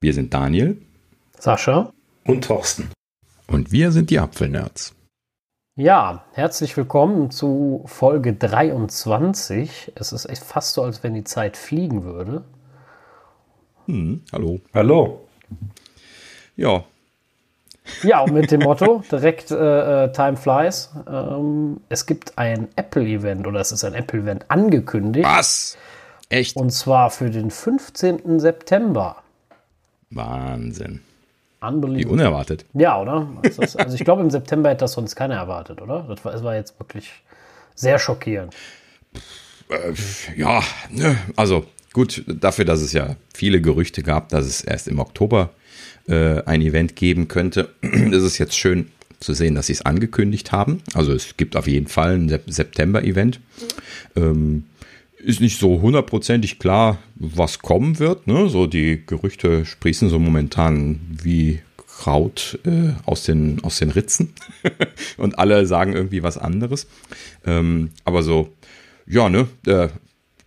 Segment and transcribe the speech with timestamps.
[0.00, 0.80] Wir sind Daniel,
[1.40, 1.92] Sascha
[2.24, 2.88] und Thorsten.
[3.48, 4.94] Und wir sind die Apfelnerds.
[5.74, 9.94] Ja, herzlich willkommen zu Folge 23.
[9.96, 12.44] Es ist echt fast so, als wenn die Zeit fliegen würde.
[13.86, 14.60] Hm, hallo.
[14.72, 15.26] Hallo.
[16.54, 16.84] Ja.
[18.04, 20.90] Ja, und mit dem Motto direkt äh, äh, Time Flies.
[21.10, 25.26] Ähm, es gibt ein Apple-Event oder es ist ein Apple-Event angekündigt.
[25.26, 25.76] Was?
[26.28, 26.54] Echt?
[26.54, 28.38] Und zwar für den 15.
[28.38, 29.24] September.
[30.10, 31.00] Wahnsinn.
[31.60, 32.64] Wie unerwartet.
[32.72, 33.28] Ja, oder?
[33.42, 36.04] Also, also ich glaube, im September hätte das sonst keiner erwartet, oder?
[36.08, 37.10] Das war, das war jetzt wirklich
[37.74, 38.54] sehr schockierend.
[39.68, 39.92] Äh,
[40.36, 45.00] ja, ne, also gut, dafür, dass es ja viele Gerüchte gab, dass es erst im
[45.00, 45.50] Oktober
[46.06, 50.52] äh, ein Event geben könnte, ist es jetzt schön zu sehen, dass sie es angekündigt
[50.52, 50.80] haben.
[50.94, 53.40] Also es gibt auf jeden Fall ein September-Event.
[54.14, 54.64] Ähm,
[55.20, 58.26] ist nicht so hundertprozentig klar, was kommen wird.
[58.26, 58.48] Ne?
[58.48, 64.32] So die Gerüchte sprießen so momentan wie Kraut äh, aus, den, aus den Ritzen
[65.16, 66.86] und alle sagen irgendwie was anderes.
[67.44, 68.52] Ähm, aber so,
[69.06, 69.88] ja, ne, äh,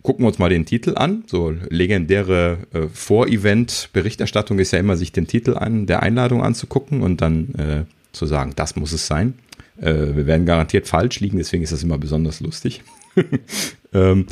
[0.02, 1.24] gucken wir uns mal den Titel an.
[1.26, 7.20] So legendäre äh, Vor-Event-Berichterstattung ist ja immer, sich den Titel an der Einladung anzugucken und
[7.20, 9.34] dann äh, zu sagen, das muss es sein.
[9.78, 12.82] Äh, wir werden garantiert falsch liegen, deswegen ist das immer besonders lustig.
[13.92, 14.26] ähm,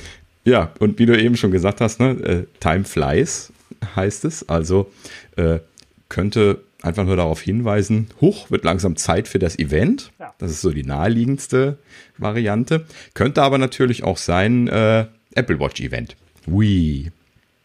[0.44, 3.52] ja, und wie du eben schon gesagt hast, ne, äh, Time flies
[3.96, 4.48] heißt es.
[4.48, 4.90] Also
[5.36, 5.60] äh,
[6.08, 10.12] könnte einfach nur darauf hinweisen, hoch wird langsam Zeit für das Event.
[10.18, 10.32] Ja.
[10.38, 11.78] Das ist so die naheliegendste
[12.16, 12.86] Variante.
[13.14, 16.16] Könnte aber natürlich auch sein äh, Apple Watch Event.
[16.46, 17.10] Wii.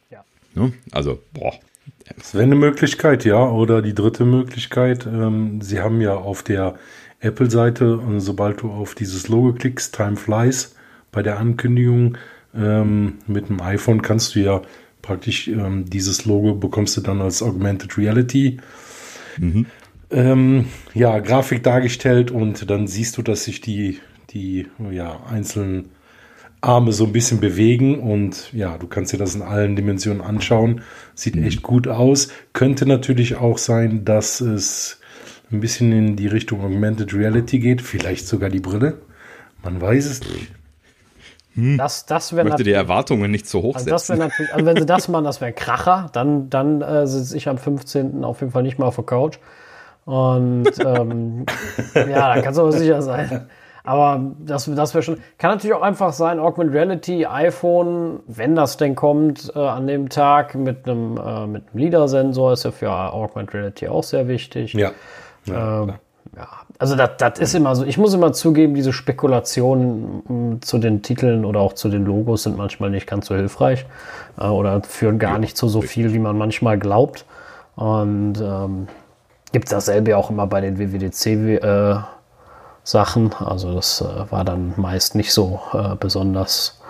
[0.09, 0.23] Ja.
[0.53, 0.73] Ne?
[0.91, 1.53] Also, boah.
[2.17, 3.49] Das wäre eine Möglichkeit, ja.
[3.49, 6.75] Oder die dritte Möglichkeit, ähm, sie haben ja auf der
[7.19, 10.75] Apple-Seite, sobald du auf dieses Logo klickst, Time Flies,
[11.11, 12.17] bei der Ankündigung
[12.55, 14.61] ähm, mit dem iPhone kannst du ja
[15.01, 18.57] praktisch ähm, dieses Logo bekommst du dann als Augmented Reality.
[19.37, 19.65] Mhm.
[20.11, 23.99] Ähm, ja, Grafik dargestellt und dann siehst du, dass sich die,
[24.31, 25.89] die ja, einzelnen
[26.61, 30.81] Arme so ein bisschen bewegen und ja, du kannst dir das in allen Dimensionen anschauen.
[31.13, 31.43] Sieht mhm.
[31.43, 32.29] echt gut aus.
[32.53, 34.99] Könnte natürlich auch sein, dass es
[35.51, 39.01] ein bisschen in die Richtung Augmented Reality geht, vielleicht sogar die Brille.
[39.63, 40.51] Man weiß es nicht.
[41.55, 41.77] Hm.
[41.77, 44.19] Das, das ich möchte die Erwartungen nicht zu hoch also setzen.
[44.19, 46.09] Das natürlich, also wenn sie das machen, das wäre Kracher.
[46.11, 48.23] Dann, dann äh, sitze ich am 15.
[48.23, 49.39] auf jeden Fall nicht mehr auf der Couch.
[50.03, 51.45] Und ähm,
[51.95, 53.47] ja, da kannst du aber sicher sein.
[53.85, 55.19] Aber das, das wäre schon.
[55.37, 60.09] Kann natürlich auch einfach sein, Augmented Reality, iPhone, wenn das denn kommt, äh, an dem
[60.09, 64.73] Tag mit einem, äh, mit einem LIDAR-Sensor, ist ja für Augmented Reality auch sehr wichtig.
[64.73, 64.91] Ja.
[65.45, 65.87] ja, äh,
[66.35, 71.01] ja also das, ist immer so, ich muss immer zugeben, diese Spekulationen mm, zu den
[71.01, 73.85] Titeln oder auch zu den Logos sind manchmal nicht ganz so hilfreich
[74.37, 77.25] äh, oder führen gar nicht zu so viel, wie man manchmal glaubt.
[77.75, 78.87] Und ähm,
[79.51, 81.97] gibt es dasselbe auch immer bei den WWDC äh.
[82.93, 86.81] Also das äh, war dann meist nicht so äh, besonders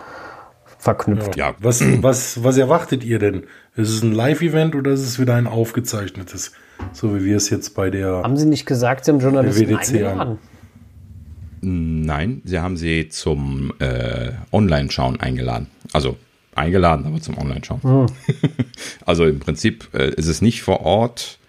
[0.78, 1.38] verknüpft.
[1.38, 3.44] Ja, was, was, was erwartet ihr denn?
[3.76, 6.52] Ist es ein Live-Event oder ist es wieder ein aufgezeichnetes?
[6.94, 8.24] So wie wir es jetzt bei der.
[8.24, 10.40] Haben Sie nicht gesagt, Sie haben Journalisten eingeladen?
[11.62, 15.68] Nein, Sie haben sie zum äh, Online-Schauen eingeladen.
[15.94, 16.18] Also
[16.54, 17.82] eingeladen, aber zum Online-Schauen.
[17.82, 18.06] Hm.
[19.06, 21.40] also im Prinzip äh, ist es nicht vor Ort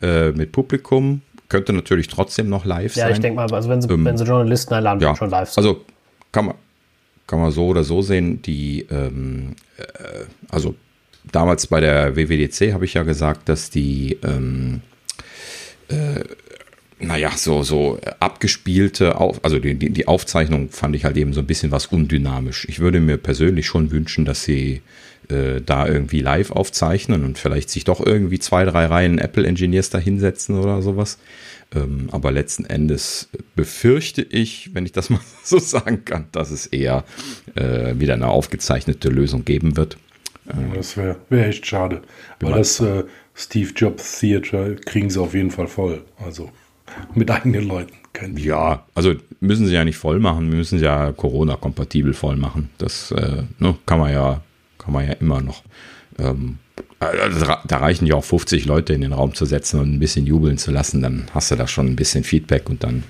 [0.00, 1.20] äh, mit Publikum.
[1.48, 3.10] Könnte natürlich trotzdem noch live ja, sein.
[3.10, 5.50] Ja, ich denke mal, also wenn Sie, ähm, wenn Sie Journalisten einladen, ja, schon live
[5.50, 5.64] sein.
[5.64, 5.84] Also
[6.32, 6.54] kann man,
[7.26, 10.74] kann man so oder so sehen, die, ähm, äh, also
[11.32, 14.80] damals bei der WWDC habe ich ja gesagt, dass die, ähm,
[15.88, 16.24] äh,
[16.98, 21.46] naja, so, so abgespielte, Auf, also die, die Aufzeichnung fand ich halt eben so ein
[21.46, 22.66] bisschen was undynamisch.
[22.68, 24.82] Ich würde mir persönlich schon wünschen, dass sie
[25.28, 29.90] äh, da irgendwie live aufzeichnen und vielleicht sich doch irgendwie zwei, drei Reihen Apple Engineers
[29.90, 31.18] da hinsetzen oder sowas.
[31.74, 36.66] Ähm, aber letzten Endes befürchte ich, wenn ich das mal so sagen kann, dass es
[36.66, 37.04] eher
[37.56, 39.98] äh, wieder eine aufgezeichnete Lösung geben wird.
[40.48, 42.02] Ja, das wäre wär echt schade.
[42.40, 46.04] Weil das äh, Steve Jobs Theater kriegen sie auf jeden Fall voll.
[46.24, 46.50] Also
[47.14, 47.94] mit eigenen Leuten.
[48.36, 52.70] Ja, also müssen sie ja nicht voll machen, wir müssen sie ja Corona-kompatibel voll machen.
[52.78, 54.40] Das äh, ne, kann man ja,
[54.78, 55.62] kann man ja immer noch.
[56.18, 56.58] Ähm,
[56.98, 60.26] also da reichen ja auch 50 Leute in den Raum zu setzen und ein bisschen
[60.26, 63.02] jubeln zu lassen, dann hast du da schon ein bisschen Feedback und dann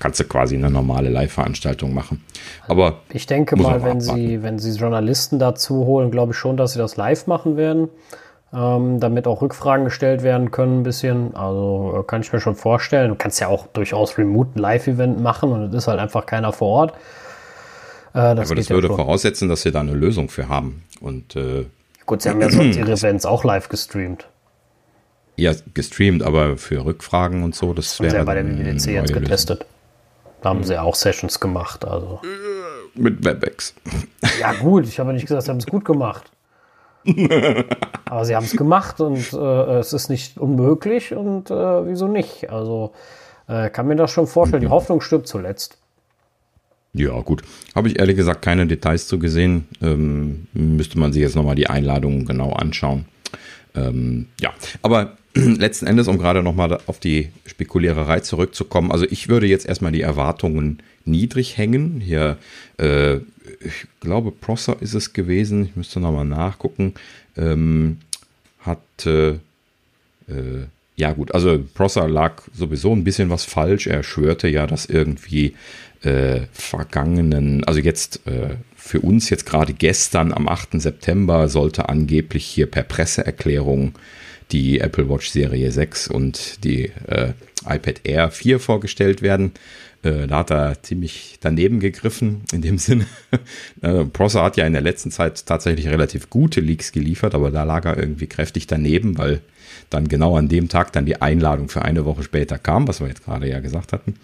[0.00, 2.24] kannst du quasi eine normale Live-Veranstaltung machen.
[2.66, 6.72] Aber ich denke mal, wenn sie, wenn sie Journalisten dazu holen, glaube ich schon, dass
[6.72, 7.88] sie das live machen werden.
[8.52, 11.36] Ähm, damit auch Rückfragen gestellt werden können, ein bisschen.
[11.36, 13.10] Also äh, kann ich mir schon vorstellen.
[13.10, 16.52] Du kannst ja auch durchaus remote ein Live-Event machen und es ist halt einfach keiner
[16.52, 16.90] vor Ort.
[18.12, 20.82] Äh, das Aber das würde ja voraussetzen, dass sie da eine Lösung für haben.
[21.00, 21.66] Und äh,
[22.06, 24.26] gut, sie haben ja sonst ihre Events auch live gestreamt.
[25.36, 28.16] Ja, gestreamt, aber für Rückfragen und so, das wäre.
[28.16, 29.64] ja bei der WWDC jetzt getestet.
[30.42, 31.84] Da haben sie auch Sessions gemacht.
[31.84, 32.20] Also.
[32.94, 33.74] Mit WebEx.
[34.40, 36.30] Ja, gut, ich habe nicht gesagt, sie haben es gut gemacht.
[38.04, 42.50] aber sie haben es gemacht und äh, es ist nicht unmöglich und äh, wieso nicht?
[42.50, 42.92] Also
[43.48, 44.60] äh, kann mir das schon vorstellen.
[44.60, 45.78] Die Hoffnung stirbt zuletzt.
[46.92, 47.42] Ja, gut.
[47.74, 49.68] Habe ich ehrlich gesagt keine Details zu gesehen.
[49.80, 53.06] Ähm, müsste man sich jetzt nochmal die Einladungen genau anschauen.
[53.74, 54.52] Ähm, ja,
[54.82, 59.92] aber letzten Endes, um gerade nochmal auf die Spekuliererei zurückzukommen, also ich würde jetzt erstmal
[59.92, 62.00] die Erwartungen niedrig hängen.
[62.00, 62.36] Hier,
[62.78, 63.16] äh,
[63.60, 66.94] ich glaube, Prosser ist es gewesen, ich müsste nochmal nachgucken,
[67.36, 67.98] ähm,
[68.60, 70.66] hat, äh, äh,
[70.96, 73.86] ja gut, also Prosser lag sowieso ein bisschen was falsch.
[73.86, 75.54] Er schwörte ja, dass irgendwie
[76.02, 80.80] äh, vergangenen, also jetzt äh, für uns jetzt gerade gestern am 8.
[80.80, 83.94] September sollte angeblich hier per Presseerklärung
[84.52, 87.32] die Apple Watch Serie 6 und die äh,
[87.64, 89.52] iPad Air 4 vorgestellt werden.
[90.02, 93.06] Äh, da hat er ziemlich daneben gegriffen, in dem Sinne.
[93.82, 97.64] äh, Prosser hat ja in der letzten Zeit tatsächlich relativ gute Leaks geliefert, aber da
[97.64, 99.40] lag er irgendwie kräftig daneben, weil
[99.88, 103.08] dann genau an dem Tag dann die Einladung für eine Woche später kam, was wir
[103.08, 104.14] jetzt gerade ja gesagt hatten.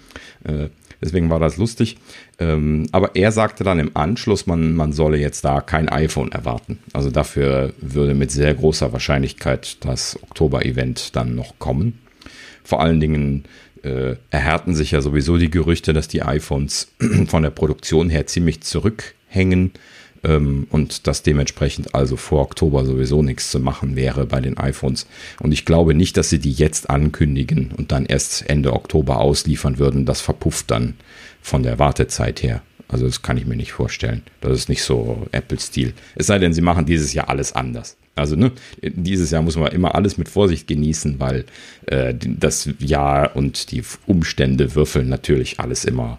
[0.45, 0.69] Äh,
[1.01, 1.99] Deswegen war das lustig.
[2.39, 6.79] Ähm, aber er sagte dann im Anschluss, man, man solle jetzt da kein iPhone erwarten.
[6.93, 11.99] Also dafür würde mit sehr großer Wahrscheinlichkeit das Oktober-Event dann noch kommen.
[12.65, 13.45] Vor allen Dingen
[13.83, 16.93] äh, erhärten sich ja sowieso die Gerüchte, dass die iPhones
[17.29, 19.73] von der Produktion her ziemlich zurückhängen
[20.27, 25.07] ähm, und dass dementsprechend also vor Oktober sowieso nichts zu machen wäre bei den iPhones.
[25.41, 29.79] Und ich glaube nicht, dass sie die jetzt ankündigen und dann erst Ende Oktober ausliefern
[29.79, 30.05] würden.
[30.05, 30.95] Das verpufft dann
[31.41, 32.63] von der Wartezeit her.
[32.89, 34.23] Also das kann ich mir nicht vorstellen.
[34.41, 35.95] Das ist nicht so Apple-Stil.
[36.15, 37.97] Es sei denn, sie machen dieses Jahr alles anders.
[38.15, 38.53] Also ne,
[38.83, 41.45] dieses Jahr muss man immer alles mit Vorsicht genießen, weil
[41.87, 46.19] äh, das Jahr und die Umstände würfeln natürlich alles immer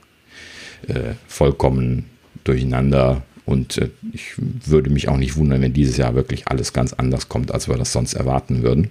[0.87, 2.05] äh, vollkommen
[2.43, 3.23] durcheinander.
[3.47, 7.29] Und äh, ich würde mich auch nicht wundern, wenn dieses Jahr wirklich alles ganz anders
[7.29, 8.89] kommt, als wir das sonst erwarten würden.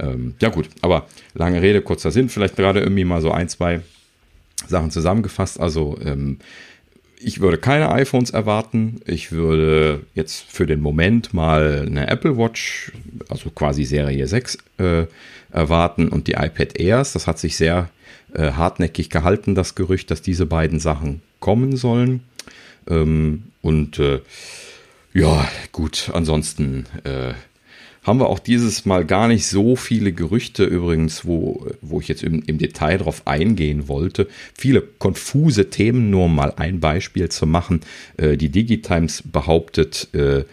[0.00, 2.28] Ähm, ja gut, aber lange Rede, kurzer Sinn.
[2.28, 3.80] Vielleicht gerade irgendwie mal so ein, zwei
[4.66, 5.60] Sachen zusammengefasst.
[5.60, 6.38] Also ähm,
[7.20, 9.00] ich würde keine iPhones erwarten.
[9.06, 12.90] Ich würde jetzt für den Moment mal eine Apple Watch,
[13.28, 15.06] also quasi Serie 6, äh,
[15.52, 17.12] erwarten und die iPad Airs.
[17.12, 17.90] Das hat sich sehr
[18.34, 22.24] äh, hartnäckig gehalten, das Gerücht, dass diese beiden Sachen kommen sollen.
[22.88, 24.20] Ähm, und äh,
[25.14, 27.32] ja, gut, ansonsten äh,
[28.02, 32.22] haben wir auch dieses Mal gar nicht so viele Gerüchte übrigens, wo, wo ich jetzt
[32.22, 34.28] im, im Detail drauf eingehen wollte.
[34.54, 37.80] Viele konfuse Themen, nur um mal ein Beispiel zu machen.
[38.16, 40.44] Äh, die Digitimes behauptet, äh,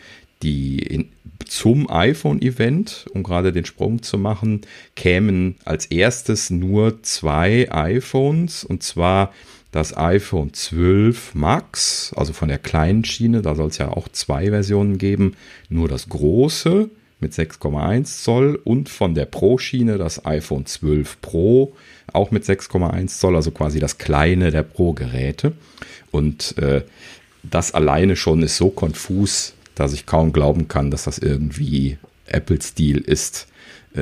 [0.44, 1.10] die in,
[1.46, 4.62] zum iPhone-Event, um gerade den Sprung zu machen,
[4.96, 9.32] kämen als erstes nur zwei iPhones und zwar
[9.76, 14.50] das iPhone 12 Max, also von der kleinen Schiene, da soll es ja auch zwei
[14.50, 15.36] Versionen geben,
[15.68, 16.90] nur das große
[17.20, 21.76] mit 6,1 Zoll und von der Pro-Schiene das iPhone 12 Pro,
[22.14, 25.52] auch mit 6,1 Zoll, also quasi das kleine der Pro-Geräte.
[26.10, 26.84] Und äh,
[27.44, 33.00] das alleine schon ist so konfus, dass ich kaum glauben kann, dass das irgendwie Apple-Stil
[33.00, 33.48] ist.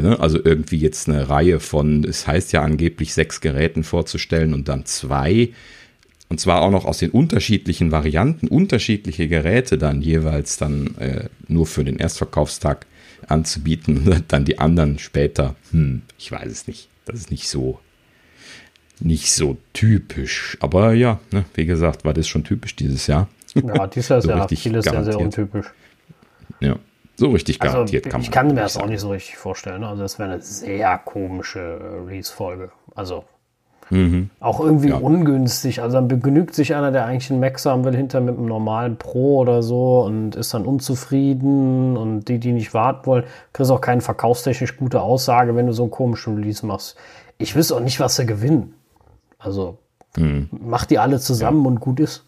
[0.02, 0.20] Ne?
[0.20, 4.86] Also irgendwie jetzt eine Reihe von, es heißt ja angeblich sechs Geräten vorzustellen und dann
[4.86, 5.50] zwei.
[6.30, 11.68] Und zwar auch noch aus den unterschiedlichen Varianten, unterschiedliche Geräte dann jeweils dann äh, nur
[11.68, 12.86] für den Erstverkaufstag
[13.28, 15.56] anzubieten und dann die anderen später.
[15.72, 16.90] Hm, ich weiß es nicht.
[17.06, 17.80] Das ist nicht so,
[19.00, 20.58] nicht so typisch.
[20.60, 23.28] Aber ja, ne, wie gesagt, war das schon typisch dieses Jahr.
[23.54, 25.68] Ja, dieses Jahr ist so ja vieles sehr, sehr untypisch.
[26.60, 26.80] Ja.
[27.16, 28.22] So richtig also, garantiert kann man.
[28.22, 29.84] Ich kann mir das auch nicht so richtig vorstellen.
[29.84, 32.72] Also das wäre eine sehr komische Release-Folge.
[32.96, 33.26] Also
[33.92, 34.32] mhm.
[34.40, 34.98] auch irgendwie ja.
[34.98, 35.82] ungünstig.
[35.82, 38.98] Also dann begnügt sich einer, der eigentlich einen Max haben will, hinter mit einem normalen
[38.98, 43.82] Pro oder so und ist dann unzufrieden und die, die nicht warten wollen, kriegst auch
[43.82, 46.98] keine verkaufstechnisch gute Aussage, wenn du so einen komischen Release machst.
[47.38, 48.74] Ich wüsste auch nicht, was sie gewinnen.
[49.38, 49.78] Also
[50.18, 50.50] mhm.
[50.52, 51.68] mach die alle zusammen ja.
[51.68, 52.26] und gut ist.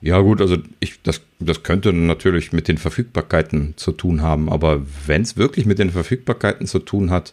[0.00, 4.82] Ja, gut, also ich, das, das könnte natürlich mit den Verfügbarkeiten zu tun haben, aber
[5.06, 7.32] wenn es wirklich mit den Verfügbarkeiten zu tun hat,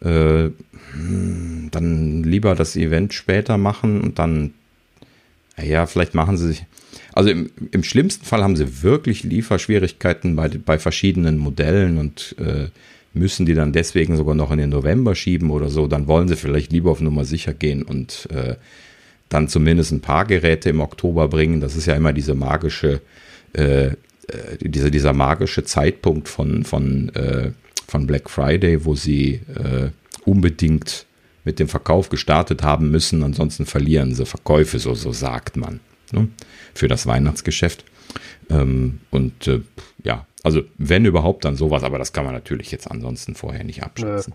[0.00, 0.50] äh,
[1.70, 4.54] dann lieber das Event später machen und dann,
[5.62, 6.66] ja, vielleicht machen sie sich.
[7.12, 12.68] Also im, im schlimmsten Fall haben sie wirklich Lieferschwierigkeiten bei, bei verschiedenen Modellen und äh,
[13.14, 15.86] müssen die dann deswegen sogar noch in den November schieben oder so.
[15.86, 18.56] Dann wollen sie vielleicht lieber auf Nummer sicher gehen und äh,
[19.28, 21.60] dann zumindest ein paar Geräte im Oktober bringen.
[21.60, 23.00] Das ist ja immer diese magische,
[23.52, 23.94] äh, äh
[24.60, 27.50] dieser, dieser magische Zeitpunkt von, von, äh,
[27.88, 29.90] von Black Friday, wo sie äh,
[30.24, 31.06] unbedingt
[31.44, 35.78] mit dem Verkauf gestartet haben müssen, ansonsten verlieren sie Verkäufe, so, so sagt man,
[36.10, 36.28] ne?
[36.74, 37.84] für das Weihnachtsgeschäft.
[38.50, 39.60] Ähm, und äh,
[40.04, 43.82] ja, also wenn überhaupt dann sowas, aber das kann man natürlich jetzt ansonsten vorher nicht
[43.82, 44.34] abschätzen.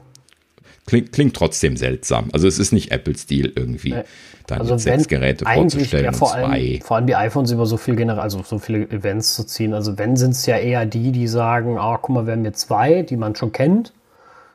[0.86, 2.30] Klingt, klingt trotzdem seltsam.
[2.34, 4.04] Also es ist nicht Apple-Stil irgendwie, nee.
[4.48, 7.96] da also sechs Geräte vorzustellen ja, vor allem, vor allem die iPhones über so viel
[7.96, 9.74] generell, also so viele Events zu ziehen.
[9.74, 12.54] Also wenn sind es ja eher die, die sagen, ah, guck mal, wir haben hier
[12.54, 13.94] zwei, die man schon kennt.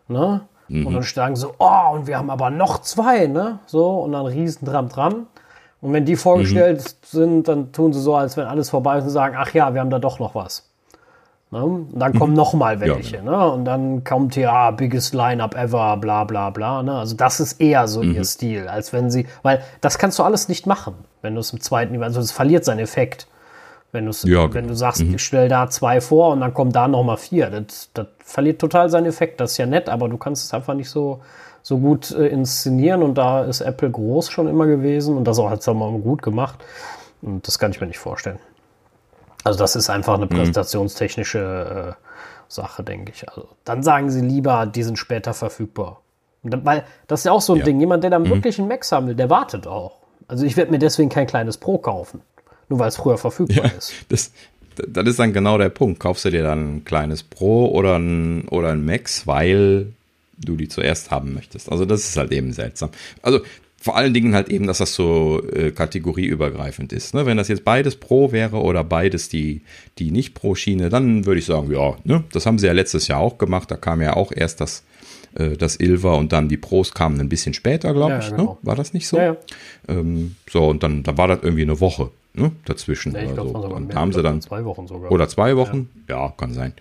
[0.09, 0.43] Ne?
[0.69, 0.87] Mhm.
[0.87, 3.61] Und dann sagen so, oh, und wir haben aber noch zwei, ne?
[3.67, 5.27] So, und dann riesen Dram Dram.
[5.81, 7.07] Und wenn die vorgestellt mhm.
[7.07, 9.81] sind, dann tun sie so, als wenn alles vorbei ist und sagen, ach ja, wir
[9.81, 10.66] haben da doch noch was.
[11.57, 11.65] Ne?
[11.65, 12.37] Und dann kommen mhm.
[12.37, 13.17] noch mal welche.
[13.17, 13.23] Ja.
[13.23, 13.51] Ne?
[13.51, 16.83] Und dann kommt hier, ah, biggest Lineup ever, bla bla bla.
[16.83, 16.93] Ne?
[16.93, 18.15] Also das ist eher so mhm.
[18.15, 21.53] ihr Stil, als wenn sie, weil das kannst du alles nicht machen, wenn du es
[21.53, 23.27] im zweiten, also es verliert seinen Effekt.
[23.93, 24.69] Wenn, ja, wenn genau.
[24.69, 25.15] du sagst, mhm.
[25.15, 27.49] ich stell da zwei vor und dann kommen da noch mal vier.
[27.49, 29.41] Das, das verliert total seinen Effekt.
[29.41, 31.21] Das ist ja nett, aber du kannst es einfach nicht so,
[31.63, 33.03] so gut äh, inszenieren.
[33.03, 36.21] Und da ist Apple groß schon immer gewesen und das auch hat es mal gut
[36.21, 36.59] gemacht.
[37.23, 38.39] Und das kann ich mir nicht vorstellen.
[39.47, 40.31] Also das ist einfach eine mhm.
[40.31, 42.05] präsentationstechnische äh,
[42.49, 43.29] Sache, denke ich.
[43.29, 46.01] Also dann sagen sie lieber, die sind später verfügbar.
[46.43, 47.65] Weil das ist ja auch so ein ja.
[47.65, 47.79] Ding.
[47.79, 48.31] Jemand, der dann mhm.
[48.31, 49.99] wirklich einen Max haben will, der wartet auch.
[50.27, 52.23] Also ich werde mir deswegen kein kleines Pro kaufen.
[52.69, 53.93] Nur weil es früher verfügbar ja, ist.
[54.09, 54.33] Das,
[54.89, 56.01] das ist dann genau der Punkt.
[56.01, 59.93] Kaufst du dir dann ein kleines Pro oder ein, oder ein Max, weil
[60.39, 61.71] du die zuerst haben möchtest.
[61.71, 62.91] Also das ist halt eben seltsam.
[63.23, 63.41] Also
[63.87, 67.15] vor allen Dingen halt eben, dass das so äh, kategorieübergreifend ist.
[67.15, 67.25] Ne?
[67.25, 69.61] Wenn das jetzt beides Pro wäre oder beides die,
[70.01, 72.25] die nicht Pro-Schiene, dann würde ich sagen, ja, ne?
[72.33, 73.71] das haben sie ja letztes Jahr auch gemacht.
[73.71, 74.83] Da kam ja auch erst das,
[75.37, 78.31] äh, das Ilva und dann die Pros kamen ein bisschen später, glaube ja, ich.
[78.31, 78.43] Genau.
[78.43, 78.57] Ne?
[78.63, 79.19] War das nicht so?
[79.19, 79.37] Ja, ja.
[79.87, 82.51] Ähm, so, und dann, dann war das irgendwie eine Woche ne?
[82.65, 83.15] dazwischen.
[83.15, 83.69] Ja, ich glaub, so.
[83.69, 85.13] Und haben sie dann zwei Wochen sogar.
[85.13, 85.89] Oder zwei Wochen?
[86.09, 86.73] Ja, kann sein.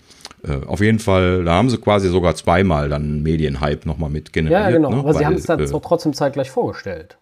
[0.48, 4.60] Äh, auf jeden Fall, da haben sie quasi sogar zweimal dann Medienhype nochmal mit generiert.
[4.60, 4.90] Ja, genau.
[4.90, 4.98] Ne?
[4.98, 7.18] Aber Weil, sie haben es dann äh, trotzdem zeitgleich vorgestellt.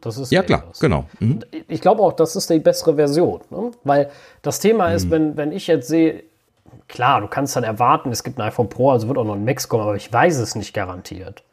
[0.00, 0.80] Das ist ja, klar, das.
[0.80, 1.04] genau.
[1.20, 1.40] Mhm.
[1.68, 3.40] Ich glaube auch, das ist die bessere Version.
[3.50, 3.70] Ne?
[3.84, 4.10] Weil
[4.42, 5.10] das Thema ist, mhm.
[5.10, 6.24] wenn, wenn ich jetzt sehe,
[6.88, 9.44] klar, du kannst dann erwarten, es gibt ein iPhone Pro, also wird auch noch ein
[9.44, 11.44] Max kommen, aber ich weiß es nicht garantiert.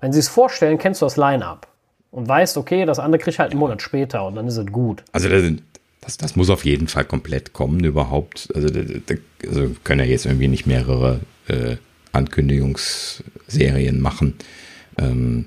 [0.00, 1.66] Wenn sie es vorstellen, kennst du das Line-Up
[2.10, 4.66] und weißt, okay, das andere krieg ich halt einen Monat später und dann ist es
[4.66, 5.02] gut.
[5.12, 5.62] Also da sind,
[6.06, 8.48] das, das muss auf jeden Fall komplett kommen überhaupt.
[8.54, 9.14] Also, da, da,
[9.48, 11.76] also können ja jetzt irgendwie nicht mehrere äh,
[12.12, 14.34] Ankündigungsserien machen.
[14.98, 15.46] Ähm,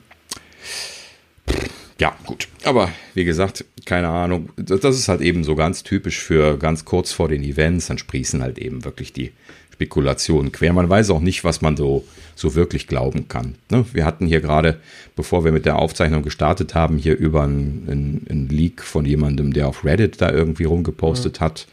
[2.00, 2.50] ja, gut.
[2.66, 4.50] Aber wie gesagt, keine Ahnung.
[4.58, 7.88] Das ist halt eben so ganz typisch für ganz kurz vor den Events.
[7.88, 9.32] Dann sprießen halt eben wirklich die
[9.80, 10.74] Spekulationen quer.
[10.74, 12.04] Man weiß auch nicht, was man so,
[12.36, 13.56] so wirklich glauben kann.
[13.72, 13.86] Ne?
[13.94, 14.82] Wir hatten hier gerade,
[15.16, 19.70] bevor wir mit der Aufzeichnung gestartet haben, hier über einen ein Leak von jemandem, der
[19.70, 21.46] auf Reddit da irgendwie rumgepostet mhm.
[21.46, 21.68] hat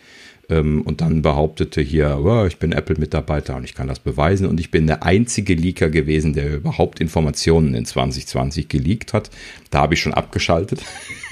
[0.49, 4.61] ähm, und dann behauptete hier, oh, ich bin Apple-Mitarbeiter und ich kann das beweisen und
[4.61, 9.31] ich bin der einzige Leaker gewesen, der überhaupt Informationen in 2020 geleakt hat.
[9.71, 10.81] Da habe ich schon abgeschaltet.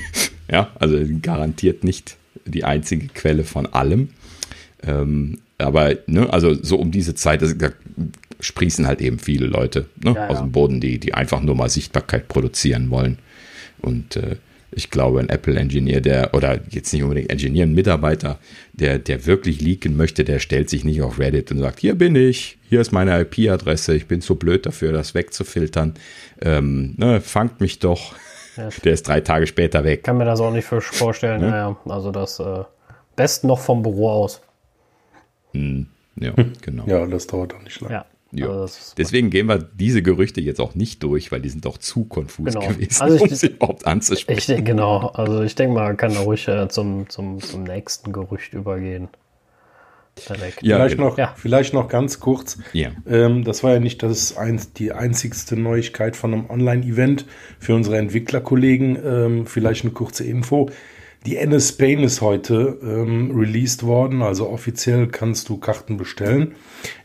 [0.50, 2.16] ja, also garantiert nicht
[2.46, 4.08] die einzige Quelle von allem.
[4.84, 7.70] Ähm, aber, ne, also so um diese Zeit, das, da
[8.40, 11.68] sprießen halt eben viele Leute ne, ja, aus dem Boden, die, die einfach nur mal
[11.68, 13.18] Sichtbarkeit produzieren wollen.
[13.80, 14.36] Und äh,
[14.76, 18.38] ich glaube, ein Apple-Engineer, der, oder jetzt nicht unbedingt Engineer, ein Mitarbeiter,
[18.72, 22.16] der, der wirklich leaken möchte, der stellt sich nicht auf Reddit und sagt, hier bin
[22.16, 25.94] ich, hier ist meine IP-Adresse, ich bin zu blöd dafür, das wegzufiltern.
[26.40, 28.14] Ähm, ne, fangt mich doch.
[28.56, 28.68] Ja.
[28.84, 30.04] Der ist drei Tage später weg.
[30.04, 31.40] Kann mir das auch nicht vorstellen.
[31.40, 31.50] Ne?
[31.50, 32.64] Naja, also das äh,
[33.16, 34.42] besten noch vom Büro aus.
[35.54, 36.84] Hm, ja, genau.
[36.86, 37.94] Ja, das dauert auch nicht lange.
[37.94, 38.06] Ja.
[38.34, 38.48] Ja.
[38.48, 42.04] Also Deswegen gehen wir diese Gerüchte jetzt auch nicht durch, weil die sind doch zu
[42.04, 42.66] konfus genau.
[42.66, 44.38] gewesen, also ich, um sie überhaupt anzusprechen.
[44.38, 45.08] Ich denke, genau.
[45.08, 49.08] Also ich denke mal, man kann da ruhig äh, zum, zum, zum nächsten Gerücht übergehen.
[50.28, 50.62] Direkt.
[50.62, 51.08] Ja, vielleicht, genau.
[51.08, 51.34] noch, ja.
[51.36, 52.58] vielleicht noch ganz kurz.
[52.72, 52.90] Ja.
[53.06, 57.26] Ähm, das war ja nicht das ein, die einzigste Neuigkeit von einem Online-Event
[57.58, 58.96] für unsere Entwicklerkollegen.
[59.04, 60.70] Ähm, vielleicht eine kurze Info.
[61.26, 66.54] Die NS Spain ist heute ähm, released worden, also offiziell kannst du Karten bestellen.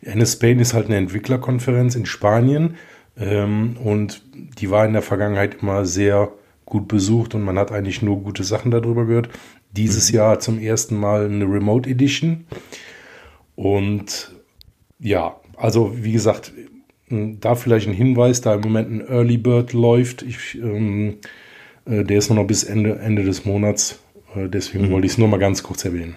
[0.02, 2.76] NS Spain ist halt eine Entwicklerkonferenz in Spanien
[3.18, 6.34] ähm, und die war in der Vergangenheit immer sehr
[6.66, 9.30] gut besucht und man hat eigentlich nur gute Sachen darüber gehört.
[9.72, 10.18] Dieses mhm.
[10.18, 12.46] Jahr zum ersten Mal eine Remote Edition.
[13.56, 14.36] Und
[15.00, 16.52] ja, also wie gesagt,
[17.10, 20.22] da vielleicht ein Hinweis, da im Moment ein Early Bird läuft.
[20.24, 21.20] Ich, ähm,
[21.86, 24.00] äh, der ist nur noch bis Ende, Ende des Monats
[24.36, 24.92] deswegen mhm.
[24.92, 26.16] wollte ich es nur mal ganz kurz erwähnen.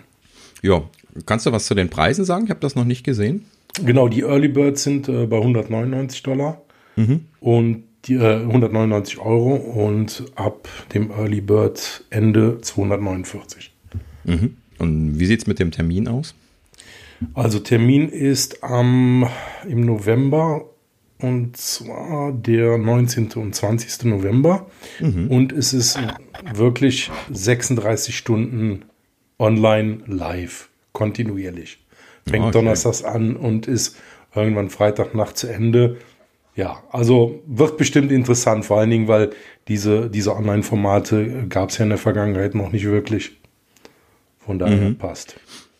[0.62, 0.82] Ja,
[1.26, 2.44] kannst du was zu den Preisen sagen?
[2.44, 3.46] Ich habe das noch nicht gesehen.
[3.84, 6.62] Genau, die Early Birds sind äh, bei 199 Dollar
[6.96, 7.26] mhm.
[7.40, 13.72] und die, äh, 199 Euro und ab dem Early Bird Ende 249.
[14.24, 14.56] Mhm.
[14.78, 16.34] Und wie sieht es mit dem Termin aus?
[17.34, 19.28] Also Termin ist am,
[19.68, 20.64] im November
[21.22, 23.32] und zwar der 19.
[23.36, 24.04] und 20.
[24.04, 24.66] November.
[25.00, 25.28] Mhm.
[25.28, 25.98] Und es ist
[26.54, 28.84] wirklich 36 Stunden
[29.38, 31.78] online live, kontinuierlich.
[32.28, 32.52] Fängt okay.
[32.52, 33.96] donnerstags an und ist
[34.34, 35.98] irgendwann Freitagnacht zu Ende.
[36.54, 39.30] Ja, also wird bestimmt interessant, vor allen Dingen, weil
[39.68, 43.38] diese, diese Online-Formate gab es ja in der Vergangenheit noch nicht wirklich.
[44.38, 44.98] Von daher mhm.
[44.98, 45.36] passt.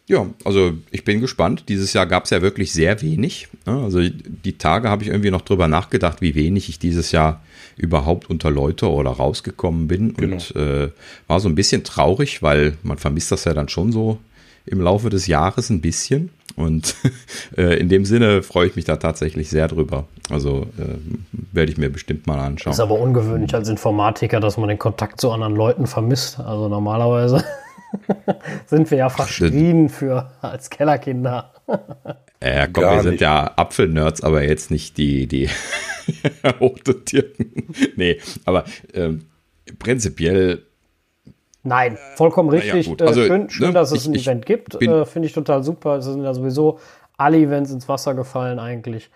[0.08, 1.64] Ja, also ich bin gespannt.
[1.68, 3.48] Dieses Jahr gab es ja wirklich sehr wenig.
[3.66, 3.80] Ne?
[3.82, 7.42] Also die Tage habe ich irgendwie noch drüber nachgedacht, wie wenig ich dieses Jahr
[7.76, 10.14] überhaupt unter Leute oder rausgekommen bin.
[10.14, 10.34] Genau.
[10.34, 10.90] Und äh,
[11.28, 14.18] war so ein bisschen traurig, weil man vermisst das ja dann schon so
[14.66, 16.30] im Laufe des Jahres ein bisschen.
[16.56, 16.96] Und
[17.56, 20.06] äh, in dem Sinne freue ich mich da tatsächlich sehr drüber.
[20.28, 20.96] Also äh,
[21.52, 22.72] werde ich mir bestimmt mal anschauen.
[22.72, 26.40] Ist aber ungewöhnlich als Informatiker, dass man den Kontakt zu anderen Leuten vermisst.
[26.40, 27.44] Also normalerweise
[28.66, 31.52] sind wir ja verschrien für als Kellerkinder.
[32.44, 35.48] Ja, komm, Gar wir sind ja Apfelnerds, aber jetzt nicht die, die
[36.60, 37.68] hochdotierten.
[37.94, 39.26] nee, aber ähm,
[39.78, 40.66] prinzipiell.
[41.62, 42.88] Nein, vollkommen richtig.
[42.88, 44.74] Ja, also, schön, schön ne, dass es ich, ein Event gibt.
[44.82, 45.98] Äh, Finde ich total super.
[45.98, 46.80] Es sind ja sowieso
[47.16, 49.10] alle Events ins Wasser gefallen eigentlich.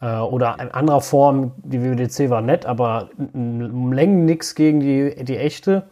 [0.00, 5.24] Äh, oder in anderer Form, die WWDC war nett, aber um Längen nichts gegen die,
[5.24, 5.88] die echte.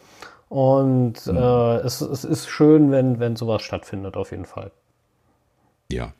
[0.49, 4.71] Und äh, es, es, ist schön, wenn, wenn sowas stattfindet, auf jeden Fall.
[5.91, 6.13] Ja,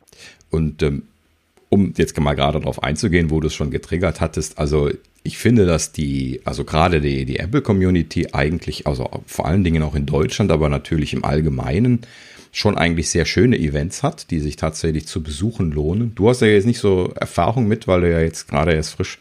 [0.49, 1.03] und ähm,
[1.69, 4.89] um jetzt mal gerade darauf einzugehen, wo du es schon getriggert hattest, also
[5.23, 9.95] ich finde, dass die, also gerade die, die Apple-Community eigentlich, also vor allen Dingen auch
[9.95, 12.01] in Deutschland, aber natürlich im Allgemeinen,
[12.53, 16.15] schon eigentlich sehr schöne Events hat, die sich tatsächlich zu besuchen lohnen.
[16.15, 19.19] Du hast ja jetzt nicht so Erfahrung mit, weil du ja jetzt gerade erst frisch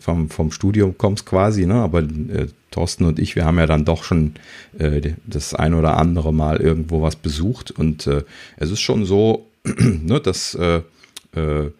[0.00, 1.74] vom, vom Studium kommst quasi, ne?
[1.74, 4.34] aber äh, Thorsten und ich, wir haben ja dann doch schon
[4.78, 8.24] äh, das ein oder andere Mal irgendwo was besucht und äh,
[8.56, 10.82] es ist schon so, ne, dass äh,
[11.32, 11.70] äh,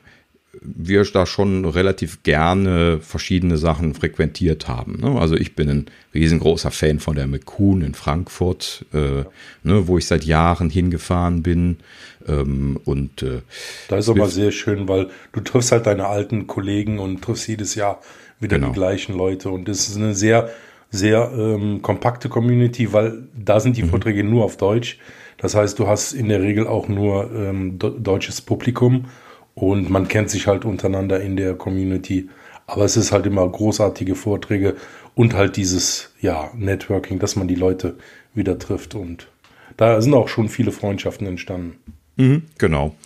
[0.63, 4.99] wir da schon relativ gerne verschiedene Sachen frequentiert haben.
[5.01, 5.19] Ne?
[5.21, 9.25] Also ich bin ein riesengroßer Fan von der McCoon in Frankfurt, äh,
[9.63, 11.79] ne, wo ich seit Jahren hingefahren bin.
[12.27, 13.43] Ähm, und äh,
[13.89, 17.75] da ist aber sehr schön, weil du triffst halt deine alten Kollegen und triffst jedes
[17.75, 18.01] Jahr
[18.41, 18.69] wieder genau.
[18.69, 19.51] die gleichen Leute.
[19.51, 20.51] Und das ist eine sehr,
[20.91, 23.91] sehr ähm, kompakte Community, weil da sind die mhm.
[23.91, 24.99] Vorträge nur auf Deutsch.
[25.39, 29.07] Das heißt, du hast in der Regel auch nur ähm, deutsches Publikum
[29.55, 32.29] und man kennt sich halt untereinander in der Community.
[32.67, 34.77] Aber es ist halt immer großartige Vorträge
[35.15, 37.97] und halt dieses, ja, Networking, dass man die Leute
[38.35, 38.95] wieder trifft.
[38.95, 39.29] Und
[39.77, 41.79] da sind auch schon viele Freundschaften entstanden.
[42.17, 42.97] Mhm, genau.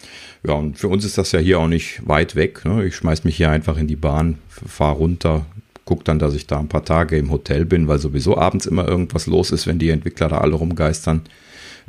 [0.46, 2.64] Ja, und für uns ist das ja hier auch nicht weit weg.
[2.64, 2.86] Ne?
[2.86, 5.46] Ich schmeiß mich hier einfach in die Bahn, fahre runter,
[5.84, 8.88] gucke dann, dass ich da ein paar Tage im Hotel bin, weil sowieso abends immer
[8.88, 11.22] irgendwas los ist, wenn die Entwickler da alle rumgeistern.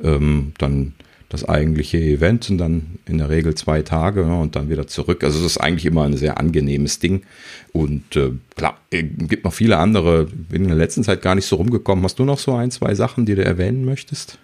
[0.03, 0.93] Ähm, dann
[1.29, 5.23] das eigentliche Event sind dann in der Regel zwei Tage ja, und dann wieder zurück.
[5.23, 7.23] Also das ist eigentlich immer ein sehr angenehmes Ding.
[7.71, 10.25] Und äh, klar, äh, gibt noch viele andere.
[10.25, 12.03] Bin in der letzten Zeit gar nicht so rumgekommen.
[12.03, 14.39] Hast du noch so ein, zwei Sachen, die du erwähnen möchtest?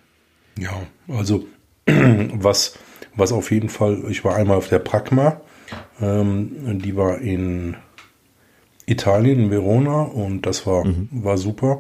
[0.58, 1.46] Ja, also
[2.34, 2.78] was,
[3.16, 5.42] was auf jeden Fall, ich war einmal auf der Pragma,
[6.02, 7.78] ähm, die war in
[8.86, 11.10] Italien, in Verona und das war, mhm.
[11.12, 11.80] war super.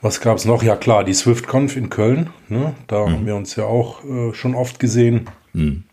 [0.00, 0.62] Was gab es noch?
[0.62, 2.30] Ja klar, die SwiftConf in Köln.
[2.48, 2.74] Ne?
[2.86, 3.12] Da mhm.
[3.12, 5.28] haben wir uns ja auch äh, schon oft gesehen.
[5.52, 5.84] Mhm.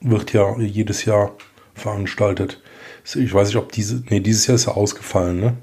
[0.00, 1.32] Wird ja jedes Jahr
[1.74, 2.60] veranstaltet.
[3.04, 5.56] Ich weiß nicht, ob diese, nee, dieses Jahr ist ja ausgefallen, ne?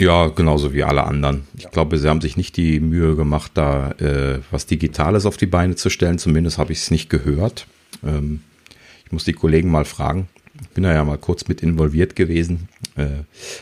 [0.00, 1.48] Ja, genauso wie alle anderen.
[1.56, 1.70] Ich ja.
[1.70, 5.74] glaube, sie haben sich nicht die Mühe gemacht, da äh, was Digitales auf die Beine
[5.74, 6.18] zu stellen.
[6.18, 7.66] Zumindest habe ich es nicht gehört.
[8.04, 8.42] Ähm,
[9.04, 10.28] ich muss die Kollegen mal fragen.
[10.60, 12.68] Ich bin da ja mal kurz mit involviert gewesen.
[12.96, 13.06] Äh,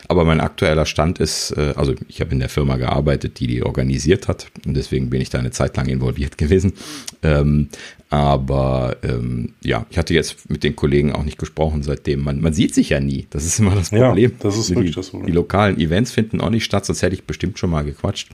[0.07, 3.63] aber mein aktueller Stand ist, äh, also ich habe in der Firma gearbeitet, die die
[3.63, 4.47] organisiert hat.
[4.65, 6.73] Und deswegen bin ich da eine Zeit lang involviert gewesen.
[7.23, 7.69] Ähm,
[8.09, 12.21] aber ähm, ja, ich hatte jetzt mit den Kollegen auch nicht gesprochen seitdem.
[12.21, 13.27] Man, man sieht sich ja nie.
[13.29, 14.31] Das ist immer das Problem.
[14.31, 15.27] Ja, das ist wirklich die, das Problem.
[15.27, 18.29] Die lokalen Events finden auch nicht statt, sonst hätte ich bestimmt schon mal gequatscht.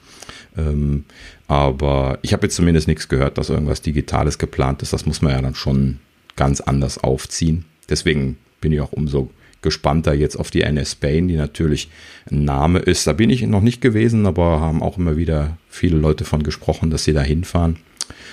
[0.55, 1.05] Ähm,
[1.47, 4.93] aber ich habe jetzt zumindest nichts gehört, dass irgendwas Digitales geplant ist.
[4.93, 5.99] Das muss man ja dann schon
[6.35, 7.65] ganz anders aufziehen.
[7.89, 9.29] Deswegen bin ich auch umso
[9.61, 11.89] gespannter jetzt auf die NS Spain, die natürlich
[12.31, 13.05] ein Name ist.
[13.07, 16.89] Da bin ich noch nicht gewesen, aber haben auch immer wieder viele Leute von gesprochen,
[16.89, 17.77] dass sie da hinfahren.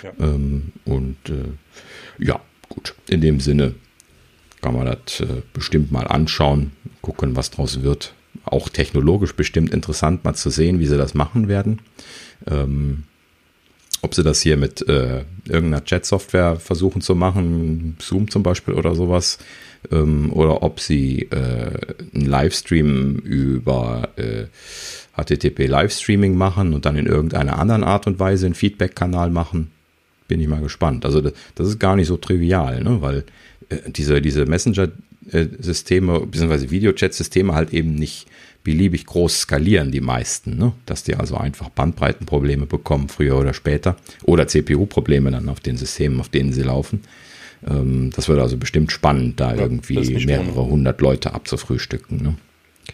[0.02, 0.12] Ja.
[0.20, 3.74] Ähm, und äh, ja, gut, in dem Sinne
[4.60, 8.14] kann man das äh, bestimmt mal anschauen, gucken, was draus wird.
[8.44, 11.80] Auch technologisch bestimmt interessant, mal zu sehen, wie sie das machen werden.
[12.46, 13.04] Ähm,
[14.02, 18.94] ob sie das hier mit äh, irgendeiner Chat-Software versuchen zu machen, Zoom zum Beispiel oder
[18.94, 19.38] sowas,
[19.90, 21.70] ähm, oder ob sie äh,
[22.14, 24.44] einen Livestream über äh,
[25.16, 29.70] HTTP Livestreaming machen und dann in irgendeiner anderen Art und Weise einen Feedback-Kanal machen.
[30.28, 31.04] bin ich mal gespannt.
[31.04, 33.02] Also das, das ist gar nicht so trivial, ne?
[33.02, 33.24] weil
[33.68, 36.70] äh, diese, diese Messenger-Systeme bzw.
[36.70, 38.26] Videochat-Systeme halt eben nicht
[38.62, 40.56] beliebig groß skalieren, die meisten.
[40.56, 40.72] Ne?
[40.86, 43.96] Dass die also einfach Bandbreitenprobleme bekommen, früher oder später.
[44.24, 47.00] Oder CPU-Probleme dann auf den Systemen, auf denen sie laufen.
[47.66, 52.22] Ähm, das wird also bestimmt spannend, da ja, irgendwie mehrere hundert Leute abzufrühstücken.
[52.22, 52.36] Ne?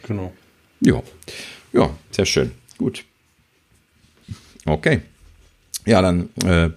[0.06, 0.32] Genau.
[0.80, 1.02] Ja.
[1.72, 2.52] ja, sehr schön.
[2.78, 3.04] Gut.
[4.64, 5.00] Okay.
[5.86, 6.70] Ja, dann äh,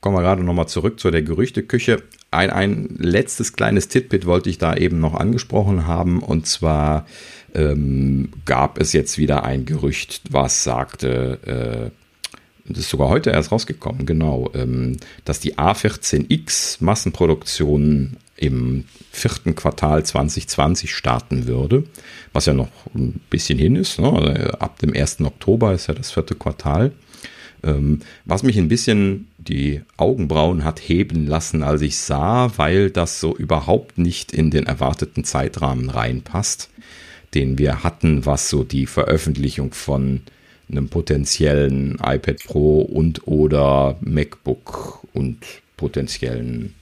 [0.00, 2.02] kommen wir gerade nochmal zurück zu der Gerüchteküche.
[2.30, 6.22] Ein, ein letztes kleines Titbit wollte ich da eben noch angesprochen haben.
[6.22, 7.06] Und zwar
[7.54, 11.99] ähm, gab es jetzt wieder ein Gerücht, was sagte, äh,
[12.70, 20.04] das ist sogar heute erst rausgekommen, genau, ähm, dass die A14X Massenproduktion im vierten Quartal
[20.04, 21.84] 2020 starten würde,
[22.32, 23.98] was ja noch ein bisschen hin ist.
[23.98, 24.10] Ne?
[24.10, 25.20] Also ab dem 1.
[25.20, 26.92] Oktober ist ja das vierte Quartal.
[27.62, 33.20] Ähm, was mich ein bisschen die Augenbrauen hat heben lassen, als ich sah, weil das
[33.20, 36.70] so überhaupt nicht in den erwarteten Zeitrahmen reinpasst,
[37.34, 40.22] den wir hatten, was so die Veröffentlichung von
[40.70, 45.38] einem potenziellen iPad Pro und oder MacBook und
[45.76, 46.74] potenziellen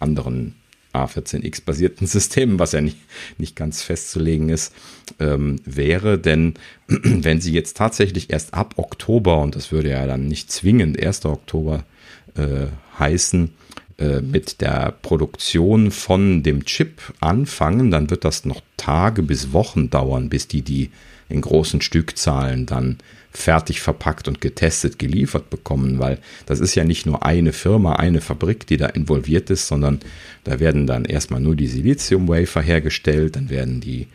[0.00, 0.54] anderen
[0.94, 2.98] A14X basierten Systemen, was ja nicht,
[3.38, 4.74] nicht ganz festzulegen ist,
[5.18, 6.18] ähm, wäre.
[6.18, 6.54] Denn
[6.86, 11.24] wenn sie jetzt tatsächlich erst ab Oktober, und das würde ja dann nicht zwingend 1.
[11.24, 11.84] Oktober
[12.36, 12.66] äh,
[12.98, 13.52] heißen,
[13.98, 19.90] äh, mit der Produktion von dem Chip anfangen, dann wird das noch Tage bis Wochen
[19.90, 20.90] dauern, bis die die
[21.28, 22.98] in großen Stückzahlen dann
[23.32, 28.20] fertig verpackt und getestet geliefert bekommen, weil das ist ja nicht nur eine Firma, eine
[28.20, 30.00] Fabrik, die da involviert ist, sondern
[30.44, 34.06] da werden dann erstmal nur die Silizium-Wafer hergestellt, dann werden die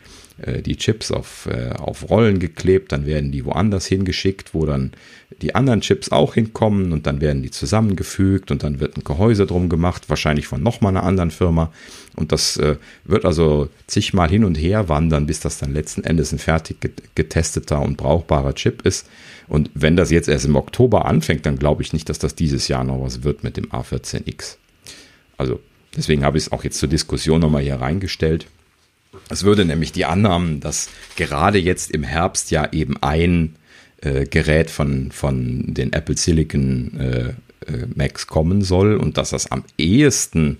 [0.42, 4.92] äh, die Chips auf, äh, auf Rollen geklebt, dann werden die woanders hingeschickt, wo dann
[5.42, 9.46] die anderen Chips auch hinkommen und dann werden die zusammengefügt und dann wird ein Gehäuse
[9.46, 11.72] drum gemacht, wahrscheinlich von nochmal einer anderen Firma.
[12.16, 16.32] Und das äh, wird also zigmal hin und her wandern, bis das dann letzten Endes
[16.32, 16.78] ein fertig
[17.14, 19.08] getesteter und brauchbarer Chip ist.
[19.48, 22.68] Und wenn das jetzt erst im Oktober anfängt, dann glaube ich nicht, dass das dieses
[22.68, 24.56] Jahr noch was wird mit dem A14X.
[25.36, 25.60] Also
[25.96, 28.46] deswegen habe ich es auch jetzt zur Diskussion nochmal hier reingestellt.
[29.30, 33.56] Es würde nämlich die Annahmen, dass gerade jetzt im Herbst ja eben ein
[34.00, 37.28] äh, Gerät von, von den Apple Silicon äh,
[37.66, 40.58] äh, Macs kommen soll und dass das am ehesten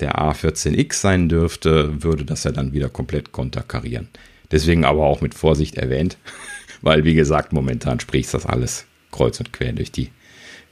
[0.00, 4.08] der A14X sein dürfte, würde das ja dann wieder komplett konterkarieren.
[4.50, 6.16] Deswegen aber auch mit Vorsicht erwähnt,
[6.82, 10.10] weil wie gesagt, momentan spricht das alles kreuz und quer durch die,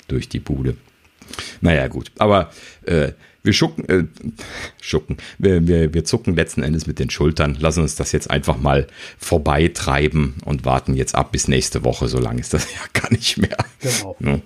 [0.08, 0.76] durch die Bude.
[1.60, 2.52] Naja, gut, aber
[2.84, 3.12] äh,
[3.46, 4.04] wir schucken, äh,
[4.80, 8.58] schucken, wir, wir, wir zucken letzten Endes mit den Schultern, lassen uns das jetzt einfach
[8.58, 8.86] mal
[9.18, 13.38] vorbeitreiben und warten jetzt ab bis nächste Woche, so lange ist das ja gar nicht
[13.38, 13.56] mehr.
[13.80, 14.42] Genau.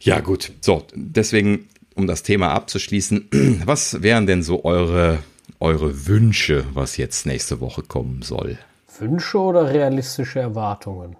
[0.00, 5.18] Ja, gut, so, deswegen, um das Thema abzuschließen, was wären denn so eure,
[5.58, 8.58] eure Wünsche, was jetzt nächste Woche kommen soll?
[8.98, 11.16] Wünsche oder realistische Erwartungen?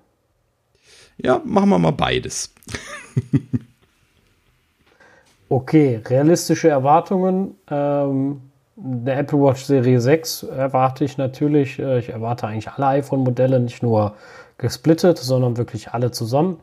[1.19, 2.53] Ja, machen wir mal beides.
[5.49, 7.55] Okay, realistische Erwartungen.
[7.71, 8.41] Ähm,
[8.77, 11.79] der Apple Watch Serie 6 erwarte ich natürlich.
[11.79, 14.15] Äh, ich erwarte eigentlich alle iPhone-Modelle, nicht nur
[14.59, 16.59] gesplittet, sondern wirklich alle zusammen.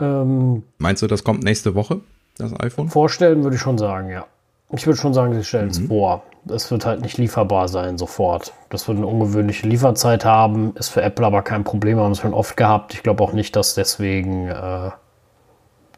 [0.00, 2.00] Ähm, Meinst du, das kommt nächste Woche,
[2.38, 2.88] das iPhone?
[2.88, 4.26] Vorstellen würde ich schon sagen, ja.
[4.72, 5.88] Ich würde schon sagen, sie stellen es mhm.
[5.88, 6.22] vor.
[6.48, 8.52] Es wird halt nicht lieferbar sein sofort.
[8.68, 12.34] Das wird eine ungewöhnliche Lieferzeit haben, ist für Apple aber kein Problem, haben es schon
[12.34, 12.94] oft gehabt.
[12.94, 14.90] Ich glaube auch nicht, dass deswegen äh,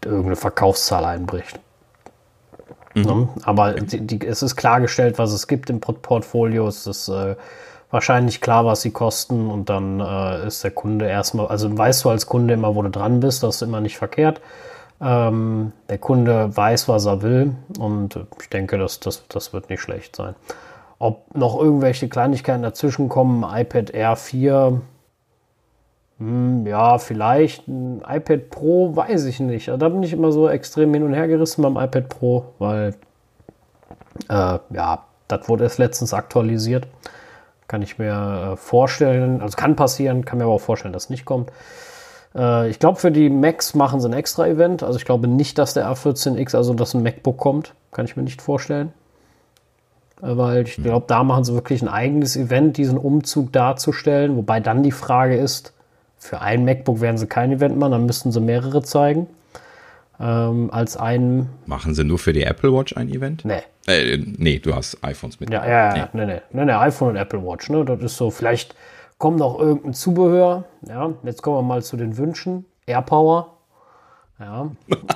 [0.05, 1.61] irgendeine Verkaufszahl einbricht.
[2.95, 3.03] Mhm.
[3.03, 3.29] Ne?
[3.43, 6.67] Aber die, die, es ist klargestellt, was es gibt im Portfolio.
[6.69, 7.37] Es ist äh,
[7.91, 9.51] wahrscheinlich klar, was sie kosten.
[9.51, 12.91] Und dann äh, ist der Kunde erstmal, also weißt du als Kunde immer, wo du
[12.91, 13.43] dran bist.
[13.43, 14.41] Das ist immer nicht verkehrt.
[15.01, 17.55] Ähm, der Kunde weiß, was er will.
[17.79, 20.35] Und ich denke, das, das, das wird nicht schlecht sein.
[20.99, 24.81] Ob noch irgendwelche Kleinigkeiten dazwischen kommen, iPad Air 4,
[26.19, 29.69] hm, ja, vielleicht ein iPad Pro, weiß ich nicht.
[29.69, 32.95] Also da bin ich immer so extrem hin und her gerissen beim iPad Pro, weil
[34.29, 36.89] äh, ja, das wurde erst letztens aktualisiert.
[37.69, 41.11] Kann ich mir äh, vorstellen, also kann passieren, kann mir aber auch vorstellen, dass es
[41.11, 41.53] nicht kommt.
[42.35, 44.83] Äh, ich glaube, für die Macs machen sie ein extra Event.
[44.83, 47.75] Also ich glaube nicht, dass der A14X, also dass ein MacBook kommt.
[47.93, 48.93] Kann ich mir nicht vorstellen.
[50.21, 54.37] Äh, weil ich glaube, da machen sie wirklich ein eigenes Event, diesen Umzug darzustellen.
[54.37, 55.75] Wobei dann die Frage ist,
[56.19, 59.27] für ein MacBook werden sie kein Event machen, dann müssten sie mehrere zeigen.
[60.21, 61.49] Ähm, als ein.
[61.67, 63.45] Machen sie nur für die Apple Watch ein Event?
[63.45, 63.63] Nee.
[63.87, 65.51] Äh, nee, du hast iPhones mit.
[65.51, 66.09] Ja, ja, ja.
[66.13, 66.27] Nee.
[66.27, 66.41] Nee, nee.
[66.51, 66.73] nee, nee.
[66.73, 67.71] iPhone und Apple Watch.
[67.71, 67.85] Ne?
[67.85, 68.75] Das ist so, vielleicht
[69.19, 70.65] kommt noch irgendein Zubehör.
[70.89, 72.65] Ja, jetzt kommen wir mal zu den Wünschen.
[72.87, 73.55] AirPower.
[74.41, 74.71] Ja.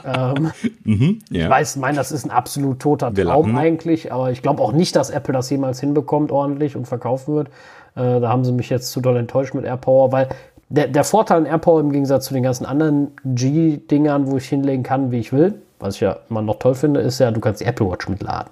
[0.36, 0.52] ähm,
[0.84, 1.48] Mhm, Ich ja.
[1.50, 5.10] weiß, mein, das ist ein absolut toter Traum eigentlich, aber ich glaube auch nicht, dass
[5.10, 7.48] Apple das jemals hinbekommt ordentlich und verkaufen wird.
[7.94, 10.28] Äh, da haben sie mich jetzt zu doll enttäuscht mit AirPower, weil
[10.72, 14.82] der, der Vorteil an AirPower im Gegensatz zu den ganzen anderen G-Dingern, wo ich hinlegen
[14.82, 17.60] kann, wie ich will, was ich ja immer noch toll finde, ist ja, du kannst
[17.60, 18.50] die Apple Watch mitladen.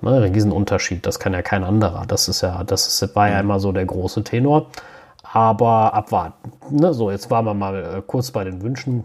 [0.00, 2.04] Ne, ein Riesenunterschied, das kann ja kein anderer.
[2.08, 4.66] Das ist ja, das ist, war ja immer so der große Tenor.
[5.22, 6.52] Aber abwarten.
[6.70, 6.92] Ne?
[6.92, 9.04] So, jetzt waren wir mal äh, kurz bei den Wünschen.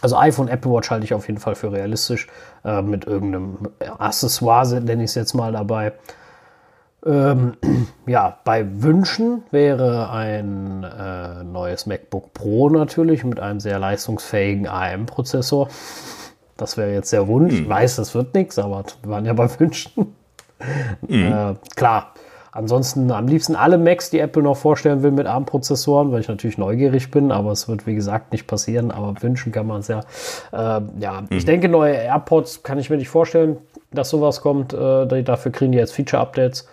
[0.00, 2.28] Also iPhone, Apple Watch halte ich auf jeden Fall für realistisch.
[2.64, 3.58] Äh, mit irgendeinem
[3.98, 5.92] Accessoire nenne ich es jetzt mal dabei.
[7.04, 7.54] Ähm,
[8.06, 15.68] ja, bei Wünschen wäre ein äh, neues MacBook Pro natürlich mit einem sehr leistungsfähigen AM-Prozessor.
[16.56, 17.54] Das wäre jetzt der Wunsch.
[17.54, 20.14] Ich weiß, das wird nichts, aber wir waren ja bei Wünschen.
[21.08, 22.12] Äh, klar.
[22.52, 26.58] Ansonsten am liebsten alle Macs, die Apple noch vorstellen will mit ARM-Prozessoren, weil ich natürlich
[26.58, 30.00] neugierig bin, aber es wird wie gesagt nicht passieren, aber wünschen kann man es ja.
[30.52, 33.58] Äh, ja, ich denke, neue AirPods kann ich mir nicht vorstellen,
[33.92, 34.74] dass sowas kommt.
[34.74, 36.66] Äh, dafür kriegen die jetzt Feature-Updates.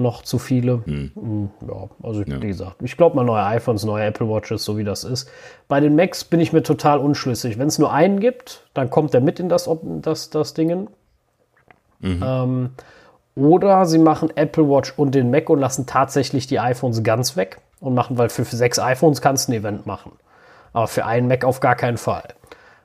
[0.00, 0.78] Noch zu viele.
[0.86, 4.84] Mm, Ja, also wie gesagt, ich glaube mal neue iPhones, neue Apple Watches, so wie
[4.84, 5.28] das ist.
[5.68, 7.58] Bei den Macs bin ich mir total unschlüssig.
[7.58, 9.68] Wenn es nur einen gibt, dann kommt der mit in das,
[10.02, 10.88] das, das Dingen.
[12.02, 12.70] Ähm,
[13.34, 17.58] oder sie machen Apple Watch und den Mac und lassen tatsächlich die iPhones ganz weg
[17.80, 20.12] und machen, weil für, für sechs iPhones kannst du ein Event machen.
[20.72, 22.24] Aber für einen Mac auf gar keinen Fall.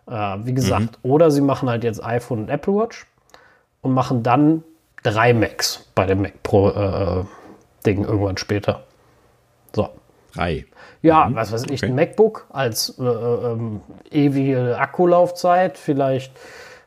[0.07, 3.07] Äh, wie gesagt, oder sie machen halt jetzt iPhone und Apple Watch
[3.81, 4.63] und machen dann
[5.05, 7.23] drei Macs bei dem Mac Pro äh,
[7.85, 8.83] Ding irgendwann später.
[9.73, 9.89] So.
[10.33, 10.65] Drei.
[11.01, 11.91] Ja, was weiß ich, okay.
[11.91, 16.33] ein MacBook als äh, ähm, ewige Akkulaufzeit, vielleicht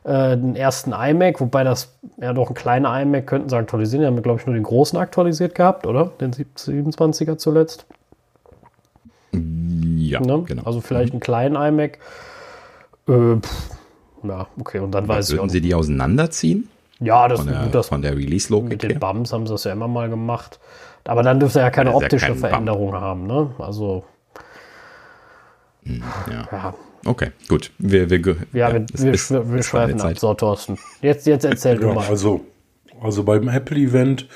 [0.03, 4.01] äh, den ersten iMac, wobei das ja doch ein kleiner iMac könnten sie aktualisieren.
[4.01, 6.11] Die haben, glaube ich, nur den großen aktualisiert gehabt, oder?
[6.19, 7.85] Den 27er zuletzt.
[9.31, 10.43] Ja, Ne?
[10.45, 10.63] genau.
[10.63, 11.99] Also vielleicht einen kleinen iMac.
[13.07, 13.69] Äh, pff,
[14.23, 16.67] ja, okay, und dann weiß ich Würden Sie die auseinanderziehen?
[16.99, 18.99] Ja, das, Von der, das von der mit Release-Logik den her?
[18.99, 20.59] Bums haben sie das ja immer mal gemacht.
[21.05, 22.49] Aber dann dürfte er ja keine Ja, ist ja optische kein Bump.
[22.49, 23.51] Veränderung haben, ne?
[23.57, 24.03] Also,
[25.83, 26.47] Ja.
[26.51, 26.73] ja.
[27.05, 27.71] Okay, gut.
[27.79, 28.19] Wir, wir,
[28.53, 30.19] Ja, wir, es wir, ist- wir, wir schweifen ab.
[30.19, 30.77] So, Thorsten.
[31.01, 32.05] Jetzt, jetzt erzähl du mal.
[32.05, 32.41] also,
[33.01, 34.27] also beim Apple-Event,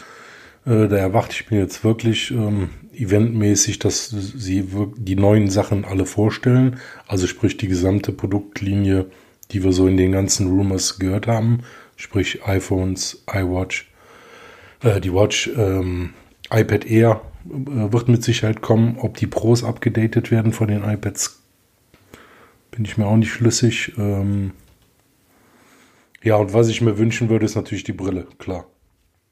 [0.65, 6.05] äh, da erwarte ich mir jetzt wirklich ähm, eventmäßig, dass sie die neuen Sachen alle
[6.05, 6.79] vorstellen.
[7.07, 9.07] Also sprich die gesamte Produktlinie,
[9.51, 11.63] die wir so in den ganzen Rumors gehört haben.
[12.03, 13.89] Sprich iPhones, iWatch,
[14.81, 16.13] äh, die Watch, ähm,
[16.51, 18.97] iPad Air äh, wird mit Sicherheit kommen.
[18.99, 21.41] Ob die Pros abgedatet werden von den iPads,
[22.71, 23.93] bin ich mir auch nicht schlüssig.
[23.97, 24.51] Ähm,
[26.21, 28.65] ja, und was ich mir wünschen würde, ist natürlich die Brille, klar.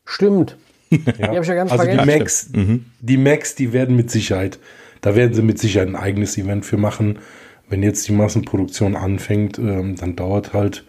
[0.06, 0.58] Stimmt.
[0.92, 0.98] Ja.
[1.12, 2.10] Die hab ich ja ganz also die vergessen.
[2.14, 2.50] Macs,
[3.00, 4.60] die Macs, die werden mit Sicherheit,
[5.00, 7.20] da werden sie mit Sicherheit ein eigenes Event für machen.
[7.70, 10.84] Wenn jetzt die Massenproduktion anfängt, ähm, dann dauert halt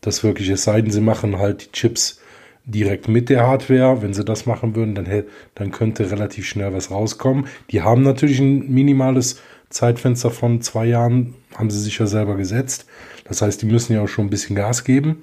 [0.00, 2.20] das wirklich, es sei denn, sie machen halt die Chips
[2.64, 4.02] direkt mit der Hardware.
[4.02, 5.06] Wenn sie das machen würden, dann,
[5.54, 7.46] dann könnte relativ schnell was rauskommen.
[7.70, 12.86] Die haben natürlich ein minimales Zeitfenster von zwei Jahren, haben sie sich ja selber gesetzt.
[13.24, 15.22] Das heißt, die müssen ja auch schon ein bisschen Gas geben.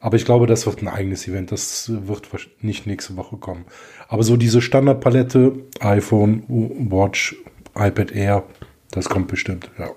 [0.00, 1.52] Aber ich glaube, das wird ein eigenes Event.
[1.52, 2.28] Das wird
[2.60, 3.64] nicht nächste Woche kommen.
[4.08, 6.42] Aber so diese Standardpalette, iPhone,
[6.90, 7.36] Watch,
[7.76, 8.44] iPad Air,
[8.90, 9.90] das kommt bestimmt, ja.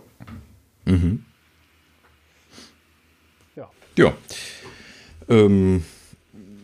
[0.86, 1.26] Ja.
[3.98, 4.14] Ja.
[5.30, 5.84] Ähm,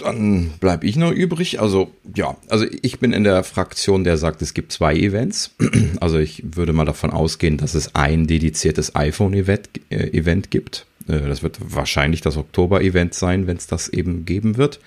[0.02, 1.60] dann bleibe ich noch übrig.
[1.60, 5.52] Also, ja, also ich bin in der Fraktion, der sagt, es gibt zwei Events.
[6.00, 10.88] Also ich würde mal davon ausgehen, dass es ein dediziertes iPhone-Event äh, Event gibt.
[11.08, 14.80] Äh, das wird wahrscheinlich das Oktober-Event sein, wenn es das eben geben wird.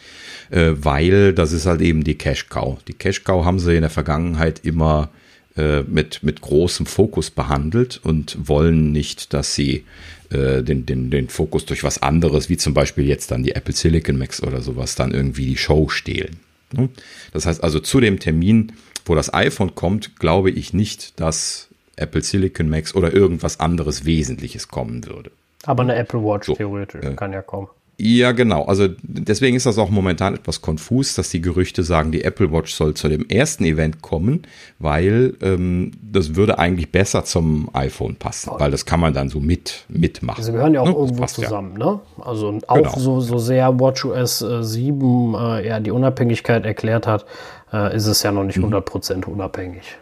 [0.51, 2.79] Äh, weil das ist halt eben die Cash-Cow.
[2.89, 5.11] Die Cash-Cow haben sie in der Vergangenheit immer
[5.57, 9.85] äh, mit, mit großem Fokus behandelt und wollen nicht, dass sie
[10.31, 13.75] äh, den, den, den Fokus durch was anderes, wie zum Beispiel jetzt dann die Apple
[13.75, 16.41] Silicon Max oder sowas, dann irgendwie die Show stehlen.
[16.73, 16.89] ne?
[17.33, 18.73] Das heißt also zu dem Termin,
[19.05, 24.69] wo das iPhone kommt, glaube ich nicht, dass Apple Silicon Max oder irgendwas anderes Wesentliches
[24.69, 25.31] kommen würde.
[25.65, 27.69] Aber eine Apple Watch So, theoretisch äh, kann ja kommen.
[27.97, 28.65] Ja, genau.
[28.65, 32.75] Also deswegen ist das auch momentan etwas konfus, dass die Gerüchte sagen, die Apple Watch
[32.75, 34.43] soll zu dem ersten Event kommen,
[34.81, 39.39] weil ähm, das würde eigentlich besser zum iPhone passen, weil das kann man dann so
[39.39, 40.43] mit mitmachen.
[40.43, 40.93] Sie gehören ja auch Ne?
[40.95, 41.45] Irgendwo passt ja.
[41.45, 42.01] zusammen, ne?
[42.19, 42.99] Also auch Genau.
[42.99, 47.25] so, so sehr WatchOS äh, 7 äh, ja die Unabhängigkeit erklärt hat,
[47.73, 48.75] äh, ist es ja noch nicht Mhm.
[48.75, 49.97] 100% unabhängig.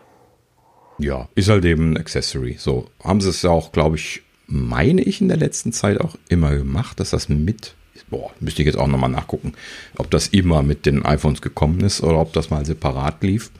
[0.99, 2.57] Ja, ist halt eben ein Accessory.
[2.59, 6.17] So haben sie es ja auch, glaube ich, meine ich in der letzten Zeit auch
[6.29, 7.75] immer gemacht, dass das mit,
[8.13, 9.55] boah, müsste ich jetzt auch nochmal nachgucken,
[9.99, 13.51] ob das immer mit den iPhones gekommen ist oder ob das mal separat lief.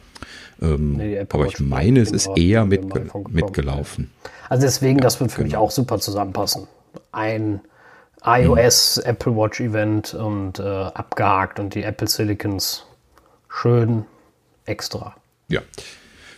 [0.61, 2.85] Ähm, Nee, aber ich meine, es ist eher mit
[3.31, 4.13] mitgelaufen.
[4.49, 5.65] Also deswegen, das wird für mich genau.
[5.65, 6.69] auch super zusammenpassen.
[7.11, 7.61] ein
[8.25, 9.11] iOS mhm.
[9.11, 12.87] Apple Watch Event und äh, abgehakt und die Apple Silicons
[13.49, 14.05] schön
[14.67, 15.17] extra.
[15.49, 15.63] Ja.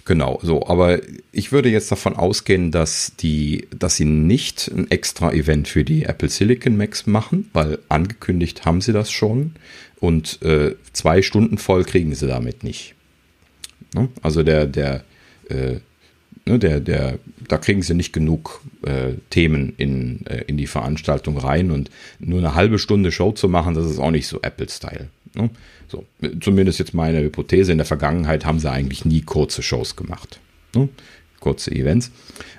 [0.06, 0.66] Genau, so.
[0.66, 1.00] Aber
[1.32, 6.04] ich würde jetzt davon ausgehen, dass die, dass sie nicht ein extra Event für die
[6.04, 9.54] Apple Silicon Max machen, weil angekündigt haben sie das schon
[10.00, 12.94] und äh, zwei Stunden voll kriegen sie damit nicht.
[13.94, 14.10] Ne?
[14.20, 15.04] Also der, der,
[15.48, 15.76] äh,
[16.44, 21.38] ne, der, der, da kriegen sie nicht genug äh, Themen in, äh, in die Veranstaltung
[21.38, 25.08] rein und nur eine halbe Stunde Show zu machen, das ist auch nicht so Apple-Style.
[25.34, 25.48] Ne?
[25.94, 26.04] So,
[26.40, 27.70] zumindest jetzt meine Hypothese.
[27.70, 30.40] In der Vergangenheit haben sie eigentlich nie kurze Shows gemacht.
[30.74, 30.88] Ne?
[31.38, 32.10] Kurze Events.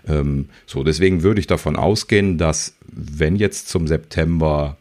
[0.08, 4.78] Ähm, so, deswegen würde ich davon ausgehen, dass wenn jetzt zum September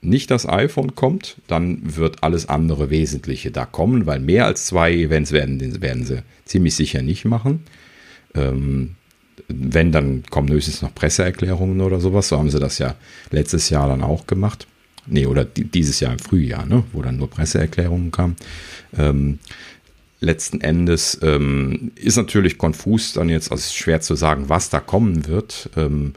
[0.00, 4.92] nicht das iPhone kommt, dann wird alles andere Wesentliche da kommen, weil mehr als zwei
[4.92, 7.62] Events werden, werden sie ziemlich sicher nicht machen.
[8.34, 8.96] Ähm,
[9.46, 12.28] wenn, dann kommen höchstens noch Presseerklärungen oder sowas.
[12.28, 12.96] So haben sie das ja
[13.30, 14.66] letztes Jahr dann auch gemacht.
[15.06, 18.36] Nee, oder dieses Jahr im Frühjahr, ne, wo dann nur Presseerklärungen kamen.
[18.96, 19.38] Ähm,
[20.20, 25.26] letzten Endes ähm, ist natürlich konfus dann jetzt, also schwer zu sagen, was da kommen
[25.26, 25.70] wird.
[25.76, 26.14] Ähm,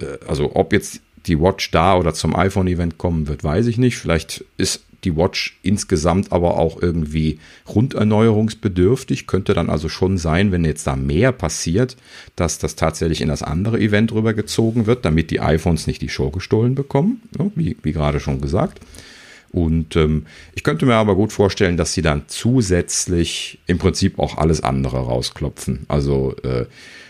[0.00, 3.96] äh, also ob jetzt die Watch da oder zum iPhone-Event kommen wird, weiß ich nicht.
[3.96, 7.38] Vielleicht ist die Watch insgesamt aber auch irgendwie
[7.68, 9.26] runderneuerungsbedürftig.
[9.26, 11.96] Könnte dann also schon sein, wenn jetzt da mehr passiert,
[12.36, 16.30] dass das tatsächlich in das andere Event rübergezogen wird, damit die iPhones nicht die Show
[16.30, 18.80] gestohlen bekommen, ne, wie, wie gerade schon gesagt.
[19.54, 24.36] Und ähm, ich könnte mir aber gut vorstellen, dass sie dann zusätzlich im Prinzip auch
[24.36, 25.84] alles andere rausklopfen.
[25.86, 26.66] Also äh,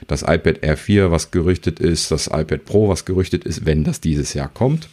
[0.06, 4.02] das iPad Air 4, was gerüchtet ist, das iPad Pro, was gerüchtet ist, wenn das
[4.02, 4.90] dieses Jahr kommt.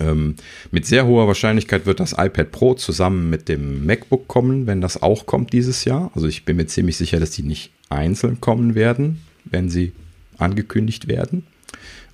[0.00, 0.36] Ähm,
[0.70, 5.02] mit sehr hoher Wahrscheinlichkeit wird das iPad Pro zusammen mit dem MacBook kommen, wenn das
[5.02, 6.10] auch kommt dieses Jahr.
[6.14, 9.92] Also ich bin mir ziemlich sicher, dass die nicht einzeln kommen werden, wenn sie
[10.38, 11.46] angekündigt werden.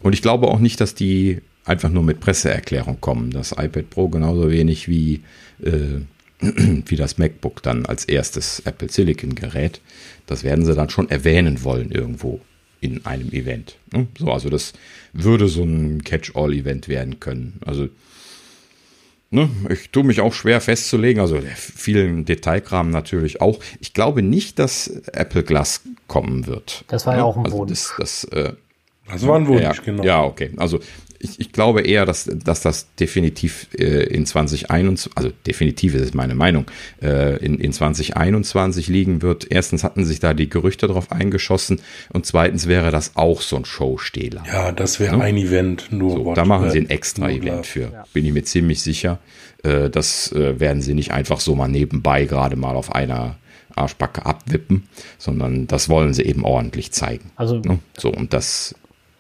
[0.01, 3.31] Und ich glaube auch nicht, dass die einfach nur mit Presseerklärung kommen.
[3.31, 5.23] Das iPad Pro genauso wenig wie,
[5.63, 6.01] äh,
[6.41, 9.81] wie das MacBook dann als erstes Apple Silicon Gerät.
[10.27, 12.41] Das werden sie dann schon erwähnen wollen irgendwo
[12.81, 13.77] in einem Event.
[13.93, 14.07] Ne?
[14.19, 14.75] So, also das
[15.15, 17.61] würde so ein Catch-all-Event werden können.
[17.65, 17.89] Also
[19.31, 23.61] ne, ich tue mich auch schwer festzulegen, also vielen Detailkram natürlich auch.
[23.81, 26.85] Ich glaube nicht, dass Apple Glass kommen wird.
[26.89, 27.71] Das war ja, ja auch ein also Wunsch.
[27.71, 28.53] Das, das, äh,
[29.11, 30.03] das war ein Wunsch, ja, genau.
[30.03, 30.51] Ja, okay.
[30.57, 30.81] Also
[31.25, 36.15] ich, ich glaube eher, dass, dass das definitiv äh, in 2021, also definitiv ist es
[36.15, 36.67] meine Meinung,
[37.03, 39.47] äh, in, in 2021 liegen wird.
[39.51, 41.81] Erstens hatten sich da die Gerüchte drauf eingeschossen
[42.13, 44.45] und zweitens wäre das auch so ein Showstehler.
[44.47, 45.25] Ja, das wäre ne?
[45.25, 46.13] ein Event, nur.
[46.13, 48.05] So, da machen sie ein extra Event für, ja.
[48.13, 49.19] bin ich mir ziemlich sicher.
[49.63, 53.37] Äh, das äh, werden sie nicht einfach so mal nebenbei gerade mal auf einer
[53.75, 57.31] Arschbacke abwippen, sondern das wollen sie eben ordentlich zeigen.
[57.37, 57.79] Also ne?
[57.97, 58.75] so und das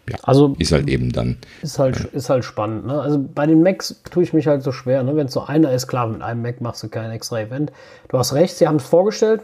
[0.08, 1.38] ja, also ist halt eben dann.
[1.62, 2.86] Ist halt, äh, ist halt spannend.
[2.86, 3.00] Ne?
[3.00, 5.02] Also bei den Macs tue ich mich halt so schwer.
[5.02, 5.16] Ne?
[5.16, 7.72] Wenn es so einer ist, klar, mit einem Mac machst du kein extra Event.
[8.08, 9.42] Du hast recht, sie haben es vorgestellt,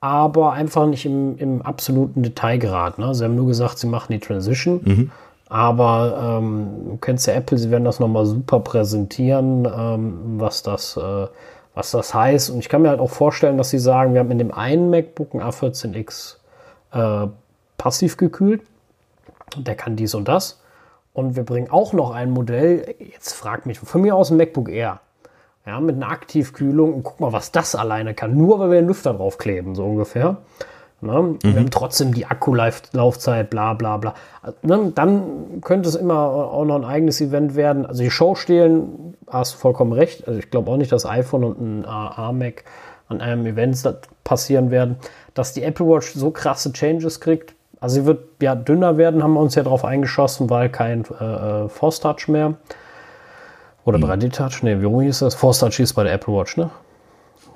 [0.00, 2.98] aber einfach nicht im, im absoluten Detailgrad.
[2.98, 3.14] Ne?
[3.14, 4.80] Sie haben nur gesagt, sie machen die Transition.
[4.84, 5.10] Mhm.
[5.48, 10.96] Aber ähm, du kennst ja Apple, sie werden das nochmal super präsentieren, ähm, was, das,
[10.96, 11.26] äh,
[11.74, 12.50] was das heißt.
[12.50, 14.90] Und ich kann mir halt auch vorstellen, dass sie sagen, wir haben in dem einen
[14.90, 16.36] MacBook ein A14X
[16.92, 17.28] äh,
[17.78, 18.62] passiv gekühlt
[19.56, 20.60] der kann dies und das.
[21.12, 24.68] Und wir bringen auch noch ein Modell, jetzt fragt mich, von mir aus ein MacBook
[24.68, 25.00] Air.
[25.66, 28.36] Ja, mit einer Aktivkühlung und guck mal, was das alleine kann.
[28.36, 30.36] Nur weil wir den Lüfter draufkleben, so ungefähr.
[31.00, 31.22] Ne?
[31.22, 31.38] Mhm.
[31.42, 34.14] Wir haben trotzdem die Akkulaufzeit, bla bla bla.
[34.62, 34.92] Ne?
[34.94, 37.86] Dann könnte es immer auch noch ein eigenes Event werden.
[37.86, 40.26] Also die Show stehlen, hast du vollkommen recht.
[40.26, 42.64] Also ich glaube auch nicht, dass iPhone und ein A-Mac
[43.08, 43.82] an einem Event
[44.24, 44.96] passieren werden.
[45.34, 49.34] Dass die Apple Watch so krasse Changes kriegt, also sie wird ja dünner werden, haben
[49.34, 52.54] wir uns ja darauf eingeschossen, weil kein äh, äh Force Touch mehr.
[53.84, 54.04] Oder hm.
[54.04, 55.34] 3D Touch, ne, wie hieß das?
[55.34, 56.70] Force Touch hieß bei der Apple Watch, ne?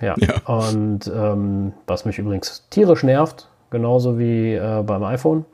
[0.03, 0.14] Ja.
[0.19, 0.35] ja.
[0.45, 5.47] Und ähm, was mich übrigens tierisch nervt, genauso wie äh, beim iPhone.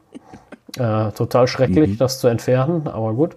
[0.77, 1.99] Äh, total schrecklich, mhm.
[1.99, 3.37] das zu entfernen, aber gut.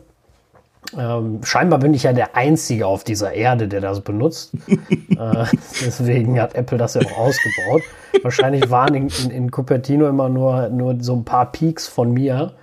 [0.95, 4.53] Ähm, scheinbar bin ich ja der Einzige auf dieser Erde, der das benutzt.
[4.67, 5.45] äh,
[5.85, 7.81] deswegen hat Apple das ja auch ausgebaut.
[8.21, 12.53] Wahrscheinlich waren in, in, in, Cupertino immer nur, nur so ein paar Peaks von mir.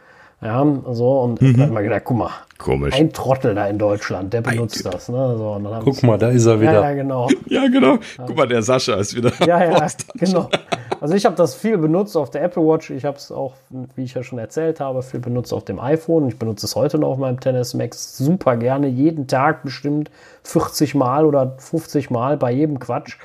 [0.44, 1.56] Ja, so, und mhm.
[1.56, 2.94] dann man gedacht, guck mal, Komisch.
[2.94, 5.08] ein Trottel da in Deutschland, der benutzt das.
[5.08, 5.36] Ne?
[5.38, 6.74] So, guck mal, da ist er wieder.
[6.74, 7.28] Ja, ja genau.
[7.46, 7.98] Ja, genau.
[8.26, 9.32] Guck mal, der Sascha ist wieder.
[9.46, 10.50] Ja, ja, genau.
[11.00, 12.90] Also ich habe das viel benutzt auf der Apple Watch.
[12.90, 13.54] Ich habe es auch,
[13.96, 16.28] wie ich ja schon erzählt habe, viel benutzt auf dem iPhone.
[16.28, 18.86] Ich benutze es heute noch auf meinem Tennis Max super gerne.
[18.88, 20.10] Jeden Tag bestimmt
[20.42, 23.16] 40 Mal oder 50 Mal bei jedem Quatsch.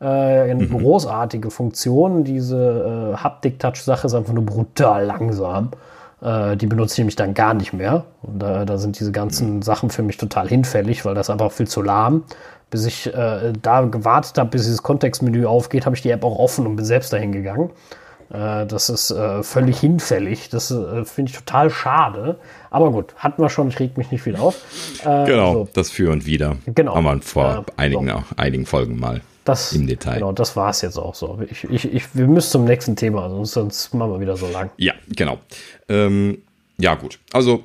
[0.00, 0.78] Äh, eine mhm.
[0.78, 2.24] großartige Funktion.
[2.24, 5.70] Diese äh, Haptik-Touch-Sache ist einfach nur brutal langsam.
[6.20, 8.04] Äh, die benutze ich nämlich dann gar nicht mehr.
[8.22, 11.68] Und da, da sind diese ganzen Sachen für mich total hinfällig, weil das einfach viel
[11.68, 12.24] zu lahm.
[12.70, 16.38] Bis ich äh, da gewartet habe, bis dieses Kontextmenü aufgeht, habe ich die App auch
[16.38, 17.70] offen und bin selbst dahin gegangen.
[18.30, 20.48] Äh, das ist äh, völlig hinfällig.
[20.48, 22.40] Das äh, finde ich total schade.
[22.70, 24.56] Aber gut, hatten wir schon, ich reg mich nicht viel auf.
[25.04, 25.68] Äh, genau, so.
[25.74, 26.56] das für und wieder.
[26.66, 26.96] Genau.
[26.96, 28.22] Haben wir vor einigen, so.
[28.36, 30.14] einigen Folgen mal das, im Detail.
[30.14, 31.40] Genau, das war es jetzt auch so.
[31.50, 34.70] Ich, ich, ich, wir müssen zum nächsten Thema, sonst, sonst machen wir wieder so lang.
[34.76, 35.38] Ja, genau.
[35.88, 36.38] Ähm,
[36.78, 37.18] ja, gut.
[37.32, 37.64] Also,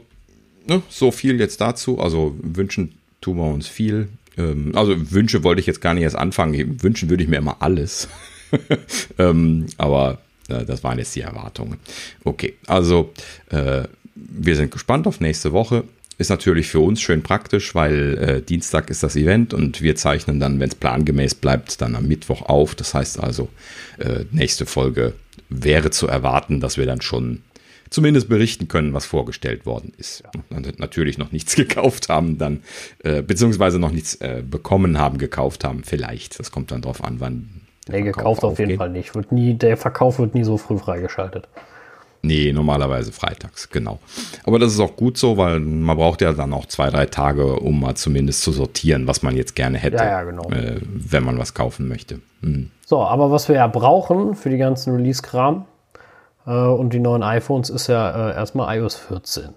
[0.67, 1.99] ne, so viel jetzt dazu.
[1.99, 4.09] Also, wünschen tun wir uns viel.
[4.37, 6.81] Ähm, also, Wünsche wollte ich jetzt gar nicht erst anfangen.
[6.81, 8.07] Wünschen würde ich mir immer alles.
[9.17, 10.19] ähm, aber
[10.49, 11.79] äh, das waren jetzt die Erwartungen.
[12.23, 13.11] Okay, also,
[13.49, 13.83] äh,
[14.15, 15.83] wir sind gespannt auf nächste Woche.
[16.21, 20.39] Ist natürlich für uns schön praktisch, weil äh, Dienstag ist das Event und wir zeichnen
[20.39, 22.75] dann, wenn es plangemäß bleibt, dann am Mittwoch auf.
[22.75, 23.49] Das heißt also,
[23.97, 25.13] äh, nächste Folge
[25.49, 27.41] wäre zu erwarten, dass wir dann schon
[27.89, 30.21] zumindest berichten können, was vorgestellt worden ist.
[30.51, 32.61] Dann natürlich noch nichts gekauft haben, dann
[33.03, 36.39] äh, beziehungsweise noch nichts äh, bekommen haben, gekauft haben, vielleicht.
[36.39, 37.61] Das kommt dann drauf an, wann.
[37.89, 39.15] Nee, gekauft auf jeden Fall nicht.
[39.15, 41.47] Wird nie, der Verkauf wird nie so früh freigeschaltet.
[42.23, 43.99] Nee, normalerweise freitags, genau.
[44.43, 47.55] Aber das ist auch gut so, weil man braucht ja dann auch zwei, drei Tage,
[47.55, 50.49] um mal zumindest zu sortieren, was man jetzt gerne hätte, ja, ja, genau.
[50.51, 52.19] äh, wenn man was kaufen möchte.
[52.41, 52.69] Hm.
[52.85, 55.65] So, aber was wir ja brauchen für die ganzen Release-Kram
[56.45, 59.49] äh, und die neuen iPhones ist ja äh, erstmal iOS 14.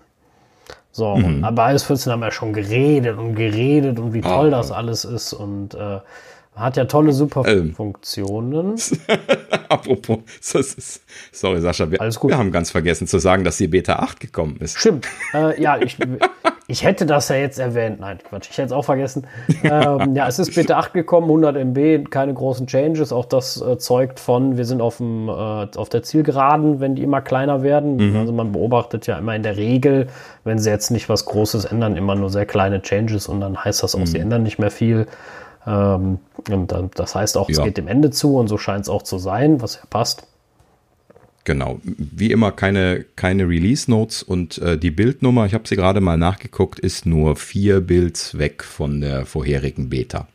[0.91, 1.45] So, mhm.
[1.45, 4.51] und bei iOS 14 haben wir ja schon geredet und geredet und wie toll oh.
[4.51, 5.99] das alles ist und äh,
[6.57, 8.77] hat ja tolle Superfunktionen.
[9.09, 9.19] Ähm.
[9.69, 10.19] Apropos,
[11.33, 14.79] sorry Sascha, wir, wir, haben ganz vergessen zu sagen, dass die Beta 8 gekommen ist.
[14.79, 15.09] Stimmt.
[15.33, 15.99] Äh, ja, ich,
[16.69, 17.99] ich hätte das ja jetzt erwähnt.
[17.99, 19.27] Nein, Quatsch, ich hätte es auch vergessen.
[19.65, 23.13] Ähm, ja, es ist Beta 8 gekommen, 100 MB, keine großen Changes.
[23.13, 27.03] Auch das äh, zeugt von, wir sind auf, dem, äh, auf der Zielgeraden, wenn die
[27.03, 27.97] immer kleiner werden.
[27.97, 28.17] Mhm.
[28.17, 30.09] Also man beobachtet ja immer in der Regel,
[30.45, 33.83] wenn sie jetzt nicht was Großes ändern, immer nur sehr kleine Changes und dann heißt
[33.83, 34.07] das auch, mhm.
[34.07, 35.07] sie ändern nicht mehr viel.
[35.67, 36.19] Ähm,
[36.51, 37.59] und das heißt auch, ja.
[37.59, 40.27] es geht dem Ende zu und so scheint es auch zu sein, was ja passt.
[41.45, 46.17] Genau, wie immer keine, keine Release-Notes und äh, die Bildnummer, ich habe sie gerade mal
[46.17, 50.27] nachgeguckt, ist nur vier Builds weg von der vorherigen Beta.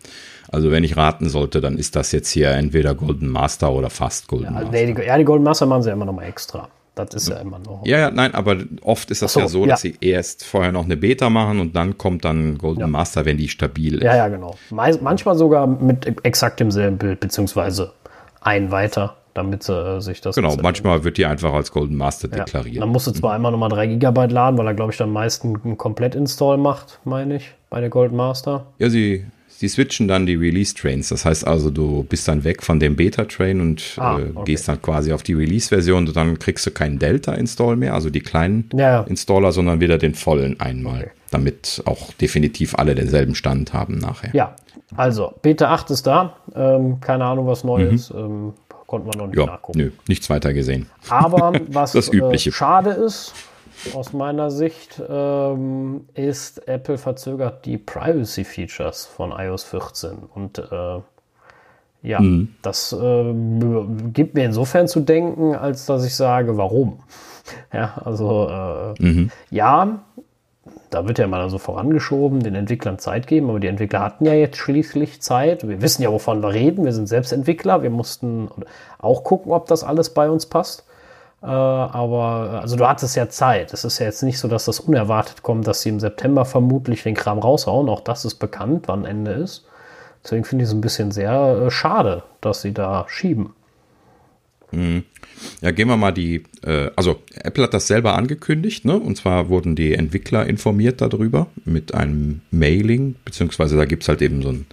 [0.51, 4.27] Also wenn ich raten sollte, dann ist das jetzt hier entweder Golden Master oder fast
[4.27, 4.71] Golden ja, Master.
[4.71, 6.69] Nee, die, ja, die Golden Master machen sie immer noch mal extra.
[7.05, 7.85] Das ist ja immer noch.
[7.85, 9.91] Ja, ja, nein, aber oft ist das so, ja so, dass ja.
[9.91, 12.87] sie erst vorher noch eine Beta machen und dann kommt dann Golden ja.
[12.87, 14.03] Master, wenn die stabil ist.
[14.03, 14.55] Ja, ja, genau.
[14.69, 17.93] manchmal sogar mit exakt demselben Bild, beziehungsweise
[18.41, 20.35] ein weiter, damit äh, sich das.
[20.35, 22.81] Genau, manchmal wird die einfach als Golden Master deklariert.
[22.81, 25.63] Dann musst du zwar einmal nochmal 3 GB laden, weil er, glaube ich, dann meistens
[25.63, 28.67] einen Komplett-Install macht, meine ich, bei der Golden Master.
[28.77, 29.25] Ja, sie
[29.59, 31.09] Sie switchen dann die Release-Trains.
[31.09, 34.45] Das heißt also, du bist dann weg von dem Beta-Train und ah, äh, okay.
[34.45, 38.21] gehst dann quasi auf die Release-Version und dann kriegst du keinen Delta-Install mehr, also die
[38.21, 39.01] kleinen ja.
[39.01, 41.11] Installer, sondern wieder den vollen einmal, okay.
[41.31, 44.29] damit auch definitiv alle denselben Stand haben nachher.
[44.33, 44.55] Ja,
[44.95, 46.37] also Beta 8 ist da.
[46.55, 48.13] Ähm, keine Ahnung, was Neues.
[48.13, 48.17] Mhm.
[48.17, 48.53] Ähm,
[48.87, 49.77] konnte man noch nicht ja, nachgucken.
[49.77, 50.85] Nö, nichts weiter gesehen.
[51.09, 52.51] Aber was das Übliche.
[52.51, 53.33] Äh, schade ist,
[53.93, 60.17] aus meiner Sicht ähm, ist, Apple verzögert die Privacy-Features von iOS 14.
[60.33, 60.99] Und äh,
[62.01, 62.55] ja, mhm.
[62.61, 63.33] das äh,
[64.13, 66.99] gibt mir insofern zu denken, als dass ich sage, warum?
[67.73, 69.31] ja, also äh, mhm.
[69.49, 69.99] ja,
[70.89, 74.33] da wird ja mal so vorangeschoben, den Entwicklern Zeit geben, aber die Entwickler hatten ja
[74.33, 75.67] jetzt schließlich Zeit.
[75.67, 76.85] Wir wissen ja, wovon wir reden.
[76.85, 77.83] Wir sind selbst Entwickler.
[77.83, 78.49] Wir mussten
[78.97, 80.85] auch gucken, ob das alles bei uns passt.
[81.41, 83.73] Äh, aber also du hattest ja Zeit.
[83.73, 87.03] Es ist ja jetzt nicht so, dass das unerwartet kommt, dass sie im September vermutlich
[87.03, 87.89] den Kram raushauen.
[87.89, 89.65] Auch das ist bekannt, wann Ende ist.
[90.23, 93.53] Deswegen finde ich es ein bisschen sehr äh, schade, dass sie da schieben.
[94.71, 95.03] Mhm.
[95.61, 98.99] Ja, gehen wir mal die, äh, also Apple hat das selber angekündigt, ne?
[98.99, 104.21] Und zwar wurden die Entwickler informiert darüber mit einem Mailing, beziehungsweise da gibt es halt
[104.21, 104.65] eben so ein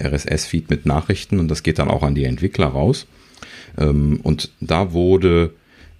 [0.00, 3.06] RSS-Feed mit Nachrichten und das geht dann auch an die Entwickler raus.
[3.76, 5.52] Ähm, und da wurde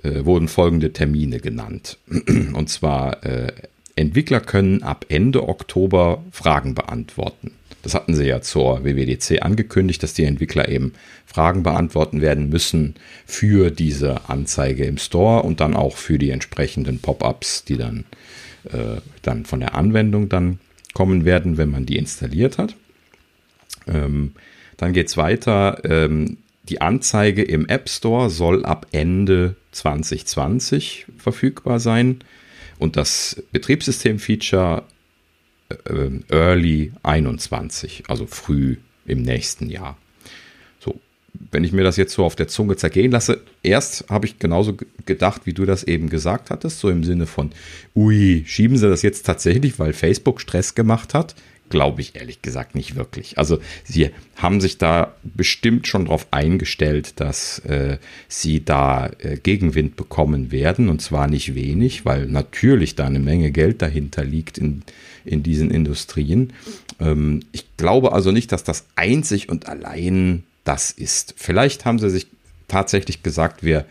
[0.02, 1.98] äh, wurden folgende Termine genannt.
[2.08, 3.52] Und zwar, äh,
[3.96, 7.52] Entwickler können ab Ende Oktober Fragen beantworten.
[7.82, 10.94] Das hatten sie ja zur WWDC angekündigt, dass die Entwickler eben
[11.26, 12.94] Fragen beantworten werden müssen
[13.26, 18.04] für diese Anzeige im Store und dann auch für die entsprechenden Pop-ups, die dann,
[18.64, 20.60] äh, dann von der Anwendung dann
[20.94, 22.76] kommen werden, wenn man die installiert hat.
[23.88, 24.32] Ähm,
[24.76, 25.80] dann geht es weiter.
[25.84, 32.20] Ähm, die Anzeige im App Store soll ab Ende 2020 verfügbar sein
[32.78, 34.84] und das Betriebssystem-Feature
[35.68, 39.96] äh, Early 21, also früh im nächsten Jahr.
[40.78, 41.00] So,
[41.50, 44.76] wenn ich mir das jetzt so auf der Zunge zergehen lasse, erst habe ich genauso
[45.04, 47.50] gedacht, wie du das eben gesagt hattest, so im Sinne von,
[47.96, 51.34] ui, schieben sie das jetzt tatsächlich, weil Facebook Stress gemacht hat?
[51.72, 53.38] Glaube ich ehrlich gesagt nicht wirklich.
[53.38, 57.96] Also sie haben sich da bestimmt schon darauf eingestellt, dass äh,
[58.28, 63.50] sie da äh, Gegenwind bekommen werden und zwar nicht wenig, weil natürlich da eine Menge
[63.52, 64.82] Geld dahinter liegt in,
[65.24, 66.52] in diesen Industrien.
[67.00, 71.32] Ähm, ich glaube also nicht, dass das einzig und allein das ist.
[71.38, 72.26] Vielleicht haben sie sich
[72.68, 73.86] tatsächlich gesagt, wir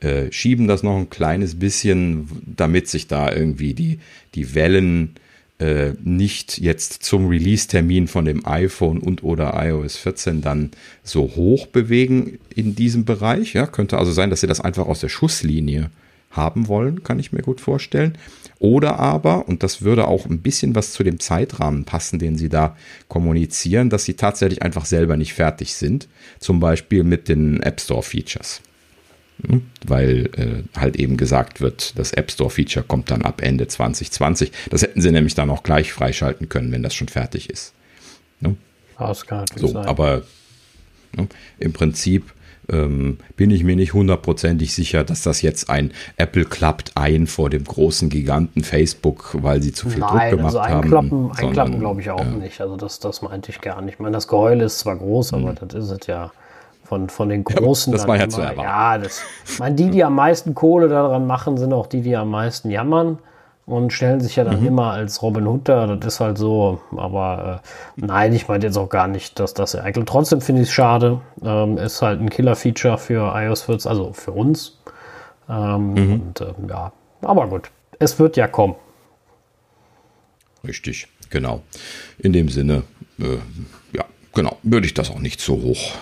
[0.00, 3.98] äh, schieben das noch ein kleines bisschen, damit sich da irgendwie die,
[4.34, 5.16] die Wellen
[5.58, 10.70] äh, nicht jetzt zum Release-Termin von dem iPhone und oder iOS 14 dann
[11.02, 13.54] so hoch bewegen in diesem Bereich.
[13.54, 15.90] Ja, könnte also sein, dass sie das einfach aus der Schusslinie
[16.30, 18.18] haben wollen, kann ich mir gut vorstellen.
[18.58, 22.48] Oder aber, und das würde auch ein bisschen was zu dem Zeitrahmen passen, den sie
[22.48, 22.76] da
[23.08, 26.08] kommunizieren, dass sie tatsächlich einfach selber nicht fertig sind.
[26.38, 28.62] Zum Beispiel mit den App Store Features.
[29.86, 34.50] Weil äh, halt eben gesagt wird, das App Store Feature kommt dann ab Ende 2020.
[34.70, 37.74] Das hätten sie nämlich dann auch gleich freischalten können, wenn das schon fertig ist.
[38.40, 38.56] Ne?
[39.56, 39.86] So, sein.
[39.86, 40.22] aber
[41.14, 41.28] ne,
[41.58, 42.32] im Prinzip
[42.68, 47.50] ähm, bin ich mir nicht hundertprozentig sicher, dass das jetzt ein Apple klappt ein vor
[47.50, 51.32] dem großen Giganten Facebook, weil sie zu viel Nein, Druck gemacht also einklappen, haben.
[51.32, 52.30] Einklappen glaube ich auch ja.
[52.30, 52.60] nicht.
[52.60, 53.94] Also das, das meinte ich gar nicht.
[53.94, 55.56] Ich meine, das Geheul ist zwar groß, aber mhm.
[55.60, 56.32] das ist es ja
[56.86, 57.92] von, von den großen.
[57.92, 58.60] Ja, das war ja zu erwarten.
[58.60, 62.16] Ja, das, ich meine, die, die am meisten Kohle daran machen, sind auch die, die
[62.16, 63.18] am meisten jammern
[63.66, 64.66] und stellen sich ja dann mhm.
[64.68, 65.96] immer als Robin Hood da.
[65.96, 66.80] Das ist halt so.
[66.96, 67.60] Aber
[67.96, 70.04] äh, nein, ich meine jetzt auch gar nicht, dass das eitel.
[70.04, 71.20] Trotzdem finde ich es schade.
[71.42, 74.78] Ähm, ist halt ein Killer-Feature für iOS 14, also für uns.
[75.48, 76.12] Ähm, mhm.
[76.12, 77.70] Und äh, ja, aber gut.
[77.98, 78.76] Es wird ja kommen.
[80.66, 81.62] Richtig, genau.
[82.18, 82.82] In dem Sinne,
[83.18, 83.38] äh,
[83.92, 85.92] ja, genau, würde ich das auch nicht so hoch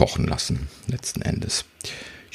[0.00, 1.66] kochen lassen, letzten Endes.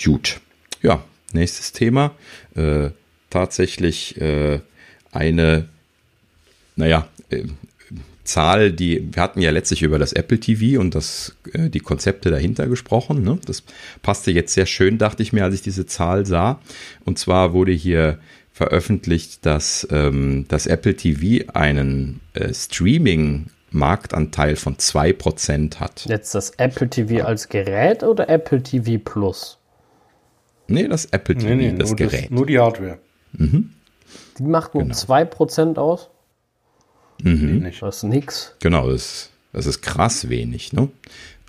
[0.04, 0.40] Gut.
[0.84, 1.04] Ja,
[1.34, 2.14] nächstes Thema.
[2.54, 2.92] Äh,
[3.32, 4.60] tatsächlich äh,
[5.12, 5.68] eine,
[6.76, 7.46] naja, äh,
[8.24, 12.30] Zahl, die wir hatten ja letztlich über das Apple TV und das, äh, die Konzepte
[12.30, 13.24] dahinter gesprochen.
[13.24, 13.40] Ne?
[13.48, 13.64] Das
[14.04, 16.62] passte jetzt sehr schön, dachte ich mir, als ich diese Zahl sah.
[17.04, 18.20] Und zwar wurde hier
[18.54, 26.06] veröffentlicht, dass ähm, das Apple TV einen äh, Streaming Marktanteil von 2% hat.
[26.06, 29.60] Jetzt das Apple TV als Gerät oder Apple TV Plus?
[30.68, 32.26] Nee, das Apple TV, nee, nee, das Gerät.
[32.26, 33.00] Das, nur die Hardware.
[33.34, 33.72] Mhm.
[34.40, 34.96] Die macht nur genau.
[34.96, 36.10] 2% aus.
[37.22, 37.64] Mhm.
[37.80, 38.56] Das ist nix.
[38.60, 40.74] Genau, das, das ist krass wenig.
[40.74, 40.90] Ne?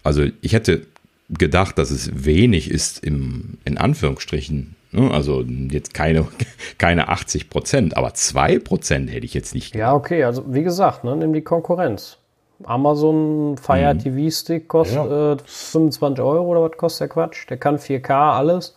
[0.02, 0.86] Also ich hätte
[1.28, 4.75] gedacht, dass es wenig ist im, in Anführungsstrichen.
[4.96, 5.10] Ne?
[5.10, 6.26] Also jetzt keine,
[6.78, 9.88] keine 80 Prozent, aber 2 Prozent hätte ich jetzt nicht gedacht.
[9.88, 12.18] Ja, okay, also wie gesagt, ne, nimm die Konkurrenz.
[12.64, 13.98] Amazon Fire mhm.
[13.98, 15.34] TV Stick kostet ja.
[15.34, 17.48] äh, 25 Euro oder was kostet der Quatsch?
[17.50, 18.74] Der kann 4K, alles.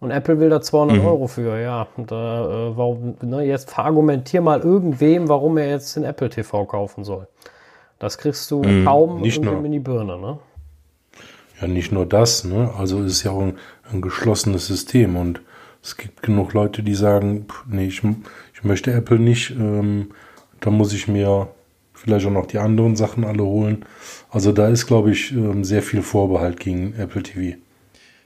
[0.00, 1.06] Und Apple will da 200 mhm.
[1.06, 1.86] Euro für, ja.
[1.96, 7.04] Und, äh, warum, ne, jetzt argumentier mal irgendwem, warum er jetzt den Apple TV kaufen
[7.04, 7.26] soll.
[7.98, 10.38] Das kriegst du mhm, kaum nicht nur, in die Birne, ne?
[11.60, 12.70] Ja, nicht nur das, ne?
[12.78, 13.58] Also ist ja auch ein,
[13.92, 15.40] ein geschlossenes System und
[15.82, 18.02] es gibt genug Leute, die sagen, nee, ich,
[18.54, 20.08] ich möchte Apple nicht, ähm,
[20.60, 21.48] da muss ich mir
[21.94, 23.84] vielleicht auch noch die anderen Sachen alle holen.
[24.30, 27.56] Also da ist, glaube ich, ähm, sehr viel Vorbehalt gegen Apple TV.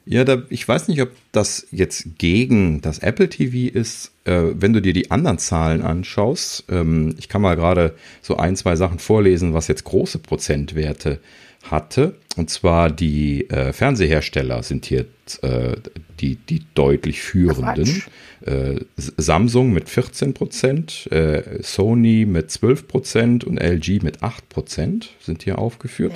[0.05, 4.11] Ja, da, ich weiß nicht, ob das jetzt gegen das Apple TV ist.
[4.24, 8.57] Äh, wenn du dir die anderen Zahlen anschaust, ähm, ich kann mal gerade so ein,
[8.57, 11.20] zwei Sachen vorlesen, was jetzt große Prozentwerte
[11.64, 12.14] hatte.
[12.36, 15.06] Und zwar die äh, Fernsehersteller sind hier
[15.42, 15.76] äh,
[16.20, 18.02] die, die deutlich führenden.
[18.44, 25.10] Äh, Samsung mit 14 Prozent, äh, Sony mit 12 Prozent und LG mit 8 Prozent
[25.20, 26.14] sind hier aufgeführt.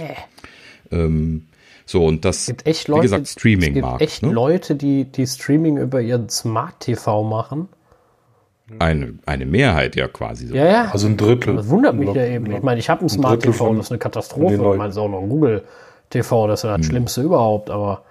[0.90, 1.47] Ähm,
[1.84, 4.32] so, und das, Leute, wie gesagt, Streaming Es gibt echt ne?
[4.32, 7.68] Leute, die, die Streaming über ihren Smart TV machen.
[8.81, 10.49] Eine, eine Mehrheit ja quasi.
[10.49, 10.55] So.
[10.55, 10.91] Ja, ja.
[10.91, 11.55] Also ein Drittel.
[11.55, 12.51] Das wundert mich ja eben.
[12.51, 14.55] Ich meine, ich habe ein Smart ein TV, das ist eine Katastrophe.
[14.55, 15.62] Ich meine, es ist auch noch ein Google
[16.11, 16.91] TV, das ist ja das hm.
[16.91, 18.03] Schlimmste überhaupt, aber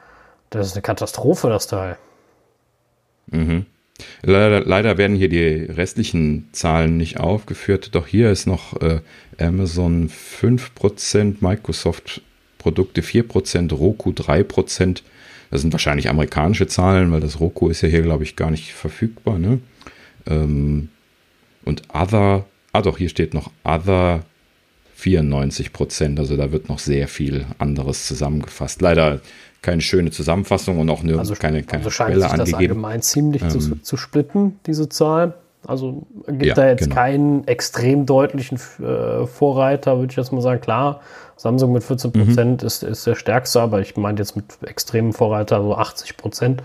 [0.49, 1.97] das ist eine Katastrophe, das Teil.
[3.27, 3.65] Mhm.
[4.23, 8.99] Leider, leider, werden hier die restlichen Zahlen nicht aufgeführt, doch hier ist noch äh,
[9.39, 12.21] Amazon 5%, Microsoft
[12.57, 15.01] Produkte 4%, Roku 3%.
[15.51, 18.73] Das sind wahrscheinlich amerikanische Zahlen, weil das Roku ist ja hier, glaube ich, gar nicht
[18.73, 19.37] verfügbar.
[19.37, 19.59] Ne?
[20.27, 20.89] Ähm,
[21.63, 24.23] und Other, ah doch, hier steht noch Other
[24.99, 28.81] 94% Also da wird noch sehr viel anderes zusammengefasst.
[28.81, 29.19] Leider
[29.61, 32.71] keine schöne Zusammenfassung und auch nirgends also, keine, keine also scheint Quelle sich das angegeben.
[32.71, 35.33] allgemein ziemlich ähm, zu, zu splitten, diese Zahl.
[35.65, 36.95] Also gibt ja, da jetzt genau.
[36.95, 40.61] keinen extrem deutlichen äh, Vorreiter, würde ich jetzt mal sagen.
[40.61, 41.01] Klar,
[41.37, 42.67] Samsung mit 14 Prozent mhm.
[42.67, 46.61] ist, ist der stärkste, aber ich meinte jetzt mit extremen Vorreiter so 80 Prozent.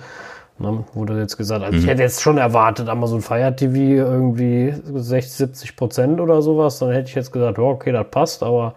[0.61, 1.83] Ne, wurde jetzt gesagt, also mhm.
[1.83, 6.91] ich hätte jetzt schon erwartet, Amazon Fire TV irgendwie 60, 70 Prozent oder sowas, dann
[6.91, 8.75] hätte ich jetzt gesagt, ja, okay, das passt, aber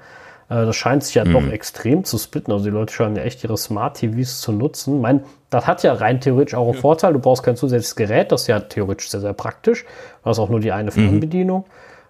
[0.48, 1.34] äh, das scheint sich ja mhm.
[1.34, 2.54] doch extrem zu splitten.
[2.54, 5.02] Also die Leute scheinen ja echt ihre Smart TVs zu nutzen.
[5.02, 6.82] Mein, das hat ja rein theoretisch auch einen ja.
[6.82, 7.12] Vorteil.
[7.12, 8.32] Du brauchst kein zusätzliches Gerät.
[8.32, 9.84] Das ist ja theoretisch sehr, sehr praktisch.
[10.24, 10.96] Du hast auch nur die eine mhm.
[10.96, 11.66] Fernbedienung.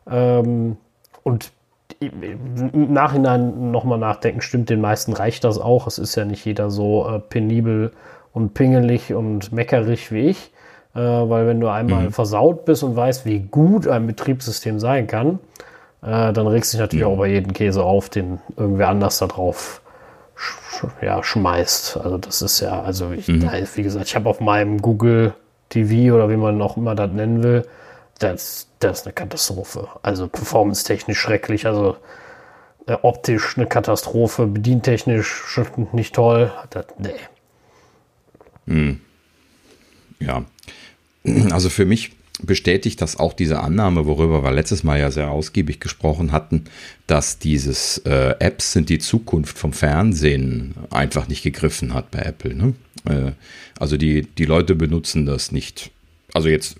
[0.05, 0.11] Mhm.
[0.11, 0.78] Ähm,
[1.24, 1.51] und
[1.99, 5.88] im Nachhinein nochmal nachdenken, stimmt, den meisten reicht das auch.
[5.88, 7.91] Es ist ja nicht jeder so äh, penibel
[8.34, 10.51] und pingelig und meckerig wie ich.
[10.95, 12.11] Äh, weil wenn du einmal mhm.
[12.11, 15.39] versaut bist und weißt, wie gut ein Betriebssystem sein kann,
[16.01, 17.11] äh, dann regst du dich natürlich mhm.
[17.11, 19.81] auch bei jedem Käse auf, den irgendwer anders da drauf
[20.36, 21.97] sch ja, schmeißt.
[21.97, 23.49] Also das ist ja, also ich, mhm.
[23.75, 25.34] wie gesagt, ich habe auf meinem Google
[25.69, 27.65] TV oder wie man auch immer das nennen will,
[28.19, 29.88] das, das ist eine Katastrophe.
[30.01, 31.97] Also performance-technisch schrecklich, also
[32.86, 35.59] äh, optisch eine Katastrophe, bedientechnisch
[35.93, 36.51] nicht toll.
[36.69, 37.09] Das, nee.
[38.66, 38.99] Mhm.
[40.20, 40.45] Ja,
[41.51, 42.11] also für mich
[42.41, 46.66] bestätigt das auch diese Annahme, worüber wir letztes Mal ja sehr ausgiebig gesprochen hatten,
[47.07, 52.55] dass dieses äh, Apps sind die Zukunft vom Fernsehen einfach nicht gegriffen hat bei Apple.
[52.55, 52.74] Ne?
[53.05, 53.32] Äh,
[53.80, 55.91] also die, die Leute benutzen das nicht.
[56.34, 56.78] Also jetzt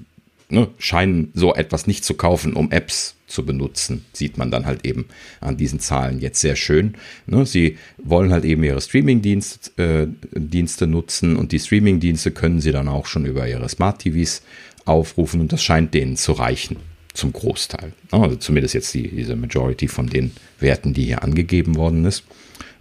[0.50, 4.06] ne, scheinen so etwas nicht zu kaufen, um Apps zu benutzen.
[4.14, 5.06] Sieht man dann halt eben
[5.42, 6.94] an diesen Zahlen jetzt sehr schön.
[7.26, 9.72] Ne, sie wollen halt eben ihre Streaming-Dienste
[10.86, 14.44] äh, nutzen und die Streaming-Dienste können sie dann auch schon über ihre Smart-TVs
[14.86, 16.78] aufrufen und das scheint denen zu reichen,
[17.14, 17.94] zum Großteil.
[18.12, 22.24] Also zumindest jetzt die, diese Majority von den Werten, die hier angegeben worden ist.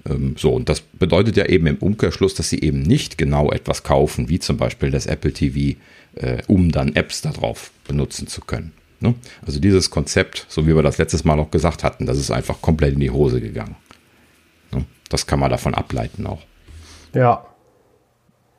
[0.09, 3.83] Ähm, so, und das bedeutet ja eben im Umkehrschluss, dass sie eben nicht genau etwas
[3.83, 5.79] kaufen, wie zum Beispiel das Apple TV,
[6.17, 8.73] äh, um dann Apps darauf benutzen zu können.
[9.03, 9.15] Ne?
[9.45, 12.61] Also dieses Konzept, so wie wir das letztes Mal auch gesagt hatten, das ist einfach
[12.63, 13.77] komplett in die Hose gegangen.
[14.73, 14.85] Ne?
[15.09, 16.43] Das kann man davon ableiten auch.
[17.15, 17.47] Ja.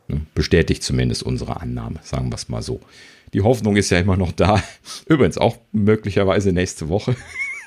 [0.08, 0.22] Ne?
[0.36, 2.82] Bestätigt zumindest unsere Annahme, sagen wir es mal so.
[3.34, 4.62] Die Hoffnung ist ja immer noch da.
[5.08, 7.16] Übrigens auch möglicherweise nächste Woche.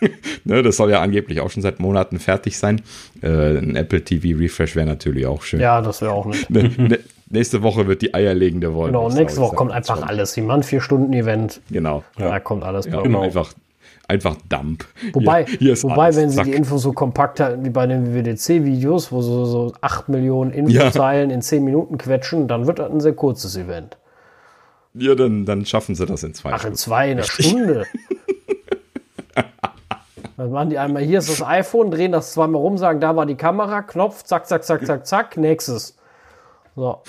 [0.45, 2.83] ne, das soll ja angeblich auch schon seit Monaten fertig sein.
[3.23, 5.61] Äh, ein Apple TV Refresh wäre natürlich auch schön.
[5.61, 6.49] Ja, das wäre auch nicht.
[6.57, 6.99] Ne, ne,
[7.29, 8.87] nächste Woche wird die eierlegende Woche.
[8.87, 10.37] Genau, nächste Woche kommt einfach alles.
[10.37, 11.61] Wie man vier Stunden Event.
[11.71, 12.05] Genau.
[12.19, 12.31] Ja.
[12.31, 12.87] Da kommt alles.
[12.87, 13.23] Ja, genau.
[13.23, 13.53] Einfach
[14.09, 14.85] einfach Dump.
[15.13, 19.11] Wobei, hier, hier wobei wenn sie die Infos so kompakt halten wie bei den WWDC-Videos,
[19.11, 21.35] wo so, so 8 Millionen Infozeilen ja.
[21.35, 23.97] in 10 Minuten quetschen, dann wird das ein sehr kurzes Event.
[24.95, 27.85] Ja, dann, dann schaffen sie das in zwei Ach, in zwei, in einer Stunde.
[30.37, 33.25] Dann machen die einmal, hier ist das iPhone, drehen das zweimal rum, sagen, da war
[33.27, 35.97] die Kamera, Knopf, zack, zack, zack, zack, zack, nächstes.
[36.77, 37.03] So,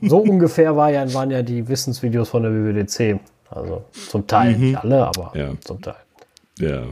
[0.00, 3.20] so ungefähr war ja, waren ja die Wissensvideos von der WWDC.
[3.50, 4.60] Also zum Teil, mhm.
[4.60, 5.52] nicht alle, aber ja.
[5.60, 5.96] zum Teil.
[6.58, 6.82] Ja.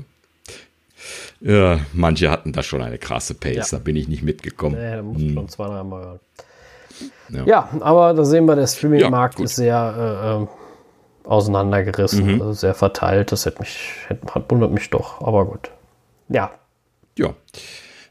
[1.41, 3.79] Ja, manche hatten da schon eine krasse Pace, ja.
[3.79, 4.77] da bin ich nicht mitgekommen.
[4.77, 5.35] Nee, da muss hm.
[5.35, 6.20] schon zwei, dreimal hören.
[7.29, 7.45] Ja.
[7.47, 7.68] ja.
[7.81, 10.47] aber da sehen wir, der Streaming-Markt ist sehr äh, äh,
[11.29, 12.41] auseinandergerissen, mhm.
[12.41, 13.33] also sehr verteilt.
[13.33, 15.70] Das hat mich, hat, wundert mich doch, aber gut.
[16.29, 16.51] Ja.
[17.18, 17.35] Ja.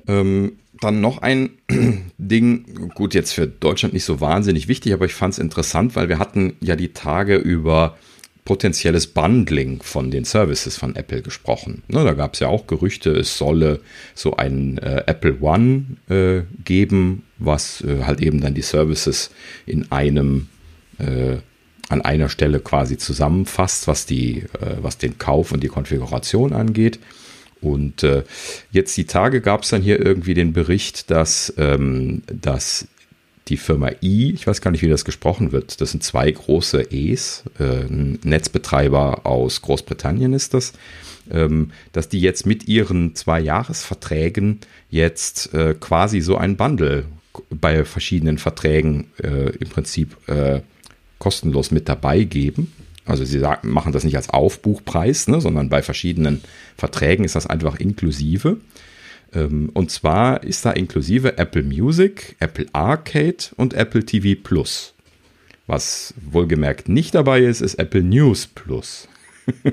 [0.07, 1.51] Ähm, dann noch ein
[2.17, 6.09] Ding, gut, jetzt für Deutschland nicht so wahnsinnig wichtig, aber ich fand es interessant, weil
[6.09, 7.97] wir hatten ja die Tage über
[8.45, 11.81] potenzielles Bundling von den Services von Apple gesprochen.
[11.87, 13.79] Ne, da gab es ja auch Gerüchte, es solle
[14.13, 19.31] so ein äh, Apple One äh, geben, was äh, halt eben dann die Services
[19.65, 20.47] in einem
[20.99, 21.37] äh,
[21.89, 26.99] an einer Stelle quasi zusammenfasst, was die, äh, was den Kauf und die Konfiguration angeht.
[27.65, 28.23] Und äh,
[28.71, 32.87] jetzt die Tage gab es dann hier irgendwie den Bericht, dass, ähm, dass
[33.47, 36.91] die Firma I, ich weiß gar nicht, wie das gesprochen wird, das sind zwei große
[36.91, 40.73] E's, äh, Netzbetreiber aus Großbritannien ist das,
[41.31, 44.59] ähm, dass die jetzt mit ihren zwei Jahresverträgen
[44.91, 47.05] jetzt äh, quasi so ein Bundle
[47.49, 50.61] bei verschiedenen Verträgen äh, im Prinzip äh,
[51.17, 52.71] kostenlos mit dabei geben.
[53.05, 56.41] Also sie sagen, machen das nicht als Aufbuchpreis, ne, sondern bei verschiedenen
[56.75, 58.57] Verträgen ist das einfach inklusive.
[59.33, 64.93] Ähm, und zwar ist da inklusive Apple Music, Apple Arcade und Apple TV Plus.
[65.67, 69.07] Was wohlgemerkt nicht dabei ist, ist Apple News Plus.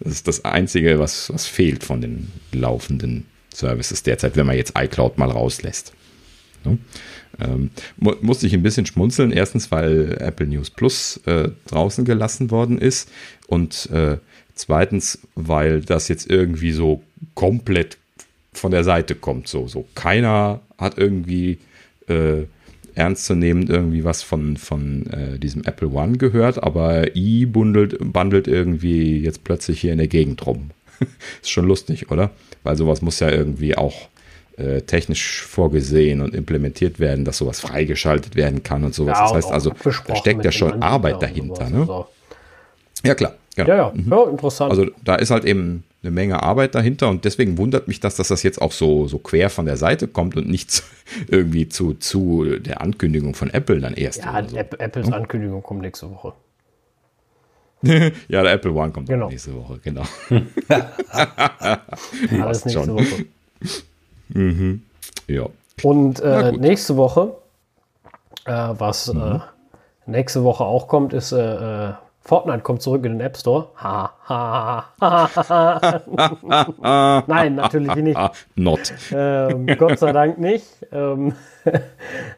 [0.00, 4.74] das ist das Einzige, was, was fehlt von den laufenden Services derzeit, wenn man jetzt
[4.78, 5.92] iCloud mal rauslässt.
[6.64, 6.78] Ne?
[7.40, 9.32] Ähm, mu musste ich ein bisschen schmunzeln.
[9.32, 13.10] Erstens, weil Apple News Plus äh, draußen gelassen worden ist.
[13.46, 14.18] Und äh,
[14.54, 17.02] zweitens, weil das jetzt irgendwie so
[17.34, 17.98] komplett
[18.52, 19.48] von der Seite kommt.
[19.48, 21.58] So, so keiner hat irgendwie
[22.08, 22.44] äh,
[22.94, 29.20] ernstzunehmend irgendwie was von, von äh, diesem Apple One gehört, aber i bundelt, bundelt irgendwie
[29.20, 30.70] jetzt plötzlich hier in der Gegend rum.
[31.40, 32.30] ist schon lustig, oder?
[32.64, 34.08] Weil sowas muss ja irgendwie auch
[34.58, 39.18] äh, technisch vorgesehen und implementiert werden, dass sowas freigeschaltet werden kann und sowas.
[39.18, 39.72] Ja, das heißt also,
[40.06, 41.70] da steckt ja schon Arbeit dahinter.
[41.70, 41.84] Ne?
[41.86, 42.06] So.
[43.04, 43.34] Ja, klar.
[43.56, 43.68] Genau.
[43.68, 44.70] Ja, ja, ja, interessant.
[44.70, 48.28] Also da ist halt eben eine Menge Arbeit dahinter und deswegen wundert mich das, dass
[48.28, 50.82] das jetzt auch so, so quer von der Seite kommt und nicht zu,
[51.28, 54.18] irgendwie zu, zu der Ankündigung von Apple dann erst.
[54.24, 54.56] ja, so.
[54.56, 56.34] App- Apples Ankündigung kommt nächste Woche.
[57.82, 59.28] ja, der Apple One kommt Genau.
[59.28, 60.02] nächste Woche, genau.
[62.42, 63.06] Alles nächste schon.
[64.34, 64.82] Woche.
[65.26, 65.46] Ja.
[65.82, 67.34] Und äh, nächste Woche,
[68.44, 69.20] äh, was Mhm.
[69.22, 69.40] äh,
[70.06, 71.92] nächste Woche auch kommt, ist äh, äh,
[72.28, 73.68] Fortnite kommt zurück in den App Store.
[73.76, 76.02] Ha, ha, ha, ha,
[76.82, 77.24] ha.
[77.26, 78.20] Nein, natürlich nicht.
[78.54, 78.92] Not.
[79.10, 80.66] Ähm, Gott sei Dank nicht.
[80.92, 81.32] Ähm,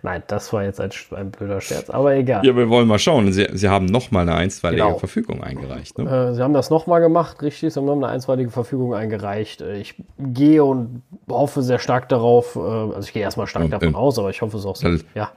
[0.02, 2.46] Nein, das war jetzt ein, ein blöder Scherz, aber egal.
[2.46, 3.32] Ja, wir wollen mal schauen.
[3.32, 4.98] Sie, Sie haben nochmal eine einstweilige Genau.
[4.98, 5.98] Verfügung eingereicht.
[5.98, 6.08] Ne?
[6.30, 7.74] Äh, Sie haben das nochmal gemacht, richtig.
[7.74, 9.60] Sie haben noch eine einstweilige Verfügung eingereicht.
[9.60, 13.72] Äh, Ich gehe und hoffe sehr stark darauf, äh, also ich gehe erstmal stark Und,
[13.72, 14.88] davon ähm, aus, aber ich hoffe es auch so.
[15.16, 15.32] Ja,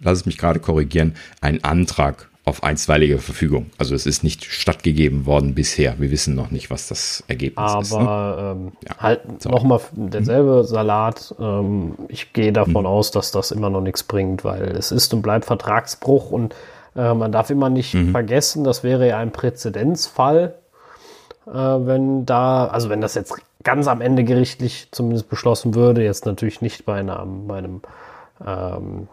[0.00, 1.14] Lass es mich gerade korrigieren.
[1.40, 3.70] Ein Antrag auf einstweilige Verfügung.
[3.78, 5.94] Also es ist nicht stattgegeben worden bisher.
[5.98, 7.92] Wir wissen noch nicht, was das Ergebnis ist.
[7.92, 7.98] Ne?
[7.98, 9.54] aber ähm, Ja, halt sorry.
[9.54, 11.34] nochmal derselbe Salat.
[11.38, 12.86] Ähm, ich gehe davon Mhm.
[12.86, 16.54] aus, dass das immer noch nichts bringt, weil es ist und bleibt Vertragsbruch und
[16.96, 18.10] äh, man darf immer nicht Mhm.
[18.10, 20.54] vergessen, das wäre ja ein Präzedenzfall,
[21.46, 26.26] äh, wenn da, also wenn das jetzt ganz am Ende gerichtlich zumindest beschlossen würde, jetzt
[26.26, 27.82] natürlich nicht bei, einer, bei einem
[28.46, 29.08] ähm,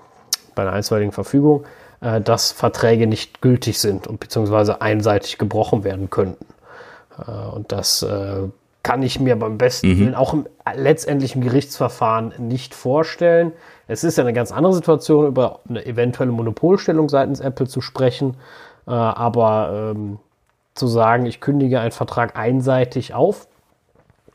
[0.53, 1.65] bei einer einstweiligen Verfügung,
[2.05, 6.45] äh, dass Verträge nicht gültig sind und beziehungsweise einseitig gebrochen werden könnten.
[7.17, 8.43] Äh, und das äh,
[8.83, 10.45] kann ich mir beim besten Willen auch im
[10.75, 13.53] letztendlichen Gerichtsverfahren nicht vorstellen.
[13.87, 18.35] Es ist ja eine ganz andere Situation, über eine eventuelle Monopolstellung seitens Apple zu sprechen,
[18.87, 20.19] äh, aber ähm,
[20.75, 23.47] zu sagen, ich kündige einen Vertrag einseitig auf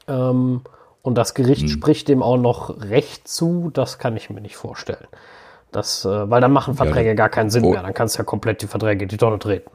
[0.08, 0.62] ähm,
[1.02, 5.06] und das Gericht spricht dem auch noch Recht zu, das kann ich mir nicht vorstellen.
[5.72, 7.70] Das, äh, weil dann machen Verträge gar keinen Sinn Oh.
[7.70, 7.82] mehr.
[7.82, 9.70] Dann kannst du ja komplett die Verträge in die Tonne treten.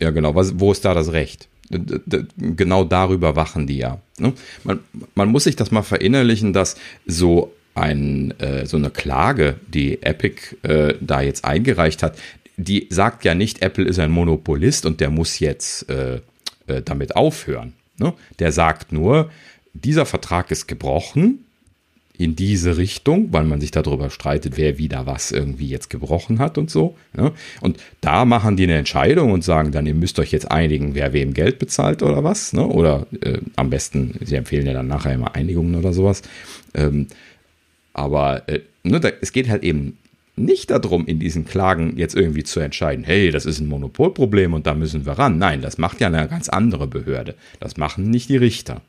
[0.00, 0.34] Ja, genau.
[0.34, 1.48] Was, wo ist da das Recht?
[1.68, 3.98] Genau darüber wachen die ja.
[4.18, 4.32] ne?
[4.62, 4.80] Man,
[5.16, 6.76] man muss sich das mal verinnerlichen, dass
[7.06, 12.16] so ein, äh, so eine Klage, die Epic äh, da jetzt eingereicht hat,
[12.56, 16.20] die sagt ja nicht, Apple ist ein Monopolist und der muss jetzt äh,
[16.84, 17.74] damit aufhören.
[17.98, 18.14] Ne?
[18.38, 19.30] Der sagt nur,
[19.72, 21.45] dieser Vertrag ist gebrochen
[22.18, 26.58] in diese Richtung, weil man sich darüber streitet, wer wieder was irgendwie jetzt gebrochen hat
[26.58, 26.96] und so.
[27.14, 27.32] Ne?
[27.60, 31.12] Und da machen die eine Entscheidung und sagen dann, ihr müsst euch jetzt einigen, wer
[31.12, 32.52] wem Geld bezahlt oder was.
[32.52, 32.66] Ne?
[32.66, 36.22] Oder äh, am besten, sie empfehlen ja dann nachher immer Einigungen oder sowas.
[36.74, 37.06] Ähm,
[37.92, 39.98] aber äh, ne, da, es geht halt eben
[40.36, 44.66] nicht darum, in diesen Klagen jetzt irgendwie zu entscheiden, hey, das ist ein Monopolproblem und
[44.66, 45.38] da müssen wir ran.
[45.38, 47.34] Nein, das macht ja eine ganz andere Behörde.
[47.58, 48.82] Das machen nicht die Richter.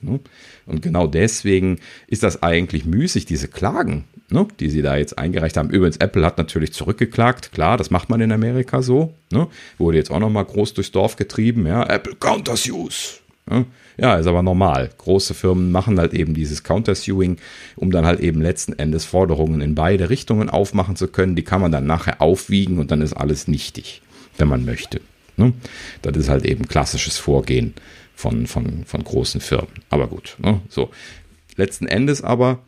[0.00, 0.20] Ne?
[0.66, 5.56] Und genau deswegen ist das eigentlich müßig, diese Klagen, ne, die sie da jetzt eingereicht
[5.56, 5.70] haben.
[5.70, 7.52] Übrigens, Apple hat natürlich zurückgeklagt.
[7.52, 9.14] Klar, das macht man in Amerika so.
[9.30, 9.46] Ne?
[9.78, 11.66] Wurde jetzt auch noch mal groß durchs Dorf getrieben.
[11.66, 13.20] Ja, Apple counters use.
[13.96, 14.90] Ja, ist aber normal.
[14.98, 17.36] Große Firmen machen halt eben dieses Countersuing,
[17.76, 21.36] um dann halt eben letzten Endes Forderungen in beide Richtungen aufmachen zu können.
[21.36, 24.02] Die kann man dann nachher aufwiegen und dann ist alles nichtig,
[24.36, 25.00] wenn man möchte.
[26.02, 27.74] Das ist halt eben klassisches Vorgehen
[28.16, 29.68] von, von, von großen Firmen.
[29.90, 30.60] Aber gut, ne?
[30.68, 30.90] so.
[31.56, 32.58] Letzten Endes aber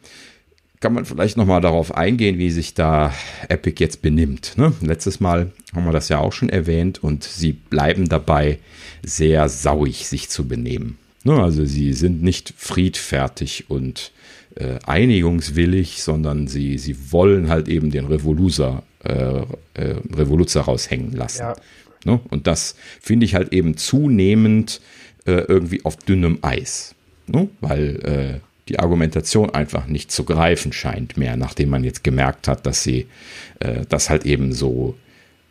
[0.81, 3.13] kann man vielleicht nochmal darauf eingehen, wie sich da
[3.49, 4.53] Epic jetzt benimmt.
[4.57, 4.73] Ne?
[4.81, 8.61] Letztes Mal haben wir das ja auch schon erwähnt und sie bleiben dabei,
[9.05, 10.99] sehr sauig sich zu benehmen.
[11.25, 11.43] Ne?
[11.43, 14.13] Also sie sind nicht friedfertig und
[14.55, 19.43] äh, einigungswillig, sondern sie, sie wollen halt eben den Revoluzer, äh,
[19.75, 21.43] äh, Revoluzer raushängen lassen.
[21.43, 21.57] Ja.
[22.05, 22.21] Ne?
[22.31, 24.81] Und das finde ich halt eben zunehmend
[25.29, 26.95] äh, irgendwie auf dünnem Eis.
[27.27, 27.49] Ne?
[27.61, 32.67] Weil äh, die Argumentation einfach nicht zu greifen scheint mehr, nachdem man jetzt gemerkt hat,
[32.67, 33.07] dass sie
[33.61, 34.95] äh, das halt eben so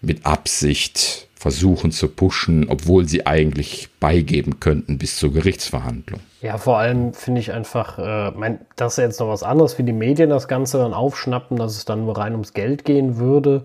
[0.01, 6.19] mit Absicht versuchen zu pushen, obwohl sie eigentlich beigeben könnten bis zur Gerichtsverhandlung.
[6.41, 9.84] Ja, vor allem finde ich einfach, äh, mein, das ist jetzt noch was anderes, wie
[9.84, 13.63] die Medien das Ganze dann aufschnappen, dass es dann nur rein ums Geld gehen würde,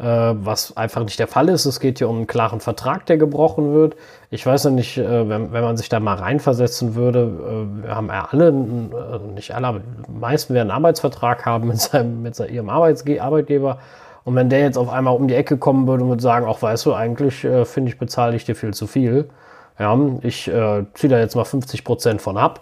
[0.00, 1.66] was einfach nicht der Fall ist.
[1.66, 3.96] Es geht hier um einen klaren Vertrag, der gebrochen wird.
[4.30, 7.96] Ich weiß ja nicht, äh, wenn, wenn man sich da mal reinversetzen würde, äh, wir
[7.96, 12.22] haben ja alle, äh, nicht alle, aber die meisten werden einen Arbeitsvertrag haben mit, seinem,
[12.22, 13.78] mit seinem, ihrem Arbeitsge Arbeitgeber.
[14.24, 16.62] Und wenn der jetzt auf einmal um die Ecke kommen würde und würde sagen, auch
[16.62, 19.28] weißt du, eigentlich äh, finde ich, bezahle ich dir viel zu viel.
[19.78, 22.60] Ja, ich äh, ziehe da jetzt mal 50 Prozent von ab.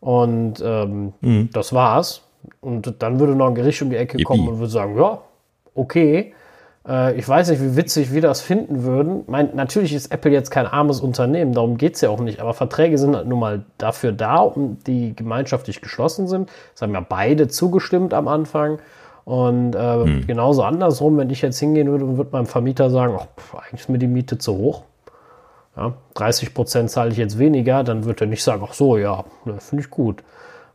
[0.00, 1.12] Und ähm,
[1.52, 2.22] das war's.
[2.60, 4.24] Und dann würde noch ein Gericht um die Ecke Yippie.
[4.24, 5.18] kommen und würde sagen, ja,
[5.74, 6.34] okay.
[6.86, 9.24] Äh, ich weiß nicht, wie witzig wir das finden würden.
[9.26, 12.40] Mein, natürlich ist Apple jetzt kein armes Unternehmen, darum geht es ja auch nicht.
[12.40, 16.50] Aber Verträge sind halt nun mal dafür da, um die gemeinschaftlich geschlossen sind.
[16.72, 18.78] Das haben ja beide zugestimmt am Anfang.
[19.24, 20.26] Und äh, hm.
[20.26, 23.88] genauso andersrum, wenn ich jetzt hingehen würde und würde meinem Vermieter sagen, ach, eigentlich ist
[23.88, 24.82] mir die Miete zu hoch.
[25.76, 29.24] Ja, 30 Prozent zahle ich jetzt weniger, dann wird er nicht sagen, ach so, ja,
[29.44, 30.24] ne, finde ich gut.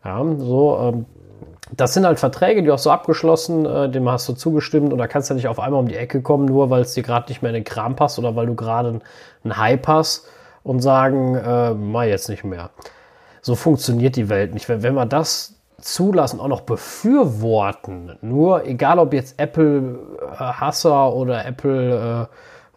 [0.06, 1.06] Ja, so, ähm,
[1.72, 5.08] das sind halt Verträge, die auch so abgeschlossen, äh, dem hast du zugestimmt und da
[5.08, 7.42] kannst du nicht auf einmal um die Ecke kommen, nur weil es dir gerade nicht
[7.42, 9.02] mehr in den Kram passt oder weil du gerade
[9.44, 10.28] einen Hype hast
[10.64, 12.70] und sagen, äh, mal jetzt nicht mehr.
[13.42, 14.70] So funktioniert die Welt nicht.
[14.70, 21.46] Wenn, wenn wir das zulassen, auch noch befürworten, nur egal ob jetzt Apple-Hasser äh, oder
[21.46, 22.30] Apple-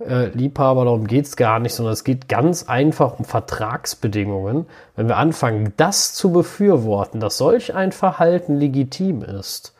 [0.06, 4.66] äh, Liebhaber, darum geht es gar nicht, sondern es geht ganz einfach um Vertragsbedingungen.
[4.96, 9.74] Wenn wir anfangen, das zu befürworten, dass solch ein Verhalten legitim ist,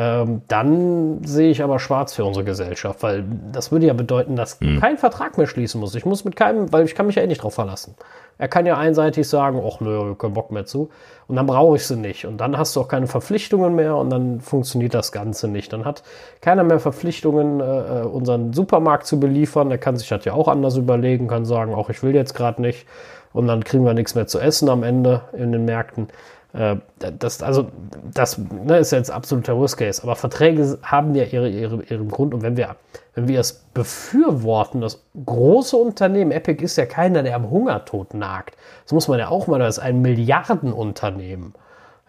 [0.00, 4.60] ähm, dann sehe ich aber schwarz für unsere Gesellschaft, weil das würde ja bedeuten, dass
[4.60, 4.78] hm.
[4.78, 5.92] kein Vertrag mehr schließen muss.
[5.96, 7.96] Ich muss mit keinem, weil ich kann mich ja eh nicht drauf verlassen.
[8.38, 10.90] Er kann ja einseitig sagen, ach nö, keinen Bock mehr zu.
[11.26, 12.26] Und dann brauche ich sie nicht.
[12.26, 15.72] Und dann hast du auch keine Verpflichtungen mehr und dann funktioniert das Ganze nicht.
[15.72, 16.04] Dann hat
[16.40, 19.68] keiner mehr Verpflichtungen, äh, äh unseren Supermarkt zu beliefern.
[19.68, 22.62] Der kann sich das ja auch anders überlegen, kann sagen, auch ich will jetzt gerade
[22.62, 22.86] nicht.
[23.32, 26.06] Und dann kriegen wir nichts mehr zu essen am Ende in den Märkten.
[26.52, 26.76] Äh,
[27.18, 27.68] das, also,
[28.12, 30.02] das ne, ist jetzt absoluter Worst Case.
[30.02, 32.34] Aber Verträge haben ja ihre, ihre, ihren Grund.
[32.34, 32.76] Und wenn wir,
[33.14, 38.56] wenn wir es befürworten, das große Unternehmen, Epic ist ja keiner, der am Hungertod nagt.
[38.84, 41.54] Das muss man ja auch mal, das ist ein Milliardenunternehmen.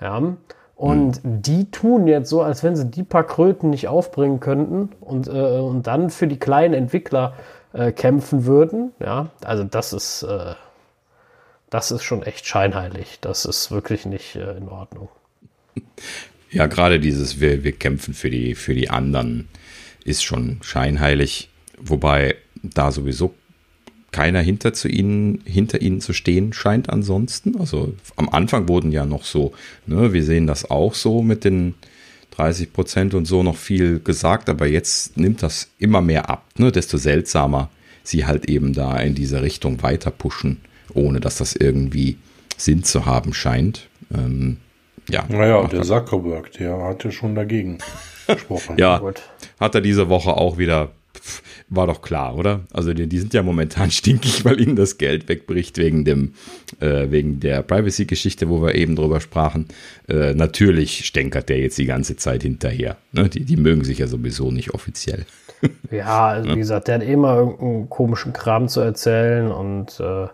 [0.01, 0.21] Ja.
[0.75, 1.41] Und mhm.
[1.41, 5.31] die tun jetzt so, als wenn sie die paar Kröten nicht aufbringen könnten und, äh,
[5.31, 7.33] und dann für die kleinen Entwickler
[7.73, 8.93] äh, kämpfen würden.
[8.99, 10.23] Ja, also das ist.
[10.23, 10.53] Äh,
[11.69, 13.19] das ist schon echt scheinheilig.
[13.21, 15.09] Das ist wirklich nicht äh, in Ordnung.
[16.51, 19.47] Ja, gerade dieses, wir, wir kämpfen für die, für die anderen,
[20.03, 21.49] ist schon scheinheilig.
[21.77, 23.35] Wobei da sowieso
[24.11, 27.59] keiner hinter zu ihnen, hinter ihnen zu stehen scheint ansonsten.
[27.59, 29.53] Also am Anfang wurden ja noch so,
[29.85, 31.75] ne, wir sehen das auch so mit den
[32.31, 36.71] 30 Prozent und so noch viel gesagt, aber jetzt nimmt das immer mehr ab, ne,
[36.71, 37.69] desto seltsamer
[38.01, 40.57] sie halt eben da in diese Richtung weiter pushen
[40.93, 42.17] ohne dass das irgendwie
[42.57, 43.87] Sinn zu haben scheint.
[44.13, 44.57] Ähm,
[45.09, 45.25] ja.
[45.27, 47.79] Naja, der Zuckerberg, der hatte schon dagegen
[48.27, 48.77] gesprochen.
[48.77, 49.01] ja,
[49.59, 50.91] hat er diese Woche auch wieder
[51.69, 52.61] war doch klar, oder?
[52.73, 56.33] Also die, die, sind ja momentan stinkig, weil ihnen das Geld wegbricht wegen dem,
[56.79, 59.67] äh, wegen der Privacy-Geschichte, wo wir eben drüber sprachen.
[60.07, 62.97] Äh, natürlich stänkert der jetzt die ganze Zeit hinterher.
[63.11, 63.29] Ne?
[63.29, 65.25] Die, die mögen sich ja sowieso nicht offiziell.
[65.91, 70.27] ja, also wie gesagt, der hat immer irgendeinen komischen Kram zu erzählen und äh,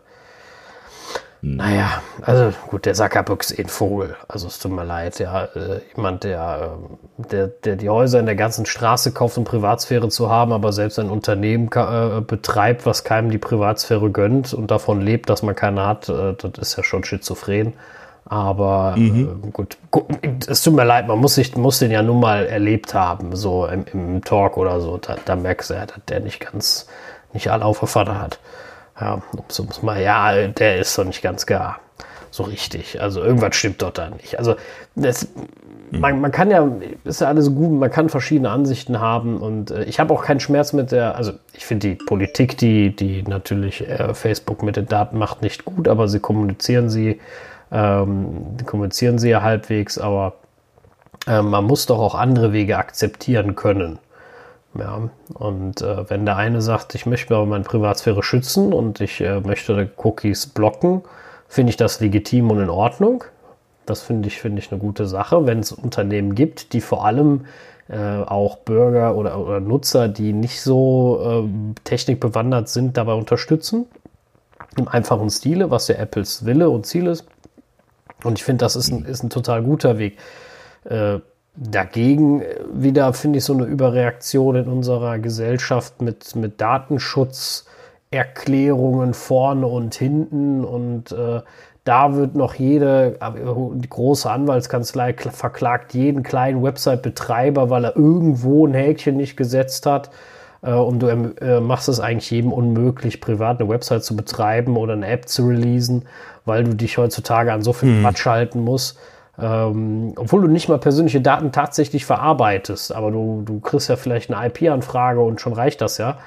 [1.47, 4.15] naja, also gut, der Zuckerberg ist eh ein Vogel.
[4.27, 5.45] Also es tut mir leid, ja.
[5.45, 6.77] Äh, jemand, der,
[7.19, 10.73] äh, der, der die Häuser in der ganzen Straße kauft, um Privatsphäre zu haben, aber
[10.73, 15.53] selbst ein Unternehmen äh, betreibt, was keinem die Privatsphäre gönnt und davon lebt, dass man
[15.53, 17.73] keine hat, äh, das ist ja schon schizophren.
[18.27, 19.51] Aber mhm.
[19.53, 19.77] gut,
[20.47, 23.67] es tut mir leid, man muss, sich, muss den ja nun mal erlebt haben, so
[23.67, 24.97] im, im Talk oder so.
[24.97, 26.87] Da, da merkst du ja, dass der nicht ganz,
[27.33, 28.39] nicht alle auf der hat.
[28.99, 31.79] Ja, so muss man, ja, der ist doch nicht ganz gar
[32.35, 33.01] so richtig.
[33.01, 34.37] Also irgendwas stimmt dort da nicht.
[34.37, 34.55] Also
[34.95, 35.27] das,
[35.91, 36.69] man, man kann ja,
[37.05, 40.41] ist ja alles gut, man kann verschiedene Ansichten haben und äh, ich habe auch keinen
[40.41, 44.87] Schmerz mit der, also ich finde die Politik, die, die natürlich äh, Facebook mit den
[44.87, 47.21] Daten macht, nicht gut, aber sie kommunizieren sie,
[47.71, 50.33] ähm, kommunizieren sie ja halbwegs, aber
[51.27, 53.99] äh, man muss doch auch andere Wege akzeptieren können.
[54.77, 59.21] Ja, und äh, wenn der eine sagt, ich möchte aber meine Privatsphäre schützen und ich
[59.21, 61.03] äh, möchte Cookies blocken,
[61.47, 63.23] finde ich das legitim und in Ordnung.
[63.85, 67.45] Das finde ich, finde ich eine gute Sache, wenn es Unternehmen gibt, die vor allem
[67.87, 73.85] äh, auch Bürger oder, oder, Nutzer, die nicht so äh, technikbewandert sind, dabei unterstützen.
[74.75, 77.25] Im einfachen Stile, was ja Apples Wille und Ziel ist.
[78.23, 80.17] Und ich finde, das ist ein, ist ein total guter Weg.
[81.55, 89.67] Dagegen äh, wieder finde ich so eine Überreaktion in unserer Gesellschaft mit, mit Datenschutzerklärungen vorne
[89.67, 91.41] und hinten und äh,
[91.85, 93.31] da wird noch jede äh,
[93.75, 100.09] die große Anwaltskanzlei verklagt jeden kleinen Website-Betreiber, weil er irgendwo ein Häkchen nicht gesetzt hat.
[100.63, 104.93] Äh, und du äh, machst es eigentlich jedem unmöglich, privat eine Website zu betreiben oder
[104.93, 106.05] eine App zu releasen,
[106.43, 108.01] weil du dich heutzutage an so viel hm.
[108.01, 108.97] Quatsch halten musst.
[109.37, 114.31] Ähm, obwohl du nicht mal persönliche Daten tatsächlich verarbeitest, aber du, du kriegst ja vielleicht
[114.31, 116.19] eine IP-Anfrage und schon reicht das ja.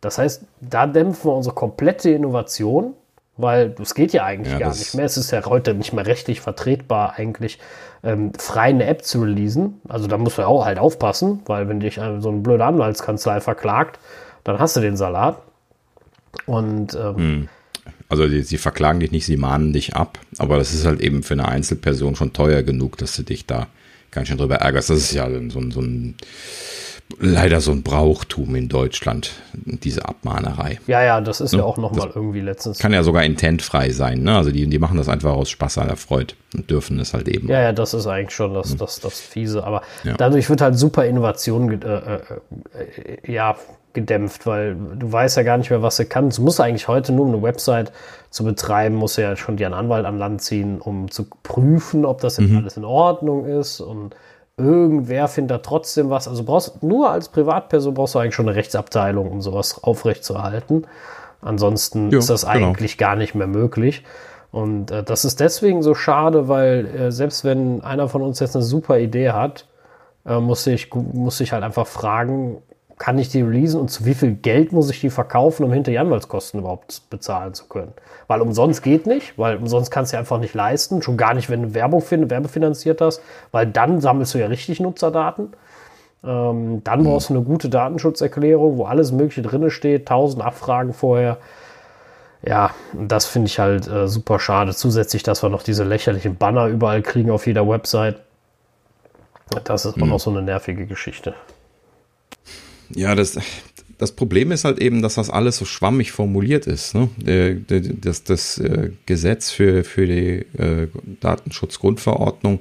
[0.00, 2.94] Das heißt, da dämpfen wir unsere komplette Innovation
[3.36, 5.04] weil es geht ja eigentlich Ja, gar nicht mehr.
[5.04, 7.58] Es ist ja heute nicht mehr rechtlich vertretbar, eigentlich
[8.02, 9.80] ähm, frei eine App zu releasen.
[9.88, 12.64] Also da musst du ja auch halt aufpassen, weil wenn dich äh, so eine blöde
[12.64, 13.98] Anwaltskanzlei verklagt,
[14.44, 15.38] dann hast du den Salat.
[16.46, 17.48] Und ähm,
[18.08, 21.22] Also die, sie verklagen dich nicht, sie mahnen dich ab, aber das ist halt eben
[21.22, 23.66] für eine Einzelperson schon teuer genug, dass du dich da
[24.12, 24.90] ganz schön drüber ärgerst.
[24.90, 26.14] Das ist ja so ein, so ein
[27.18, 30.80] leider so ein Brauchtum in Deutschland, diese Abmahnerei.
[30.86, 32.78] ja, ja, das ist ja, auch noch mal irgendwie letztens.
[32.78, 34.36] Kann ja sogar intentfrei sein, ne?
[34.36, 37.28] Also die, die machen das einfach aus Spaß an der Freude und dürfen es halt
[37.28, 37.48] eben.
[37.48, 39.62] Ja, ja, das ist eigentlich schon das, das, das Fiese.
[39.64, 40.14] Aber Ja.
[40.14, 42.20] dadurch wird halt super Innovation äh, äh,
[43.24, 43.56] äh, ja,
[43.96, 46.38] gedämpft, weil du weißt ja gar nicht mehr, was du kannst.
[46.38, 47.90] Du musst eigentlich heute nur, um eine Website
[48.30, 52.04] zu betreiben, musst du ja schon dir einen Anwalt an Land ziehen, um zu prüfen,
[52.04, 54.14] ob das jetzt alles in Ordnung ist und
[54.56, 56.28] irgendwer findet da trotzdem was.
[56.28, 60.86] Also brauchst nur als Privatperson brauchst du eigentlich schon eine Rechtsabteilung, um sowas aufrechtzuerhalten.
[61.42, 62.68] Ansonsten Ja, ist das genau.
[62.68, 64.04] eigentlich gar nicht mehr möglich.
[64.52, 68.56] Und äh, das ist deswegen so schade, weil äh, selbst wenn einer von uns jetzt
[68.56, 69.66] eine super Idee hat,
[70.24, 72.62] äh, muss, ich, muss ich halt einfach fragen,
[72.98, 75.90] kann ich die releasen und zu wie viel Geld muss ich die verkaufen, um hinter
[75.90, 77.92] die Anwaltskosten überhaupt bezahlen zu können?
[78.26, 81.62] Weil umsonst geht nicht, weil umsonst kannst du einfach nicht leisten, schon gar nicht, wenn
[81.62, 83.20] du Werbung fin- werbefinanziert hast,
[83.52, 85.52] weil dann sammelst du ja richtig Nutzerdaten.
[86.24, 91.36] Ähm, dann brauchst du eine gute Datenschutzerklärung, wo alles Mögliche drin steht, tausend Abfragen vorher.
[92.42, 94.74] Ja, das finde ich halt äh, super schade.
[94.74, 98.20] Zusätzlich, dass wir noch diese lächerlichen Banner überall kriegen auf jeder Website.
[99.64, 101.34] Das ist auch noch so eine nervige Geschichte.
[102.94, 103.38] Ja, das,
[103.98, 106.94] das Problem ist halt eben, dass das alles so schwammig formuliert ist.
[106.94, 107.08] Ne?
[108.00, 110.88] Das, das äh, Gesetz für, für die äh,
[111.20, 112.60] Datenschutzgrundverordnung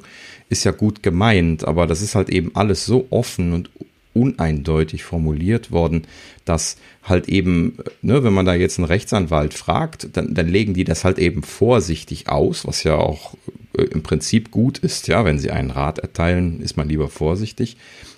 [0.49, 3.69] ist ja gut gemeint, aber das ist halt eben alles so offen und
[4.13, 6.07] uneindeutig formuliert worden,
[6.45, 10.85] dass halt eben, ne, wenn man da jetzt einen Rechtsanwalt fragt, dann, dann legen die
[10.85, 13.35] das halt eben vorsichtig aus, was ja auch
[13.77, 17.75] äh, im Prinzip gut ist, ja, wenn sie einen Rat erteilen, ist man lieber vorsichtig.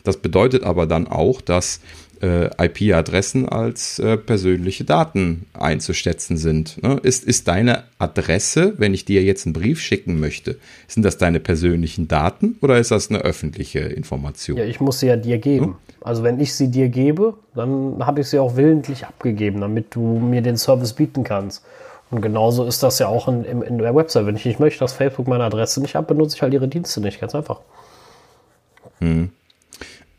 [0.08, 1.82] Das bedeutet aber dann auch, dass
[2.22, 6.82] äh, IP-Adressen als äh, persönliche Daten einzuschätzen sind.
[6.82, 7.00] Ne?
[7.04, 11.40] Ist, ist deine Adresse, wenn ich dir jetzt einen Brief schicken möchte, sind das deine
[11.40, 14.58] persönlichen Daten oder ist das eine öffentliche Information?
[14.58, 15.78] Ja, ich muss sie ja dir geben.
[16.02, 20.02] Also wenn ich sie dir gebe, dann habe ich sie auch willentlich abgegeben, damit du
[20.02, 21.66] mir den Service bieten kannst.
[22.10, 24.26] Und genauso ist das ja auch in, in, in der Website.
[24.26, 27.02] Wenn ich nicht möchte, dass Facebook meine Adresse nicht hat, benutze ich halt ihre Dienste
[27.02, 27.20] nicht.
[27.20, 27.60] Ganz einfach.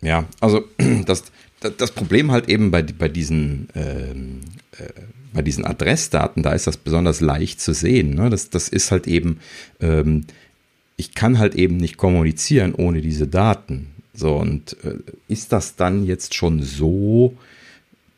[0.00, 0.64] Ja, also
[1.06, 1.24] das,
[1.60, 4.40] das Problem halt eben bei, bei diesen ähm,
[4.78, 4.88] äh,
[5.32, 8.14] bei diesen Adressdaten, da ist das besonders leicht zu sehen.
[8.14, 8.30] Ne?
[8.30, 9.40] Das, das ist halt eben,
[9.80, 10.24] ähm,
[10.96, 13.88] ich kann halt eben nicht kommunizieren ohne diese Daten.
[14.14, 14.96] So, und äh,
[15.28, 17.36] ist das dann jetzt schon so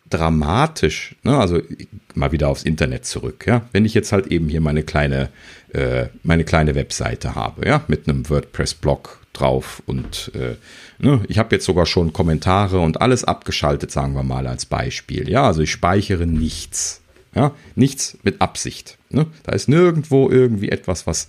[0.08, 1.36] dramatisch, ne?
[1.36, 1.60] also
[2.14, 5.28] mal wieder aufs Internet zurück, ja, wenn ich jetzt halt eben hier meine kleine,
[5.72, 10.56] äh, meine kleine Webseite habe, ja, mit einem WordPress-Blog drauf und äh,
[10.98, 15.28] ne, ich habe jetzt sogar schon Kommentare und alles abgeschaltet, sagen wir mal als Beispiel,
[15.28, 17.00] ja, also ich speichere nichts,
[17.34, 19.26] ja, nichts mit Absicht, ne?
[19.44, 21.28] da ist nirgendwo irgendwie etwas, was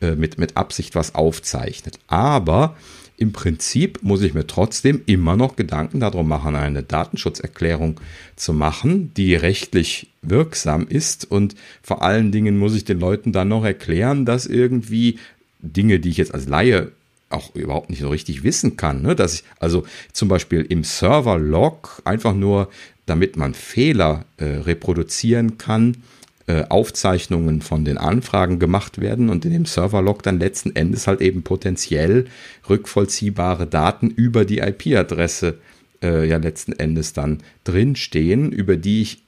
[0.00, 2.76] äh, mit, mit Absicht was aufzeichnet, aber
[3.20, 8.00] im Prinzip muss ich mir trotzdem immer noch Gedanken darum machen, eine Datenschutzerklärung
[8.36, 11.28] zu machen, die rechtlich wirksam ist.
[11.28, 15.18] Und vor allen Dingen muss ich den Leuten dann noch erklären, dass irgendwie
[15.58, 16.92] Dinge, die ich jetzt als Laie
[17.30, 19.14] auch überhaupt nicht so richtig wissen kann, ne?
[19.14, 22.68] dass ich also zum Beispiel im Server-Log einfach nur,
[23.06, 25.98] damit man Fehler äh, reproduzieren kann,
[26.46, 31.20] äh, Aufzeichnungen von den Anfragen gemacht werden und in dem Serverlog dann letzten Endes halt
[31.20, 32.26] eben potenziell
[32.68, 35.58] rückvollziehbare Daten über die IP-Adresse
[36.02, 39.22] äh, ja letzten Endes dann drinstehen, über die ich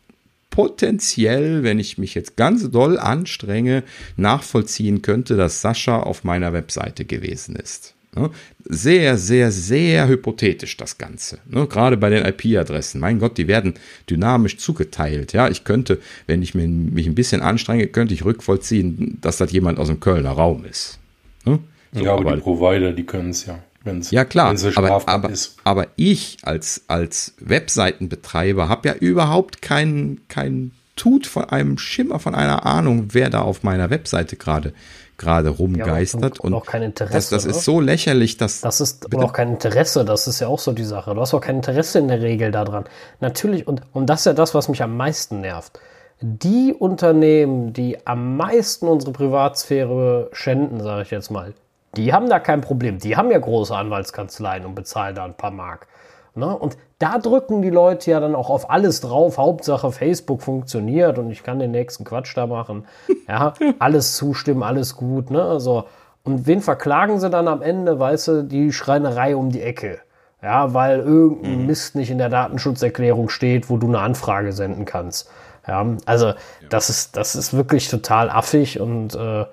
[0.51, 3.84] potenziell, wenn ich mich jetzt ganz doll anstrenge,
[4.16, 7.94] nachvollziehen könnte, dass Sascha auf meiner Webseite gewesen ist.
[8.16, 8.30] Ne?
[8.64, 11.38] Sehr, sehr, sehr hypothetisch das Ganze.
[11.48, 11.66] Ne?
[11.66, 13.01] Gerade bei den IP-Adressen.
[13.01, 13.74] Mein Gott, die werden
[14.09, 15.32] dynamisch zugeteilt.
[15.32, 19.78] Ja, ich könnte, wenn ich mich ein bisschen anstrenge, könnte ich rückvollziehen, dass das jemand
[19.78, 20.98] aus dem Kölner Raum ist.
[21.44, 21.61] Ne?
[21.92, 23.62] So, ja, aber, die Provider, die können es ja.
[23.82, 25.56] Wenn's, ja klar, wenn's aber, aber, ist.
[25.64, 32.34] aber ich als, als Webseitenbetreiber habe ja überhaupt keinen kein Tut von einem Schimmer, von
[32.34, 34.74] einer Ahnung, wer da auf meiner Webseite gerade
[35.20, 36.40] gerade rumgeistert.
[36.40, 37.12] und auch kein Interesse.
[37.14, 39.22] das, das ist so lächerlich, dass Das ist Bitte?
[39.22, 41.14] auch kein Interesse, das ist ja auch so die Sache.
[41.14, 42.84] Du hast auch kein Interesse in der Regel daran.
[43.20, 45.78] Natürlich, und, und das ist ja das, was mich am meisten nervt.
[46.22, 51.54] Die Unternehmen, die am meisten unsere Privatsphäre schänden, sage ich jetzt mal,
[51.97, 52.99] die haben da kein Problem.
[52.99, 55.88] Die haben ja große Anwaltskanzleien und bezahlen da ein paar Mark.
[56.34, 56.57] Ne?
[56.57, 59.38] Und da drücken die Leute ja dann auch auf alles drauf.
[59.38, 62.86] Hauptsache Facebook funktioniert und ich kann den nächsten Quatsch da machen.
[63.28, 65.30] Ja, alles zustimmen, alles gut.
[65.30, 65.43] Ne?
[65.43, 65.84] Also,
[66.22, 67.99] und wen verklagen sie dann am Ende?
[67.99, 70.01] Weißt du, die Schreinerei um die Ecke.
[70.43, 71.66] Ja, weil irgendein mhm.
[71.66, 75.30] Mist nicht in der Datenschutzerklärung steht, wo du eine Anfrage senden kannst.
[75.66, 76.32] Ja, also
[76.70, 79.45] das ist, das ist wirklich total affig und äh,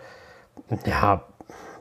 [0.85, 1.21] ja,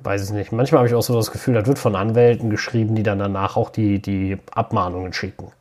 [0.03, 0.53] weiß ich nicht.
[0.53, 3.57] Manchmal habe ich auch so das Gefühl, das wird von Anwälten geschrieben, die dann danach
[3.57, 5.53] auch die, die Abmahnungen schicken.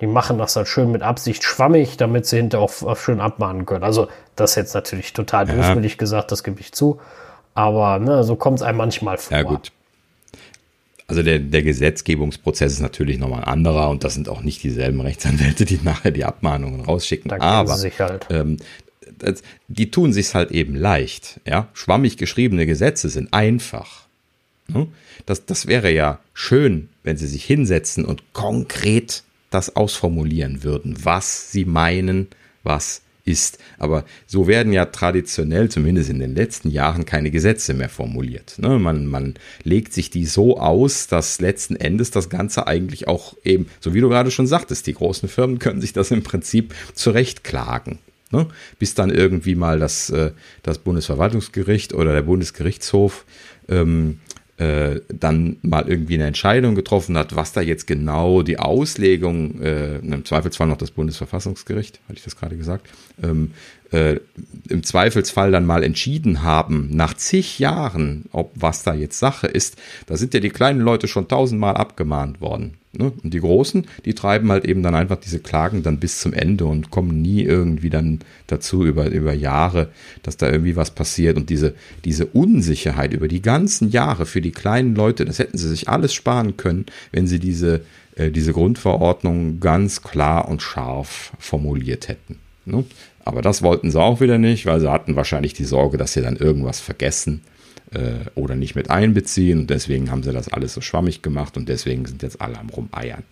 [0.00, 3.84] Die machen das halt schön mit Absicht schwammig, damit sie hinterher auch schön abmahnen können.
[3.84, 5.54] Also, das ist jetzt natürlich total ja.
[5.54, 7.00] böswillig gesagt, das gebe ich zu.
[7.54, 9.36] Aber ne, so kommt es einem manchmal vor.
[9.36, 9.72] Ja, gut.
[11.06, 15.00] Also der, der Gesetzgebungsprozess ist natürlich nochmal ein anderer und das sind auch nicht dieselben
[15.00, 17.28] Rechtsanwälte, die nachher die Abmahnungen rausschicken.
[17.28, 18.28] Da Aber halt.
[18.30, 18.58] ähm,
[19.68, 21.40] die tun sich halt eben leicht.
[21.46, 21.68] Ja?
[21.74, 24.06] Schwammig geschriebene Gesetze sind einfach.
[24.68, 24.88] Ne?
[25.26, 31.50] Das, das wäre ja schön, wenn sie sich hinsetzen und konkret das ausformulieren würden, was
[31.50, 32.28] sie meinen,
[32.62, 33.58] was ist.
[33.78, 38.56] Aber so werden ja traditionell, zumindest in den letzten Jahren, keine Gesetze mehr formuliert.
[38.58, 38.78] Ne?
[38.78, 43.66] Man, man legt sich die so aus, dass letzten Endes das Ganze eigentlich auch eben,
[43.80, 47.98] so wie du gerade schon sagtest, die großen Firmen können sich das im Prinzip zurechtklagen.
[48.30, 48.46] Ne?
[48.78, 53.24] Bis dann irgendwie mal das, äh, das Bundesverwaltungsgericht oder der Bundesgerichtshof
[53.68, 54.20] ähm,
[54.60, 59.96] äh, dann mal irgendwie eine Entscheidung getroffen hat, was da jetzt genau die Auslegung, äh,
[59.96, 62.86] im Zweifelsfall noch das Bundesverfassungsgericht, hatte ich das gerade gesagt,
[63.22, 63.52] ähm,
[63.90, 64.20] äh,
[64.68, 69.76] im Zweifelsfall dann mal entschieden haben, nach zig Jahren, ob was da jetzt Sache ist,
[70.06, 72.76] da sind ja die kleinen Leute schon tausendmal abgemahnt worden.
[72.92, 73.12] Ne?
[73.22, 76.64] Und die Großen, die treiben halt eben dann einfach diese Klagen dann bis zum Ende
[76.64, 79.90] und kommen nie irgendwie dann dazu über, über Jahre,
[80.22, 81.36] dass da irgendwie was passiert.
[81.36, 81.74] Und diese,
[82.04, 86.12] diese Unsicherheit über die ganzen Jahre für die kleinen Leute, das hätten sie sich alles
[86.12, 87.82] sparen können, wenn sie diese,
[88.16, 92.40] äh, diese Grundverordnung ganz klar und scharf formuliert hätten.
[92.64, 92.84] Ne?
[93.24, 96.22] Aber das wollten sie auch wieder nicht, weil sie hatten wahrscheinlich die Sorge, dass sie
[96.22, 97.42] dann irgendwas vergessen
[97.92, 99.60] äh, oder nicht mit einbeziehen.
[99.60, 102.68] Und deswegen haben sie das alles so schwammig gemacht und deswegen sind jetzt alle am
[102.68, 103.24] Rumeiern.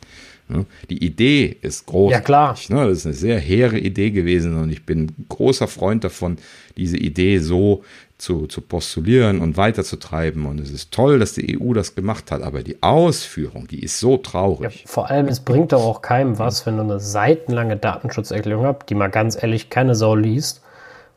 [0.48, 0.64] Ne?
[0.88, 2.10] Die Idee ist groß.
[2.10, 2.56] Ja, klar.
[2.68, 2.88] Ne?
[2.88, 6.38] Das ist eine sehr hehre Idee gewesen und ich bin großer Freund davon,
[6.76, 7.84] diese Idee so
[8.16, 10.46] zu, zu postulieren und weiterzutreiben.
[10.46, 14.00] Und es ist toll, dass die EU das gemacht hat, aber die Ausführung, die ist
[14.00, 14.82] so traurig.
[14.82, 18.88] Ja, vor allem, es bringt doch auch keinem was, wenn du eine seitenlange Datenschutzerklärung hast,
[18.88, 20.62] die mal ganz ehrlich keine Sau liest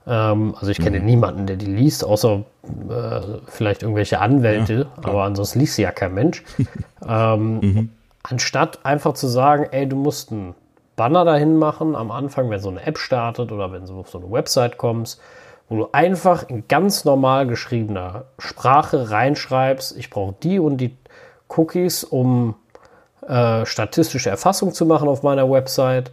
[0.08, 1.06] ähm, also ich kenne mhm.
[1.06, 2.44] niemanden, der die liest, außer
[2.90, 6.44] äh, vielleicht irgendwelche Anwälte, ja, aber ansonsten liest sie ja kein Mensch.
[7.08, 7.90] ähm, mhm.
[8.24, 10.56] Anstatt einfach zu sagen, ey, du musst einen
[10.96, 14.20] Banner dahin machen am Anfang, wenn so eine App startet oder wenn du auf so
[14.20, 15.20] eine Website kommst,
[15.70, 20.96] wo du einfach in ganz normal geschriebener Sprache reinschreibst, ich brauche die und die
[21.48, 22.56] Cookies, um
[23.28, 26.12] äh, statistische Erfassung zu machen auf meiner Website.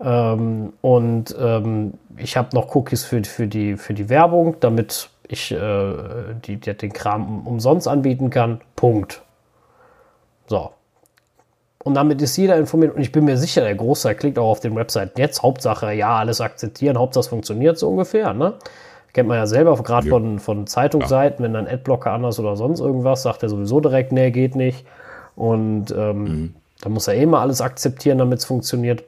[0.00, 5.52] Ähm, und ähm, ich habe noch Cookies für, für, die, für die Werbung, damit ich
[5.52, 5.94] äh,
[6.44, 8.60] die, die, den Kram umsonst anbieten kann.
[8.76, 9.22] Punkt.
[10.46, 10.70] So.
[11.82, 12.94] Und damit ist jeder informiert.
[12.94, 15.42] Und ich bin mir sicher, der Großteil klickt auch auf den Webseiten jetzt.
[15.42, 16.98] Hauptsache, ja, alles akzeptieren.
[16.98, 18.32] Hauptsache, es funktioniert so ungefähr.
[18.32, 18.54] Ne?
[19.12, 20.10] Kennt man ja selber, gerade ja.
[20.10, 21.44] von, von Zeitungsseiten, ja.
[21.44, 24.86] wenn dann Adblocker anders oder sonst irgendwas, sagt er sowieso direkt, nee, geht nicht.
[25.36, 26.54] Und ähm, mhm.
[26.80, 29.04] dann muss er eh mal alles akzeptieren, damit es funktioniert.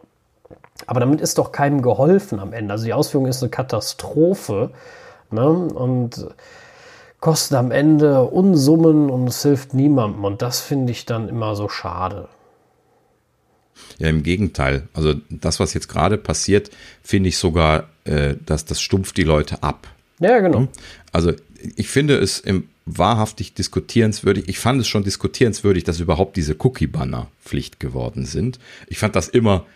[0.86, 2.72] Aber damit ist doch keinem geholfen am Ende.
[2.72, 4.70] Also die Ausführung ist eine Katastrophe
[5.30, 5.48] ne?
[5.48, 6.26] und
[7.20, 10.24] kostet am Ende Unsummen und es hilft niemandem.
[10.24, 12.28] Und das finde ich dann immer so schade.
[13.98, 14.88] Ja, im Gegenteil.
[14.94, 16.70] Also das, was jetzt gerade passiert,
[17.02, 19.88] finde ich sogar, äh, dass das stumpft die Leute ab.
[20.18, 20.60] Ja, genau.
[20.60, 20.68] Hm?
[21.12, 21.32] Also
[21.76, 24.48] ich finde es im wahrhaftig diskutierenswürdig.
[24.48, 28.60] Ich fand es schon diskutierenswürdig, dass überhaupt diese Cookie-Banner Pflicht geworden sind.
[28.86, 29.66] Ich fand das immer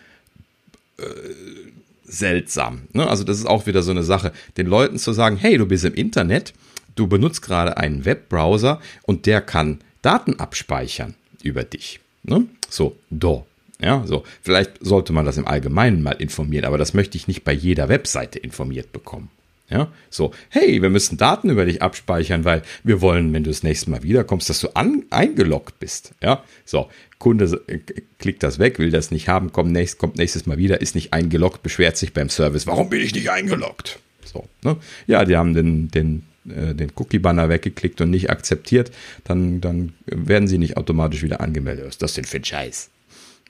[2.03, 2.83] seltsam.
[2.93, 3.07] Ne?
[3.07, 5.85] Also das ist auch wieder so eine Sache, den Leuten zu sagen, hey, du bist
[5.85, 6.53] im Internet,
[6.95, 11.99] du benutzt gerade einen Webbrowser und der kann Daten abspeichern über dich.
[12.23, 12.45] Ne?
[12.69, 13.45] So, do.
[13.79, 14.23] Ja, so.
[14.41, 17.89] Vielleicht sollte man das im Allgemeinen mal informieren, aber das möchte ich nicht bei jeder
[17.89, 19.29] Webseite informiert bekommen.
[19.71, 23.63] Ja, so, hey, wir müssen Daten über dich abspeichern, weil wir wollen, wenn du das
[23.63, 26.13] nächste Mal wiederkommst, dass du an, eingeloggt bist.
[26.21, 26.89] Ja, so,
[27.19, 27.79] Kunde äh,
[28.19, 31.13] klickt das weg, will das nicht haben, kommt, nächst, kommt nächstes Mal wieder, ist nicht
[31.13, 33.99] eingeloggt, beschwert sich beim Service, warum bin ich nicht eingeloggt?
[34.25, 34.75] So, ne?
[35.07, 38.91] Ja, die haben den, den, äh, den Cookie-Banner weggeklickt und nicht akzeptiert,
[39.23, 41.85] dann, dann werden sie nicht automatisch wieder angemeldet.
[41.85, 42.89] Was ist das denn für ein Scheiß?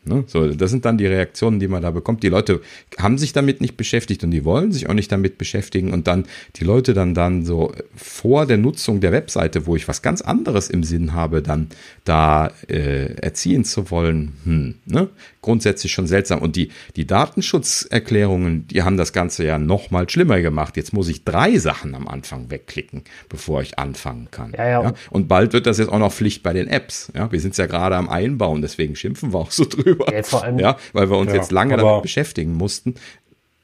[0.03, 0.23] Ne?
[0.25, 2.23] So, das sind dann die Reaktionen, die man da bekommt.
[2.23, 2.61] Die Leute
[2.97, 6.25] haben sich damit nicht beschäftigt und die wollen sich auch nicht damit beschäftigen und dann
[6.55, 10.71] die Leute dann dann so vor der Nutzung der Webseite, wo ich was ganz anderes
[10.71, 11.67] im Sinn habe, dann
[12.03, 15.09] da äh, erziehen zu wollen, hm, ne?
[15.41, 16.39] Grundsätzlich schon seltsam.
[16.39, 20.77] Und die, die Datenschutzerklärungen, die haben das Ganze ja noch mal schlimmer gemacht.
[20.77, 24.53] Jetzt muss ich drei Sachen am Anfang wegklicken, bevor ich anfangen kann.
[24.57, 24.83] Ja, ja.
[24.83, 24.93] ja?
[25.09, 27.11] Und bald wird das jetzt auch noch Pflicht bei den Apps.
[27.15, 27.31] Ja?
[27.31, 30.13] Wir sind ja gerade am Einbauen, deswegen schimpfen wir auch so drüber.
[30.13, 32.95] Ja, vor allem, ja weil wir uns ja, jetzt lange damit beschäftigen mussten.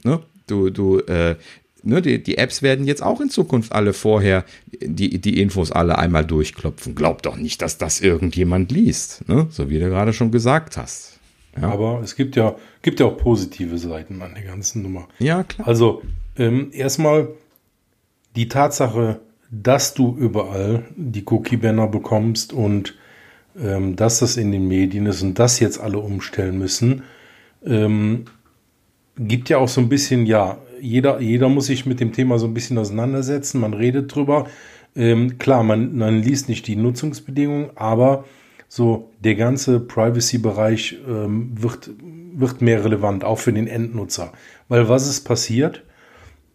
[0.04, 0.22] Ne?
[0.48, 1.36] Du, du, äh,
[1.84, 4.46] ne, die, die Apps werden jetzt auch in Zukunft alle vorher
[4.82, 6.96] die, die Infos alle einmal durchklopfen.
[6.96, 9.48] Glaub doch nicht, dass das irgendjemand liest, ne?
[9.50, 11.17] so wie du gerade schon gesagt hast.
[11.62, 11.70] Ja.
[11.70, 15.08] Aber es gibt ja, gibt ja auch positive Seiten an der ganzen Nummer.
[15.20, 15.68] Ja, klar.
[15.68, 16.02] Also
[16.38, 17.30] ähm, erstmal
[18.36, 19.20] die Tatsache,
[19.50, 22.96] dass du überall die Cookie-Banner bekommst und
[23.60, 27.04] ähm, dass das in den Medien ist und das jetzt alle umstellen müssen,
[27.66, 28.26] ähm,
[29.18, 32.46] gibt ja auch so ein bisschen, ja, jeder, jeder muss sich mit dem Thema so
[32.46, 34.48] ein bisschen auseinandersetzen, man redet drüber.
[34.96, 38.26] Ähm, klar, man, man liest nicht die Nutzungsbedingungen, aber
[38.68, 41.90] so der ganze Privacy-Bereich ähm, wird,
[42.34, 44.34] wird mehr relevant, auch für den Endnutzer.
[44.68, 45.84] Weil was ist passiert?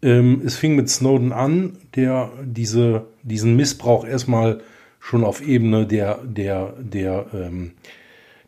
[0.01, 4.61] Ähm, es fing mit Snowden an, der diese, diesen Missbrauch erstmal
[4.99, 7.71] schon auf Ebene der, der, der, ähm,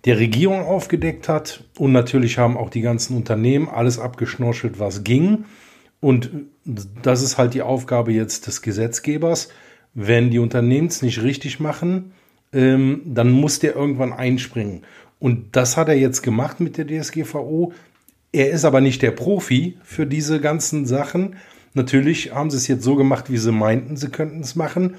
[0.05, 1.63] der Regierung aufgedeckt hat.
[1.77, 5.45] Und natürlich haben auch die ganzen Unternehmen alles abgeschnorchelt, was ging.
[5.99, 6.29] Und
[7.01, 9.49] das ist halt die Aufgabe jetzt des Gesetzgebers.
[9.93, 12.13] Wenn die Unternehmen es nicht richtig machen,
[12.56, 14.82] ähm, dann muss der irgendwann einspringen.
[15.19, 17.73] Und das hat er jetzt gemacht mit der DSGVO.
[18.32, 21.36] Er ist aber nicht der Profi für diese ganzen Sachen.
[21.73, 24.95] Natürlich haben sie es jetzt so gemacht, wie sie meinten, sie könnten es machen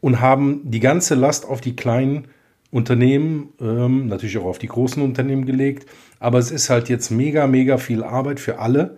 [0.00, 2.28] und haben die ganze Last auf die kleinen
[2.70, 5.88] Unternehmen, ähm, natürlich auch auf die großen Unternehmen gelegt.
[6.18, 8.96] Aber es ist halt jetzt mega, mega viel Arbeit für alle.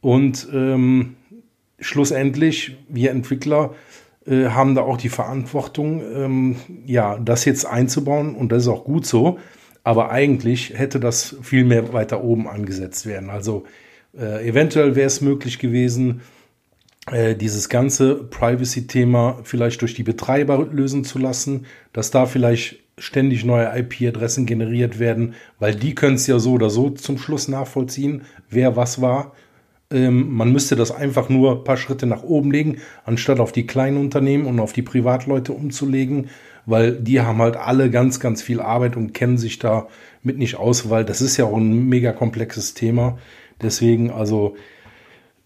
[0.00, 1.16] Und ähm,
[1.80, 3.74] schlussendlich, wir Entwickler
[4.26, 8.34] äh, haben da auch die Verantwortung, ähm, ja, das jetzt einzubauen.
[8.34, 9.38] Und das ist auch gut so.
[9.84, 13.30] Aber eigentlich hätte das viel mehr weiter oben angesetzt werden.
[13.30, 13.64] Also
[14.16, 16.20] äh, eventuell wäre es möglich gewesen,
[17.10, 23.44] äh, dieses ganze Privacy-Thema vielleicht durch die Betreiber lösen zu lassen, dass da vielleicht ständig
[23.44, 28.22] neue IP-Adressen generiert werden, weil die können es ja so oder so zum Schluss nachvollziehen,
[28.50, 29.34] wer was war.
[29.92, 33.66] Ähm, man müsste das einfach nur ein paar Schritte nach oben legen, anstatt auf die
[33.66, 36.28] kleinen Unternehmen und auf die Privatleute umzulegen,
[36.66, 39.88] weil die haben halt alle ganz, ganz viel Arbeit und kennen sich da
[40.22, 43.18] mit nicht aus, weil das ist ja auch ein mega komplexes Thema.
[43.60, 44.56] Deswegen, also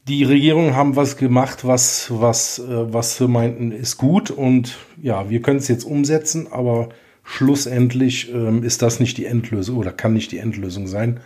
[0.09, 5.29] die Regierungen haben was gemacht, was, was, äh, was wir meinten, ist gut und ja,
[5.31, 6.91] wir können es jetzt umsetzen, aber
[7.25, 11.21] schlussendlich ähm, ist das nicht die Endlösung oder kann nicht die Endlösung sein.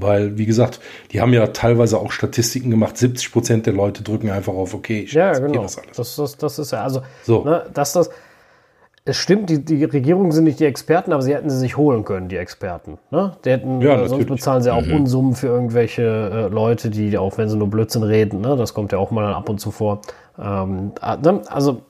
[0.00, 0.80] Weil, wie gesagt,
[1.12, 2.96] die haben ja teilweise auch Statistiken gemacht.
[2.96, 4.90] 70 Prozent der Leute drücken einfach auf OK.
[4.90, 5.62] ja, genau.
[5.62, 7.44] Das, das, das, das, ist ja, also, so.
[7.44, 8.10] ne, dass das,
[9.08, 12.04] es stimmt, die, die Regierungen sind nicht die Experten, aber sie hätten sie sich holen
[12.04, 12.98] können, die Experten.
[13.10, 13.32] Ne?
[13.44, 14.96] Die hätten, ja, äh, sonst bezahlen sie auch mhm.
[14.96, 18.56] Unsummen für irgendwelche äh, Leute, die, auch wenn sie nur Blödsinn reden, ne?
[18.56, 20.02] das kommt ja auch mal ab und zu vor.
[20.38, 21.40] Ähm, äh, ne?
[21.48, 21.82] also,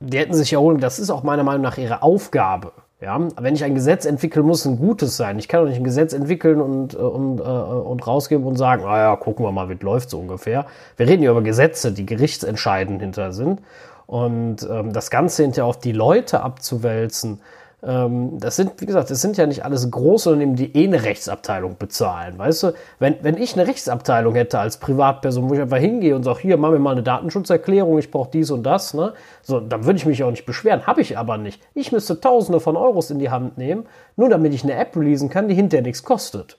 [0.00, 2.72] die hätten sich ja holen, das ist auch meiner Meinung nach ihre Aufgabe.
[3.04, 5.38] Ja, wenn ich ein Gesetz entwickeln muss, ein gutes sein.
[5.38, 8.84] Ich kann doch nicht ein Gesetz entwickeln und, äh, und, äh, und rausgeben und sagen,
[8.84, 10.64] naja, gucken wir mal, wie läuft so ungefähr.
[10.96, 13.60] Wir reden ja über Gesetze, die gerichtsentscheidend hinter sind.
[14.06, 17.42] Und ähm, das Ganze hinterher auf die Leute abzuwälzen,
[17.86, 21.76] das sind, wie gesagt, das sind ja nicht alles große Unternehmen, die eh eine Rechtsabteilung
[21.76, 22.38] bezahlen.
[22.38, 26.22] Weißt du, wenn, wenn ich eine Rechtsabteilung hätte als Privatperson, wo ich einfach hingehe und
[26.22, 29.12] sage, hier, mach mir mal eine Datenschutzerklärung, ich brauche dies und das, ne?
[29.42, 30.86] So, dann würde ich mich auch nicht beschweren.
[30.86, 31.60] Habe ich aber nicht.
[31.74, 33.84] Ich müsste Tausende von Euros in die Hand nehmen,
[34.16, 36.58] nur damit ich eine App releasen kann, die hinterher nichts kostet.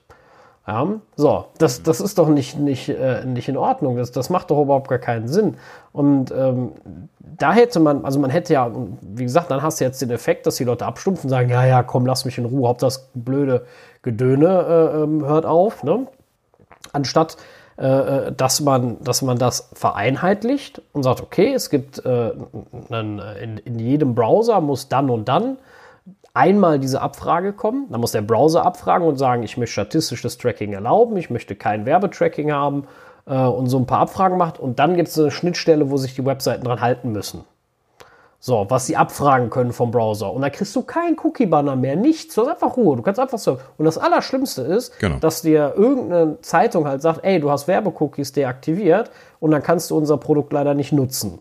[0.66, 3.96] Ja, so, das, das ist doch nicht, nicht, äh, nicht in Ordnung.
[3.96, 5.56] Das, das macht doch überhaupt gar keinen Sinn.
[5.92, 6.72] Und ähm,
[7.20, 10.44] da hätte man, also man hätte ja, wie gesagt, dann hast du jetzt den Effekt,
[10.44, 13.10] dass die Leute abstumpfen und sagen, ja, ja, komm, lass mich in Ruhe, Haupt das
[13.14, 13.64] blöde
[14.02, 15.84] Gedöne äh, ähm, hört auf.
[15.84, 16.08] Ne?
[16.92, 17.36] Anstatt
[17.78, 22.32] äh, äh, dass, man, dass man das vereinheitlicht und sagt, okay, es gibt äh,
[22.90, 25.58] einen, in, in jedem Browser muss dann und dann
[26.36, 27.86] einmal diese Abfrage kommen.
[27.90, 31.86] Dann muss der Browser abfragen und sagen, ich möchte statistisches Tracking erlauben, ich möchte kein
[31.86, 32.86] Werbetracking haben
[33.26, 34.58] äh, und so ein paar Abfragen macht.
[34.60, 37.44] Und dann gibt es eine Schnittstelle, wo sich die Webseiten dran halten müssen.
[38.38, 40.32] So, was sie abfragen können vom Browser.
[40.32, 42.34] Und da kriegst du keinen Cookie-Banner mehr, nichts.
[42.34, 42.96] Du hast einfach Ruhe.
[42.96, 43.58] Du kannst einfach so.
[43.78, 45.18] Und das Allerschlimmste ist, genau.
[45.18, 49.10] dass dir irgendeine Zeitung halt sagt, ey, du hast Werbecookies deaktiviert
[49.40, 51.38] und dann kannst du unser Produkt leider nicht nutzen.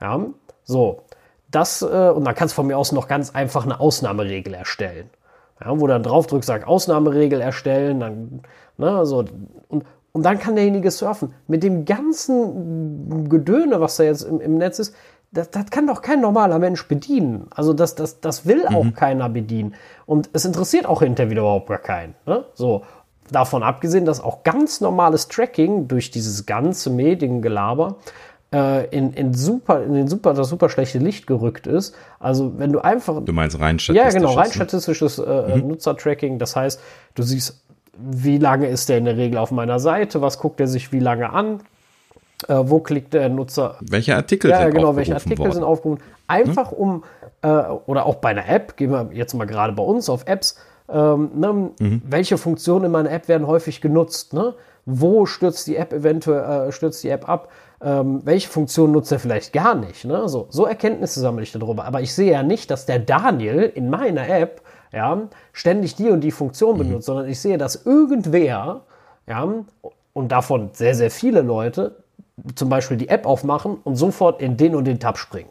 [0.00, 0.24] Ja,
[0.62, 1.02] so.
[1.50, 5.10] Das, äh, und dann kannst du von mir aus noch ganz einfach eine Ausnahmeregel erstellen.
[5.62, 8.40] Ja, wo dann drauf drückst, sagt Ausnahmeregel erstellen, dann,
[8.78, 9.24] ne, so,
[9.68, 11.34] und, und dann kann derjenige surfen.
[11.48, 14.94] Mit dem ganzen Gedöne, was da jetzt im, im Netz ist,
[15.32, 17.46] das, das kann doch kein normaler Mensch bedienen.
[17.54, 18.94] Also das, das, das will auch mhm.
[18.94, 19.74] keiner bedienen.
[20.06, 22.14] Und es interessiert auch hinterher wieder überhaupt gar keinen.
[22.26, 22.44] Ne?
[22.54, 22.82] So,
[23.30, 27.96] davon abgesehen, dass auch ganz normales Tracking durch dieses ganze Mediengelaber
[28.52, 31.94] in, in, super, in den super, das super schlechte Licht gerückt ist.
[32.18, 33.22] Also wenn du einfach.
[33.24, 34.14] Du meinst rein statistisches?
[34.14, 34.54] Ja, genau, rein ne?
[34.54, 35.68] statistisches äh, mhm.
[35.68, 36.38] Nutzertracking.
[36.40, 36.80] Das heißt,
[37.14, 37.62] du siehst,
[37.96, 40.98] wie lange ist der in der Regel auf meiner Seite, was guckt er sich wie
[40.98, 41.60] lange an,
[42.48, 43.76] äh, wo klickt der Nutzer.
[43.80, 45.52] Welche Artikel ja, sind genau, welche Artikel worden?
[45.52, 46.02] sind aufgerufen.
[46.26, 46.78] Einfach hm?
[46.78, 47.04] um,
[47.42, 50.56] äh, oder auch bei einer App, gehen wir jetzt mal gerade bei uns auf Apps,
[50.88, 52.02] ähm, ne, mhm.
[52.04, 54.32] welche Funktionen in meiner App werden häufig genutzt?
[54.32, 54.54] Ne?
[54.86, 57.48] Wo stürzt die App eventuell, äh, stürzt die App ab?
[57.82, 60.04] Ähm, welche Funktion nutzt er vielleicht gar nicht?
[60.04, 60.28] Ne?
[60.28, 61.84] So, so Erkenntnisse sammle ich darüber.
[61.84, 64.62] Aber ich sehe ja nicht, dass der Daniel in meiner App
[64.92, 66.78] ja, ständig die und die Funktion mhm.
[66.78, 68.82] benutzt, sondern ich sehe, dass irgendwer,
[69.26, 69.48] ja,
[70.12, 71.96] und davon sehr, sehr viele Leute,
[72.54, 75.50] zum Beispiel die App aufmachen und sofort in den und den Tab springen.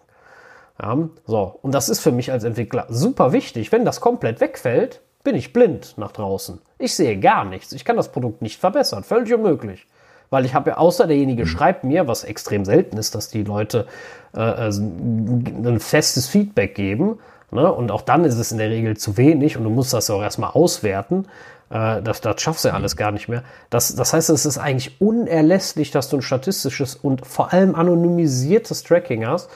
[0.82, 3.72] Ja, so, und das ist für mich als Entwickler super wichtig.
[3.72, 6.62] Wenn das komplett wegfällt, bin ich blind nach draußen.
[6.78, 7.74] Ich sehe gar nichts.
[7.74, 9.04] Ich kann das Produkt nicht verbessern.
[9.04, 9.88] Völlig unmöglich.
[10.30, 11.48] Weil ich habe ja, außer derjenige mhm.
[11.48, 13.88] schreibt mir, was extrem selten ist, dass die Leute
[14.36, 17.20] äh, äh ein festes Feedback geben.
[17.52, 17.72] Ne?
[17.72, 20.16] Und auch dann ist es in der Regel zu wenig und du musst das ja
[20.16, 21.26] auch erstmal auswerten.
[21.70, 23.44] Äh, das, das schaffst du ja alles gar nicht mehr.
[23.70, 28.84] Das, das heißt, es ist eigentlich unerlässlich, dass du ein statistisches und vor allem anonymisiertes
[28.84, 29.50] Tracking hast.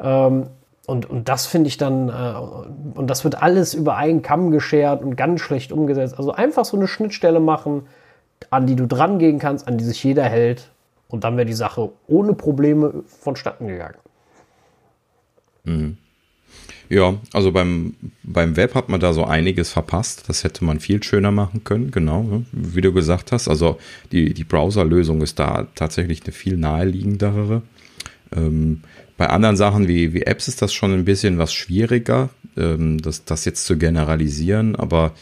[0.00, 0.48] Ähm,
[0.86, 5.02] und, und das finde ich dann, äh, und das wird alles über einen Kamm geschert
[5.02, 6.14] und ganz schlecht umgesetzt.
[6.16, 7.86] Also einfach so eine Schnittstelle machen,
[8.50, 10.70] an die du dran gehen kannst, an die sich jeder hält.
[11.08, 13.96] Und dann wäre die Sache ohne Probleme vonstatten gegangen.
[15.64, 15.96] Mhm.
[16.88, 20.28] Ja, also beim, beim Web hat man da so einiges verpasst.
[20.28, 22.46] Das hätte man viel schöner machen können, genau, ne?
[22.52, 23.48] wie du gesagt hast.
[23.48, 23.78] Also
[24.12, 27.62] die, die Browser-Lösung ist da tatsächlich eine viel naheliegendere.
[28.34, 28.82] Ähm,
[29.16, 33.24] bei anderen Sachen wie, wie Apps ist das schon ein bisschen was schwieriger, ähm, das,
[33.24, 35.12] das jetzt zu generalisieren, aber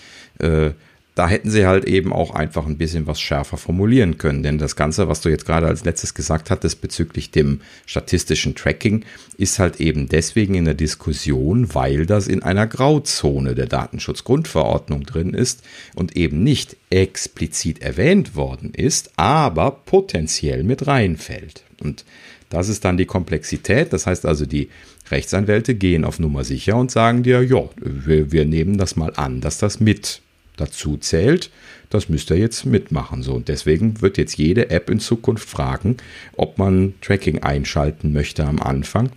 [0.40, 0.70] äh,
[1.14, 4.42] da hätten sie halt eben auch einfach ein bisschen was schärfer formulieren können.
[4.42, 9.04] Denn das Ganze, was du jetzt gerade als letztes gesagt hattest bezüglich dem statistischen Tracking,
[9.36, 15.34] ist halt eben deswegen in der Diskussion, weil das in einer Grauzone der Datenschutzgrundverordnung drin
[15.34, 15.62] ist
[15.94, 21.62] und eben nicht explizit erwähnt worden ist, aber potenziell mit reinfällt.
[21.80, 22.04] Und
[22.50, 23.92] das ist dann die Komplexität.
[23.92, 24.68] Das heißt also, die
[25.10, 29.40] Rechtsanwälte gehen auf Nummer sicher und sagen dir, ja, wir, wir nehmen das mal an,
[29.40, 30.22] dass das mit
[30.56, 31.50] dazu zählt,
[31.90, 33.22] das müsst ihr jetzt mitmachen.
[33.22, 35.96] So, und deswegen wird jetzt jede App in Zukunft fragen,
[36.36, 39.10] ob man Tracking einschalten möchte am Anfang,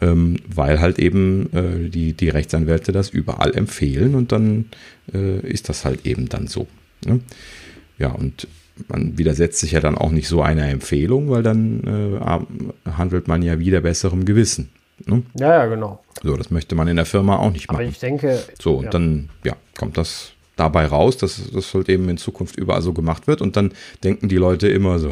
[0.00, 4.66] ähm, weil halt eben äh, die, die Rechtsanwälte das überall empfehlen und dann
[5.12, 6.66] äh, ist das halt eben dann so.
[7.04, 7.20] Ne?
[7.98, 8.46] Ja, und
[8.88, 12.18] man widersetzt sich ja dann auch nicht so einer Empfehlung, weil dann
[12.86, 14.70] äh, handelt man ja wieder besserem Gewissen.
[15.06, 15.22] Ne?
[15.38, 16.02] Ja, ja, genau.
[16.22, 17.80] So, das möchte man in der Firma auch nicht machen.
[17.80, 18.42] Aber ich denke.
[18.60, 18.90] So, und ja.
[18.90, 23.26] dann, ja, kommt das dabei raus, dass das halt eben in Zukunft überall so gemacht
[23.26, 23.40] wird.
[23.40, 23.72] Und dann
[24.04, 25.10] denken die Leute immer so,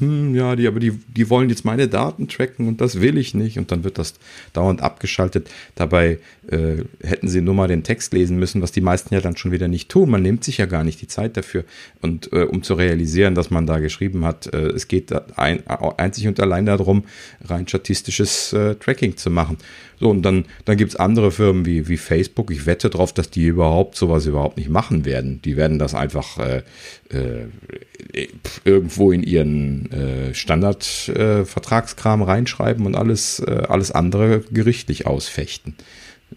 [0.00, 3.32] hm, ja, die, aber die, die wollen jetzt meine Daten tracken und das will ich
[3.32, 3.58] nicht.
[3.58, 4.14] Und dann wird das
[4.52, 5.48] dauernd abgeschaltet.
[5.76, 6.18] Dabei
[6.50, 9.52] äh, hätten sie nur mal den Text lesen müssen, was die meisten ja dann schon
[9.52, 10.10] wieder nicht tun.
[10.10, 11.64] Man nimmt sich ja gar nicht die Zeit dafür.
[12.02, 15.64] Und äh, um zu realisieren, dass man da geschrieben hat, äh, es geht ein,
[15.96, 17.04] einzig und allein darum,
[17.44, 19.58] rein statistisches äh, Tracking zu machen.
[20.00, 22.50] So, und dann, dann gibt es andere Firmen wie, wie Facebook.
[22.50, 25.42] Ich wette darauf, dass die überhaupt sowas überhaupt nicht machen werden.
[25.42, 26.62] Die werden das einfach äh,
[27.10, 28.28] äh,
[28.64, 35.74] irgendwo in ihren äh, Standardvertragskram reinschreiben und alles, äh, alles andere gerichtlich ausfechten.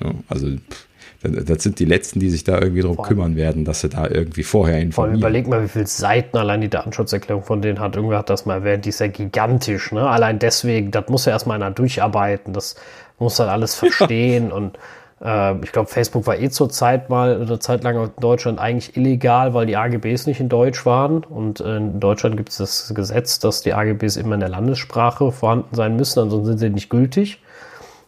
[0.02, 0.88] Ja, also pff,
[1.24, 4.42] das sind die Letzten, die sich da irgendwie drum kümmern werden, dass sie da irgendwie
[4.42, 4.94] vorher informieren.
[4.94, 7.96] Vor allem überleg mal, wie viele Seiten allein die Datenschutzerklärung von denen hat.
[7.96, 9.92] Irgendwer hat das mal erwähnt, die ist ja gigantisch.
[9.92, 10.02] Ne?
[10.02, 12.54] Allein deswegen, das muss ja erstmal einer durcharbeiten.
[12.54, 12.76] Das
[13.22, 14.56] muss halt alles verstehen ja.
[14.56, 14.78] und
[15.24, 18.98] äh, ich glaube, Facebook war eh zur Zeit mal eine Zeit lang in Deutschland eigentlich
[18.98, 21.24] illegal, weil die AGBs nicht in Deutsch waren.
[21.24, 25.76] Und in Deutschland gibt es das Gesetz, dass die AGBs immer in der Landessprache vorhanden
[25.76, 27.42] sein müssen, ansonsten sind sie nicht gültig.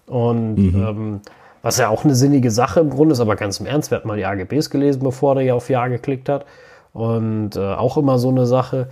[0.08, 0.88] Und mhm.
[0.88, 1.22] ähm,
[1.62, 4.06] was ja auch eine sinnige Sache im Grunde ist, aber ganz im Ernst, wer hat
[4.06, 6.46] mal die AGBs gelesen, bevor der ja auf Ja geklickt hat.
[6.92, 8.90] Und äh, auch immer so eine Sache.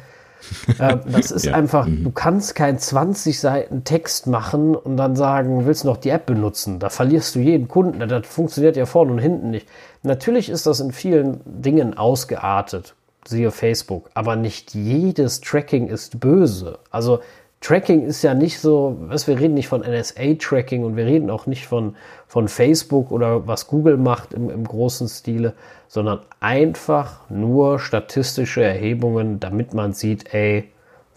[0.80, 1.54] Äh, das ist ja.
[1.54, 2.04] einfach, mhm.
[2.04, 6.26] du kannst kein 20 Seiten Text machen und dann sagen, willst du noch die App
[6.26, 6.80] benutzen?
[6.80, 8.08] Da verlierst du jeden Kunden.
[8.08, 9.68] Das funktioniert ja vorne und hinten nicht.
[10.04, 12.96] Natürlich ist das in vielen Dingen ausgeartet,
[13.28, 16.80] siehe Facebook, aber nicht jedes Tracking ist böse.
[16.90, 17.20] Also
[17.62, 21.46] Tracking ist ja nicht so, was wir reden nicht von NSA-Tracking und wir reden auch
[21.46, 21.96] nicht von,
[22.28, 25.54] von Facebook oder was Google macht im, im großen Stile,
[25.88, 30.70] sondern einfach nur statistische Erhebungen, damit man sieht, ey,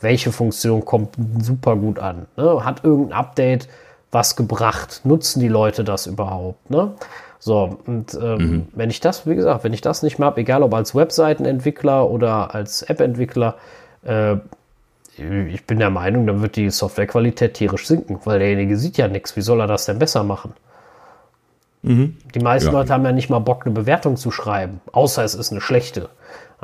[0.03, 2.27] welche Funktion kommt super gut an.
[2.37, 2.63] Ne?
[2.63, 3.69] Hat irgendein Update
[4.13, 5.01] was gebracht?
[5.05, 6.71] Nutzen die Leute das überhaupt?
[6.71, 6.93] Ne?
[7.39, 8.69] So, und ähm, mhm.
[8.75, 12.11] wenn ich das, wie gesagt, wenn ich das nicht mehr habe, egal ob als Webseitenentwickler
[12.11, 13.57] oder als App-Entwickler,
[14.03, 14.37] äh,
[15.19, 19.37] ich bin der Meinung, dann wird die Softwarequalität tierisch sinken, weil derjenige sieht ja nichts.
[19.37, 20.55] Wie soll er das denn besser machen?
[21.83, 22.17] Mhm.
[22.35, 22.73] Die meisten ja.
[22.73, 26.09] Leute haben ja nicht mal Bock, eine Bewertung zu schreiben, außer es ist eine schlechte,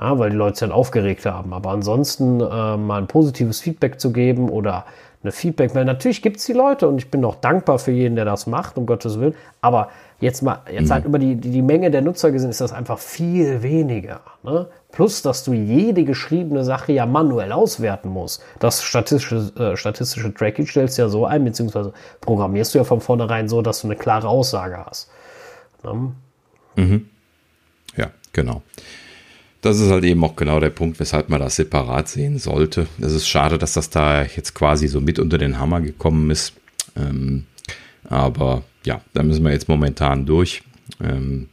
[0.01, 1.53] ja, weil die Leute sich dann aufgeregt haben.
[1.53, 4.87] Aber ansonsten äh, mal ein positives Feedback zu geben oder
[5.23, 8.17] eine Feedback, weil natürlich gibt es die Leute und ich bin auch dankbar für jeden,
[8.17, 9.35] der das macht, um Gottes Willen.
[9.61, 9.91] Aber
[10.21, 10.93] jetzt mal, jetzt mhm.
[10.93, 14.21] halt über die, die, die, Menge der Nutzer gesehen, ist das einfach viel weniger.
[14.43, 14.69] Ne?
[14.93, 18.43] Plus, dass du jede geschriebene Sache ja manuell auswerten musst.
[18.59, 23.01] Das statistische, äh, statistische Tracking stellst du ja so ein, beziehungsweise programmierst du ja von
[23.01, 25.11] vornherein so, dass du eine klare Aussage hast.
[25.83, 26.13] Ne?
[26.77, 27.09] Mhm.
[27.97, 28.63] Ja, genau.
[29.63, 32.87] Das ist halt eben auch genau der Punkt, weshalb man das separat sehen sollte.
[32.99, 36.55] Es ist schade, dass das da jetzt quasi so mit unter den Hammer gekommen ist.
[36.97, 37.45] Ähm,
[38.09, 40.63] aber ja, da müssen wir jetzt momentan durch.
[41.03, 41.49] Ähm,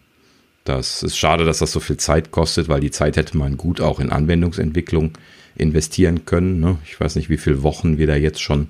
[0.63, 3.79] das ist schade, dass das so viel Zeit kostet, weil die Zeit hätte man gut
[3.79, 5.13] auch in Anwendungsentwicklung
[5.55, 6.59] investieren können.
[6.59, 6.77] Ne?
[6.85, 8.67] Ich weiß nicht, wie viele Wochen wir da jetzt schon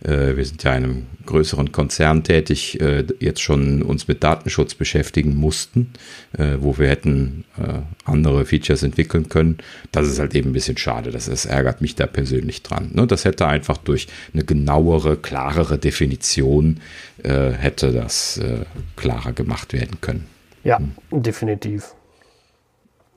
[0.00, 5.34] wir sind ja in einem größeren Konzern tätig, äh, jetzt schon uns mit Datenschutz beschäftigen
[5.34, 5.92] mussten,
[6.36, 7.44] äh, wo wir hätten
[8.04, 9.58] andere Features entwickeln können.
[9.92, 11.10] Das ist halt eben ein bisschen schade.
[11.10, 12.90] Das, das ärgert mich da persönlich dran.
[12.92, 13.06] Ne?
[13.06, 16.80] Das hätte einfach durch eine genauere, klarere Definition
[17.22, 18.40] hätte das
[18.94, 20.26] klarer gemacht werden können.
[20.64, 20.94] Ja, hm.
[21.10, 21.94] definitiv.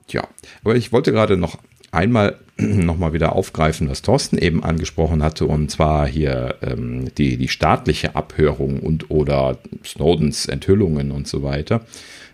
[0.08, 0.28] Ja,
[0.64, 1.60] aber ich wollte gerade noch
[1.92, 2.38] einmal
[2.86, 8.16] nochmal wieder aufgreifen, was Thorsten eben angesprochen hatte, und zwar hier ähm, die, die staatliche
[8.16, 11.82] Abhörung und oder Snowdens Enthüllungen und so weiter.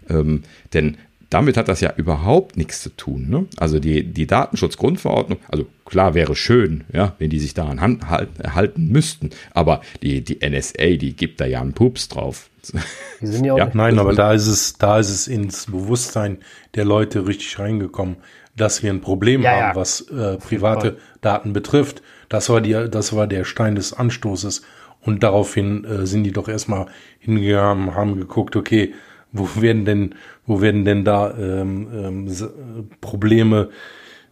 [0.09, 0.43] Ähm,
[0.73, 0.97] denn
[1.29, 3.29] damit hat das ja überhaupt nichts zu tun.
[3.29, 3.45] Ne?
[3.57, 8.55] Also die, die Datenschutzgrundverordnung, also klar wäre schön, ja, wenn die sich daran hand, halten,
[8.55, 12.49] halten müssten, aber die, die NSA, die gibt da ja einen Pups drauf.
[13.21, 16.39] Ja ja, nein, aber da ist es, da ist es ins Bewusstsein
[16.75, 18.17] der Leute richtig reingekommen
[18.55, 19.75] dass wir ein Problem ja, haben, ja.
[19.75, 22.01] was äh, private Daten betrifft.
[22.29, 24.61] Das war, die, das war der Stein des Anstoßes.
[25.01, 26.87] Und daraufhin äh, sind die doch erstmal
[27.19, 28.93] hingegangen, haben geguckt, okay,
[29.31, 30.15] wo werden denn,
[30.45, 33.69] wo werden denn da ähm, ähm, Probleme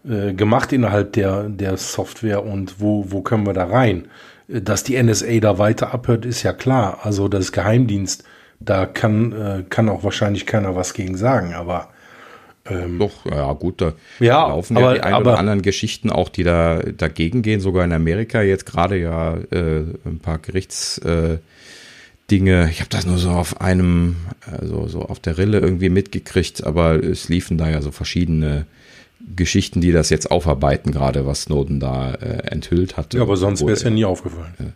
[0.08, 4.08] äh, gemacht innerhalb der, der Software und wo, wo können wir da rein?
[4.48, 7.00] Dass die NSA da weiter abhört, ist ja klar.
[7.04, 8.24] Also das Geheimdienst,
[8.60, 11.93] da kann, äh, kann auch wahrscheinlich keiner was gegen sagen, aber
[12.66, 16.10] ähm, Doch, ja gut, da ja, laufen aber, ja die ein aber, oder anderen Geschichten
[16.10, 21.42] auch, die da dagegen gehen, sogar in Amerika jetzt gerade ja äh, ein paar Gerichtsdinge.
[22.30, 24.16] Äh, ich habe das nur so auf einem,
[24.50, 28.66] also so auf der Rille irgendwie mitgekriegt, aber es liefen da ja so verschiedene
[29.36, 33.18] Geschichten, die das jetzt aufarbeiten, gerade was Snowden da äh, enthüllt hatte.
[33.18, 34.74] Ja, aber sonst wäre es ja nie aufgefallen.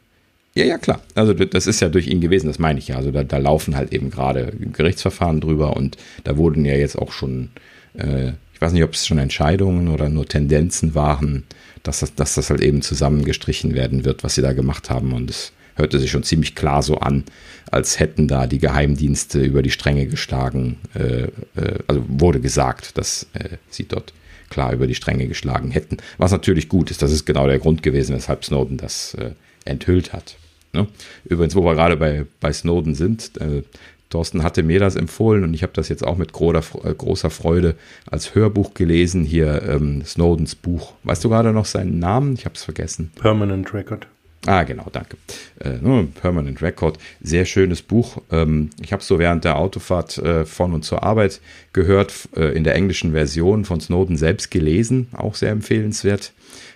[0.56, 1.02] Ja, ja, klar.
[1.16, 2.96] Also das ist ja durch ihn gewesen, das meine ich ja.
[2.98, 7.12] Also da, da laufen halt eben gerade Gerichtsverfahren drüber und da wurden ja jetzt auch
[7.12, 7.50] schon
[7.98, 11.44] äh, ich weiß nicht, ob es schon Entscheidungen oder nur Tendenzen waren,
[11.84, 15.14] dass das, dass das halt eben zusammengestrichen werden wird, was sie da gemacht haben.
[15.14, 17.24] Und es hörte sich schon ziemlich klar so an,
[17.70, 20.78] als hätten da die Geheimdienste über die Stränge geschlagen.
[20.96, 24.14] Äh, äh, also wurde gesagt, dass äh, sie dort
[24.50, 25.98] klar über die Stränge geschlagen hätten.
[26.18, 27.02] Was natürlich gut ist.
[27.02, 29.32] Das ist genau der Grund gewesen, weshalb Snowden das äh,
[29.66, 30.38] enthüllt hat.
[30.74, 30.88] Ne?
[31.26, 33.64] Übrigens, wo wir gerade bei, bei Snowden sind, äh,
[34.10, 37.76] Thorsten hatte mir das empfohlen und ich habe das jetzt auch mit großer, Freude
[38.10, 39.26] als Hörbuch gelesen.
[39.26, 40.94] Hier ähm, Snowdens Buch.
[41.04, 42.34] Weißt du gerade noch seinen Namen?
[42.34, 43.12] Ich habe es vergessen.
[43.16, 44.08] Permanent Record.
[44.46, 45.18] Ah, genau, danke.
[45.60, 48.22] Äh, ne, Permanent Record, sehr schönes Buch.
[48.32, 51.42] Ähm, ich habe es so während der Autofahrt äh, von und zur Arbeit
[51.74, 56.32] gehört, äh, in der englischen Version von Snowden selbst gelesen, auch sehr empfehlenswert.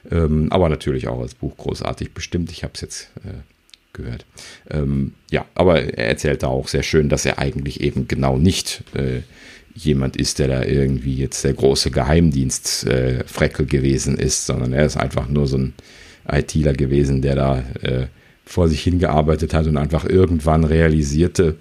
[0.09, 2.51] Ähm, aber natürlich auch als Buch großartig bestimmt.
[2.51, 3.39] Ich habe es jetzt äh,
[3.93, 4.25] gehört.
[4.69, 8.83] Ähm, ja, aber er erzählt da auch sehr schön, dass er eigentlich eben genau nicht
[8.93, 9.21] äh,
[9.73, 14.97] jemand ist, der da irgendwie jetzt der große Geheimdienst-Freckel äh, gewesen ist, sondern er ist
[14.97, 15.73] einfach nur so ein
[16.29, 18.07] ITler gewesen, der da äh,
[18.45, 21.55] vor sich hingearbeitet hat und einfach irgendwann realisierte,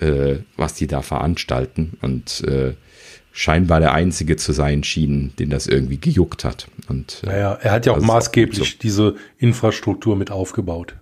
[0.00, 2.74] äh, was die da veranstalten und äh,
[3.32, 6.66] scheinbar der Einzige zu sein schien, den das irgendwie gejuckt hat.
[6.88, 8.78] Und, äh, naja, er hat ja auch maßgeblich so.
[8.82, 10.94] diese Infrastruktur mit aufgebaut.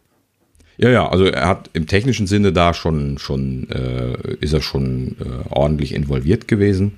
[0.81, 5.17] Ja, ja, also er hat im technischen Sinne da schon, schon äh, ist er schon
[5.21, 6.93] äh, ordentlich involviert gewesen.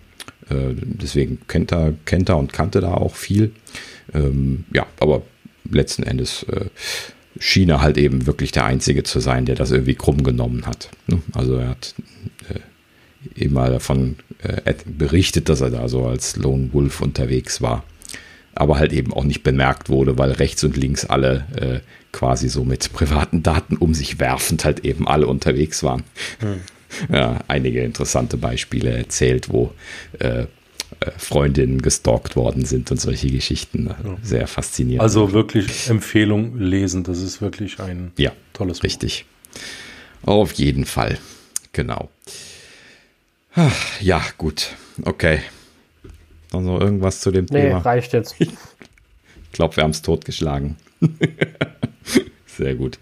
[0.48, 3.50] Äh, deswegen kennt er, kennt er und kannte da auch viel.
[4.14, 5.22] Ähm, ja, aber
[5.68, 6.66] letzten Endes äh,
[7.40, 10.88] schien er halt eben wirklich der Einzige zu sein, der das irgendwie krumm genommen hat.
[11.08, 11.20] Ne?
[11.32, 11.96] Also er hat
[12.50, 12.60] äh,
[13.34, 17.82] immer davon äh, berichtet, dass er da so als Lone Wolf unterwegs war.
[18.54, 21.80] Aber halt eben auch nicht bemerkt wurde, weil rechts und links alle äh,
[22.12, 26.04] quasi so mit privaten Daten um sich werfend halt eben alle unterwegs waren.
[26.40, 26.60] Hm.
[27.10, 29.72] Ja, einige interessante Beispiele erzählt, wo
[30.18, 30.44] äh,
[31.00, 33.86] äh, Freundinnen gestalkt worden sind und solche Geschichten.
[33.86, 34.16] Ja.
[34.22, 35.02] Sehr faszinierend.
[35.02, 38.84] Also wirklich Empfehlung lesen, das ist wirklich ein ja, tolles Buch.
[38.84, 39.24] Richtig.
[40.22, 41.18] Auf jeden Fall.
[41.72, 42.10] Genau.
[44.00, 44.74] Ja, gut.
[45.02, 45.40] Okay.
[46.50, 47.78] Dann noch irgendwas zu dem nee, Thema.
[47.78, 48.36] reicht jetzt.
[48.38, 48.50] ich
[49.52, 50.76] glaube, wir haben es totgeschlagen.
[52.56, 52.98] Sehr gut.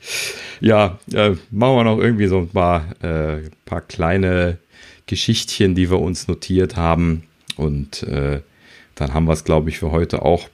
[0.61, 4.59] Ja, äh, machen wir noch irgendwie so ein paar, äh, paar kleine
[5.07, 7.25] Geschichtchen, die wir uns notiert haben.
[7.57, 8.41] Und äh,
[8.95, 10.49] dann haben wir es, glaube ich, für heute auch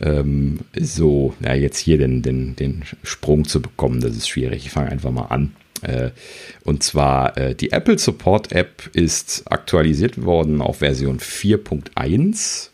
[0.00, 4.66] ähm, so, ja, jetzt hier den, den, den Sprung zu bekommen, das ist schwierig.
[4.66, 5.54] Ich fange einfach mal an.
[5.82, 6.10] Äh,
[6.64, 12.70] und zwar äh, die Apple Support App ist aktualisiert worden auf Version 4.1.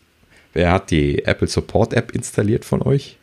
[0.52, 3.18] Wer hat die Apple Support App installiert von euch?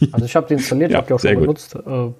[0.12, 1.40] Also ich habe die installiert, ja, habe die auch schon gut.
[1.42, 1.74] benutzt.
[1.74, 2.12] Äh,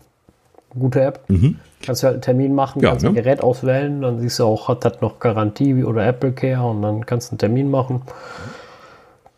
[0.71, 1.25] gute App.
[1.29, 1.57] Mhm.
[1.83, 3.11] Kannst du halt einen Termin machen, ja, kannst ne?
[3.11, 6.83] ein Gerät auswählen, dann siehst du auch, hat das noch Garantie oder Apple Care und
[6.83, 8.03] dann kannst du einen Termin machen.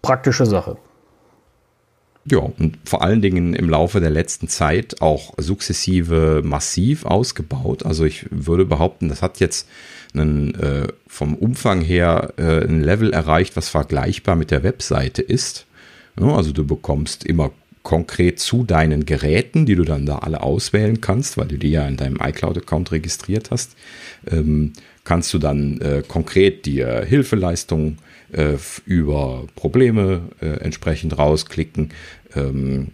[0.02, 0.76] Praktische Sache.
[2.24, 7.84] Ja, und vor allen Dingen im Laufe der letzten Zeit auch sukzessive massiv ausgebaut.
[7.84, 9.66] Also ich würde behaupten, das hat jetzt
[10.14, 15.66] einen, äh, vom Umfang her äh, ein Level erreicht, was vergleichbar mit der Webseite ist.
[16.16, 17.50] Also du bekommst immer
[17.82, 21.86] konkret zu deinen Geräten, die du dann da alle auswählen kannst, weil du die ja
[21.86, 23.76] in deinem iCloud-Account registriert hast,
[24.30, 24.72] ähm,
[25.04, 27.98] kannst du dann äh, konkret dir Hilfeleistungen
[28.32, 31.90] äh, über Probleme äh, entsprechend rausklicken.
[32.36, 32.88] Ähm,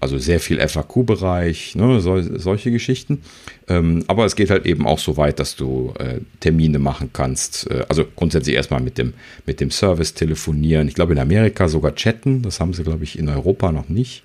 [0.00, 3.22] also sehr viel FAQ-Bereich, ne, so, solche Geschichten.
[3.68, 7.70] Ähm, aber es geht halt eben auch so weit, dass du äh, Termine machen kannst.
[7.70, 9.14] Äh, also grundsätzlich erstmal mit dem,
[9.46, 10.88] mit dem Service telefonieren.
[10.88, 12.42] Ich glaube in Amerika sogar chatten.
[12.42, 14.22] Das haben sie, glaube ich, in Europa noch nicht.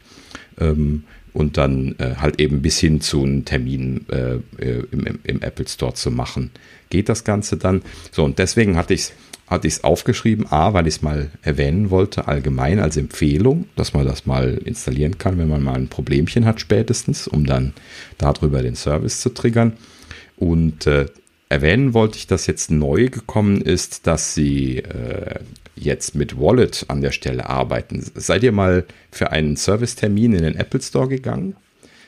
[0.60, 1.04] Ähm,
[1.34, 5.68] und dann äh, halt eben bis hin zu einem Termin äh, äh, im, im, Apple
[5.68, 6.52] Store zu machen.
[6.90, 7.82] Geht das Ganze dann?
[8.12, 9.14] So, und deswegen hatte ich es
[9.52, 13.94] hatte ich es aufgeschrieben, A, weil ich es mal erwähnen wollte, allgemein als Empfehlung, dass
[13.94, 17.74] man das mal installieren kann, wenn man mal ein Problemchen hat spätestens, um dann
[18.18, 19.74] darüber den Service zu triggern.
[20.38, 21.08] Und äh,
[21.50, 25.42] erwähnen wollte ich, dass jetzt neu gekommen ist, dass sie äh,
[25.76, 28.06] jetzt mit Wallet an der Stelle arbeiten.
[28.16, 31.58] Seid ihr mal für einen Servicetermin in den Apple Store gegangen?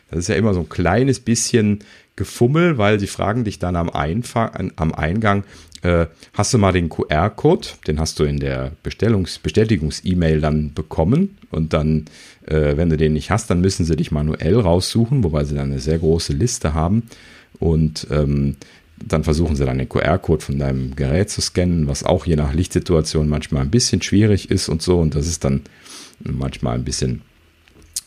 [0.10, 1.80] Das ist ja immer so ein kleines bisschen
[2.16, 5.44] Gefummel, weil sie fragen dich dann am, Einfang, am Eingang,
[5.84, 11.74] äh, hast du mal den QR-Code, den hast du in der Bestätigungs-E-Mail dann bekommen und
[11.74, 12.06] dann,
[12.46, 15.72] äh, wenn du den nicht hast, dann müssen sie dich manuell raussuchen, wobei sie dann
[15.72, 17.04] eine sehr große Liste haben
[17.60, 18.56] und ähm,
[19.06, 22.54] dann versuchen sie dann den QR-Code von deinem Gerät zu scannen, was auch je nach
[22.54, 25.00] Lichtsituation manchmal ein bisschen schwierig ist und so.
[25.00, 25.62] Und das ist dann
[26.20, 27.22] manchmal ein bisschen,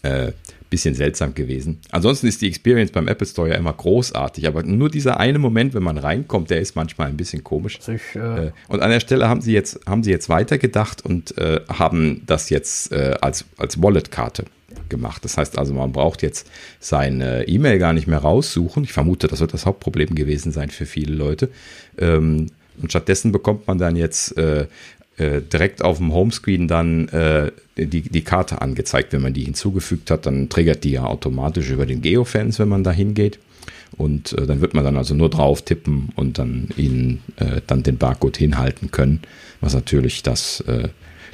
[0.03, 0.32] äh,
[0.70, 1.80] bisschen seltsam gewesen.
[1.90, 5.74] Ansonsten ist die Experience beim Apple Store ja immer großartig, aber nur dieser eine Moment,
[5.74, 7.78] wenn man reinkommt, der ist manchmal ein bisschen komisch.
[7.86, 11.36] Ich, äh, äh und an der Stelle haben sie jetzt, haben sie jetzt weitergedacht und
[11.38, 14.44] äh, haben das jetzt äh, als, als Wallet-Karte
[14.88, 15.24] gemacht.
[15.24, 18.84] Das heißt also, man braucht jetzt seine E-Mail gar nicht mehr raussuchen.
[18.84, 21.51] Ich vermute, das wird das Hauptproblem gewesen sein für viele Leute.
[21.98, 22.48] Ähm,
[22.80, 24.66] und stattdessen bekommt man dann jetzt äh,
[25.18, 29.12] äh, direkt auf dem Homescreen dann äh, die, die Karte angezeigt.
[29.12, 32.84] Wenn man die hinzugefügt hat, dann triggert die ja automatisch über den Geofans, wenn man
[32.84, 33.38] da hingeht.
[33.97, 37.82] Und äh, dann wird man dann also nur drauf tippen und dann ihnen äh, dann
[37.82, 39.22] den Barcode hinhalten können,
[39.60, 40.88] was natürlich das äh,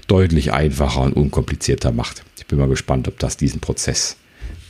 [0.06, 2.22] deutlich einfacher und unkomplizierter macht.
[2.38, 4.16] Ich bin mal gespannt, ob das diesen Prozess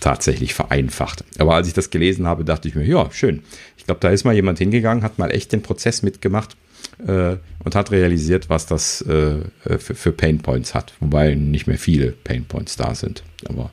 [0.01, 1.25] tatsächlich vereinfacht.
[1.39, 3.43] Aber als ich das gelesen habe, dachte ich mir, ja, schön.
[3.77, 6.57] Ich glaube, da ist mal jemand hingegangen, hat mal echt den Prozess mitgemacht
[7.07, 9.37] äh, und hat realisiert, was das äh,
[9.79, 10.95] für, für Painpoints hat.
[11.01, 13.23] Wobei nicht mehr viele Painpoints da sind.
[13.49, 13.71] Aber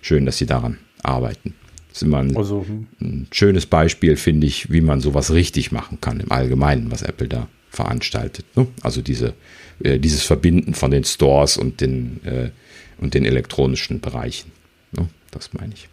[0.00, 1.54] schön, dass sie daran arbeiten.
[1.88, 2.64] Das ist immer ein, also,
[3.00, 7.28] ein schönes Beispiel, finde ich, wie man sowas richtig machen kann im Allgemeinen, was Apple
[7.28, 8.46] da veranstaltet.
[8.56, 8.66] Ne?
[8.82, 9.34] Also diese,
[9.82, 12.50] äh, dieses Verbinden von den Stores und den, äh,
[12.98, 14.52] und den elektronischen Bereichen.
[14.92, 15.08] Ne?
[15.30, 15.88] Das meine ich.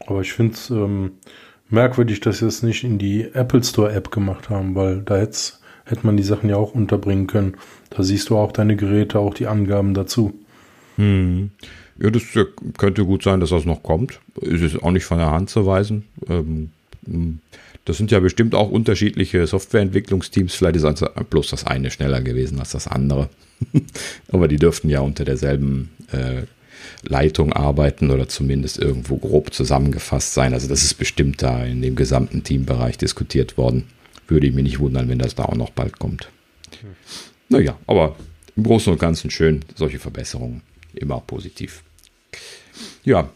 [0.00, 1.12] Aber ich finde es ähm,
[1.68, 5.18] merkwürdig, dass sie es nicht in die Apple Store App gemacht haben, weil da
[5.84, 7.54] hätte man die Sachen ja auch unterbringen können.
[7.90, 10.32] Da siehst du auch deine Geräte, auch die Angaben dazu.
[10.96, 11.50] Hm.
[11.98, 12.22] Ja, das
[12.78, 14.20] könnte gut sein, dass das noch kommt.
[14.40, 16.04] Ist es auch nicht von der Hand zu weisen.
[16.28, 16.70] Ähm,
[17.84, 20.54] das sind ja bestimmt auch unterschiedliche Softwareentwicklungsteams.
[20.54, 23.28] Vielleicht ist bloß das eine schneller gewesen als das andere.
[24.32, 26.42] Aber die dürften ja unter derselben äh,
[27.02, 30.54] Leitung arbeiten oder zumindest irgendwo grob zusammengefasst sein.
[30.54, 33.84] Also das ist bestimmt da in dem gesamten Teambereich diskutiert worden.
[34.32, 36.30] Würde ich mich nicht wundern, wenn das da auch noch bald kommt.
[36.80, 36.96] Hm.
[37.50, 38.16] Naja, aber
[38.56, 40.62] im Großen und Ganzen schön, solche Verbesserungen.
[40.94, 41.82] Immer positiv.
[43.04, 43.30] Ja,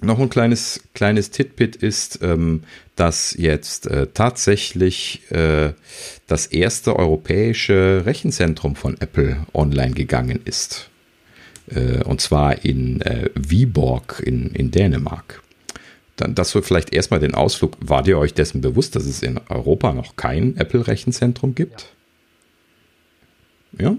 [0.00, 2.64] noch ein kleines, kleines Titbit ist, ähm,
[2.96, 5.72] dass jetzt äh, tatsächlich äh,
[6.26, 10.90] das erste europäische Rechenzentrum von Apple online gegangen ist.
[11.68, 15.42] Äh, und zwar in äh, Viborg in, in Dänemark.
[16.18, 17.76] Dann, das wird vielleicht erstmal den Ausflug.
[17.80, 21.86] Wart ihr euch dessen bewusst, dass es in Europa noch kein Apple-Rechenzentrum gibt?
[23.78, 23.90] Ja.
[23.90, 23.96] ja?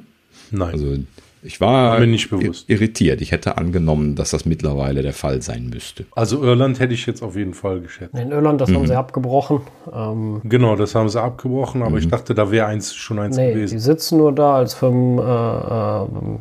[0.51, 0.71] Nein.
[0.71, 0.97] Also
[1.41, 2.69] ich war, war nicht bewusst.
[2.69, 3.21] irritiert.
[3.21, 6.05] Ich hätte angenommen, dass das mittlerweile der Fall sein müsste.
[6.13, 8.13] Also Irland hätte ich jetzt auf jeden Fall geschätzt.
[8.13, 8.75] In Irland, das mhm.
[8.75, 9.61] haben sie abgebrochen.
[9.93, 11.97] Ähm, genau, das haben sie abgebrochen, aber mhm.
[11.99, 13.75] ich dachte, da wäre eins schon eins nee, gewesen.
[13.75, 16.39] Die sitzen nur da als Firmen, äh, äh,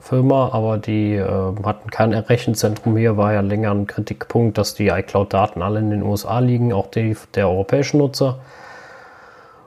[0.00, 3.16] Firma, aber die äh, hatten kein Rechenzentrum hier.
[3.16, 7.16] War ja länger ein Kritikpunkt, dass die iCloud-Daten alle in den USA liegen, auch die
[7.34, 8.38] der europäischen Nutzer.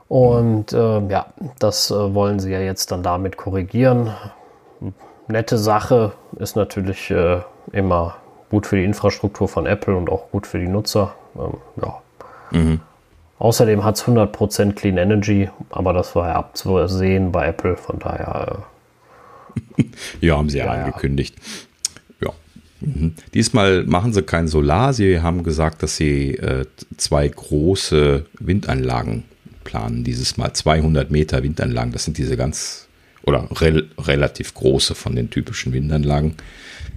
[0.08, 1.26] Und äh, ja,
[1.58, 4.12] das äh, wollen sie ja jetzt dann damit korrigieren.
[5.26, 7.40] Nette Sache ist natürlich äh,
[7.72, 8.14] immer
[8.48, 11.14] gut für die Infrastruktur von Apple und auch gut für die Nutzer.
[11.36, 11.98] Ähm, ja.
[12.52, 12.80] Mhm.
[13.40, 18.58] Außerdem hat es 100% Clean Energy, aber das war ja abzusehen bei Apple, von daher.
[20.20, 21.36] Ja, haben sie ja, angekündigt.
[22.22, 22.32] Ja.
[22.80, 23.14] Mhm.
[23.34, 24.92] Diesmal machen sie kein Solar.
[24.92, 26.66] Sie haben gesagt, dass sie äh,
[26.96, 29.24] zwei große Windanlagen
[29.64, 31.92] planen dieses Mal 200 Meter Windanlagen.
[31.92, 32.86] Das sind diese ganz
[33.24, 36.36] oder rel relativ große von den typischen Windanlagen.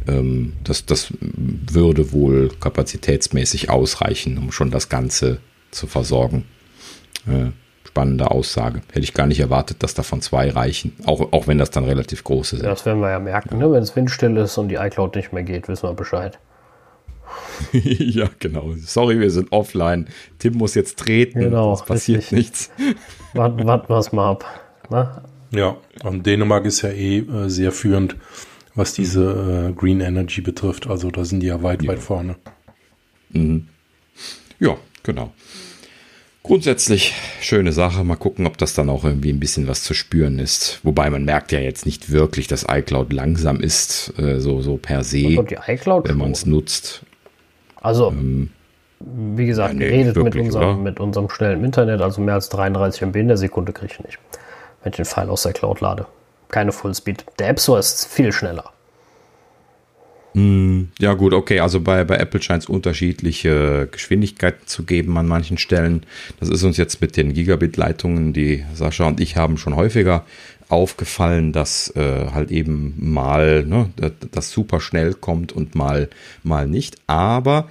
[0.08, 5.40] Ähm, das, das würde wohl kapazitätsmäßig ausreichen, um schon das Ganze
[5.72, 6.46] zu versorgen.
[7.28, 7.52] Äh,
[8.00, 8.82] spannende Aussage.
[8.92, 10.96] Hätte ich gar nicht erwartet, dass davon zwei reichen.
[11.06, 12.66] Auch, auch wenn das dann relativ große sind.
[12.66, 13.58] Das werden wir ja merken.
[13.58, 13.70] Ne?
[13.70, 16.40] Wenn es windstill ist und die iCloud nicht mehr geht, wissen wir Bescheid.
[17.74, 18.74] ja, genau.
[18.78, 20.08] Sorry, wir sind offline.
[20.40, 21.42] Tim muss jetzt treten.
[21.42, 21.74] Genau.
[21.74, 22.38] Es passiert richtig.
[22.38, 22.72] nichts.
[23.34, 24.46] Warten, warten wir es mal ab.
[24.90, 25.24] Na?
[25.52, 28.16] Ja, und Dänemark ist ja eh äh, sehr führend,
[28.76, 30.88] was diese äh, Green Energy betrifft.
[30.88, 31.90] Also da sind die ja weit, ja.
[31.90, 32.38] weit vorne.
[33.32, 33.68] Mhm.
[34.60, 35.34] Ja, genau.
[36.50, 38.04] Grundsätzlich schöne Sache.
[38.04, 40.80] Mal gucken, ob das dann auch irgendwie ein bisschen was zu spüren ist.
[40.82, 45.04] Wobei man merkt ja jetzt nicht wirklich, dass iCloud langsam ist, äh, so, so per
[45.04, 47.04] se, wenn man es nutzt.
[47.80, 48.50] Also, ähm,
[49.00, 52.50] wie gesagt, ja, nee, redet wirklich, mit, unserem, mit unserem schnellen Internet, also mehr als
[52.50, 54.18] 33 MB in der Sekunde kriege ich nicht,
[54.82, 56.08] wenn ich den File aus der Cloud lade.
[56.48, 57.26] Keine Fullspeed.
[57.38, 58.74] Der App Store ist viel schneller.
[60.34, 65.28] Hm, ja gut, okay, also bei, bei Apple scheint es unterschiedliche Geschwindigkeiten zu geben an
[65.28, 66.04] manchen Stellen.
[66.40, 70.26] Das ist uns jetzt mit den Gigabit-Leitungen, die Sascha und ich haben schon häufiger
[70.70, 73.90] aufgefallen, dass äh, halt eben mal ne,
[74.32, 76.10] das super schnell kommt und mal,
[76.44, 76.98] mal nicht.
[77.08, 77.68] Aber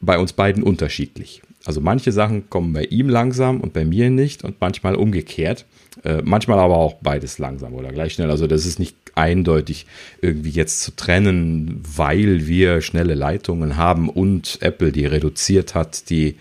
[0.00, 1.42] bei uns beiden unterschiedlich.
[1.64, 5.64] Also manche Sachen kommen bei ihm langsam und bei mir nicht und manchmal umgekehrt.
[6.04, 8.30] Äh, manchmal aber auch beides langsam oder gleich schnell.
[8.30, 9.86] Also das ist nicht eindeutig
[10.20, 16.36] irgendwie jetzt zu trennen, weil wir schnelle Leitungen haben und Apple die reduziert hat, die,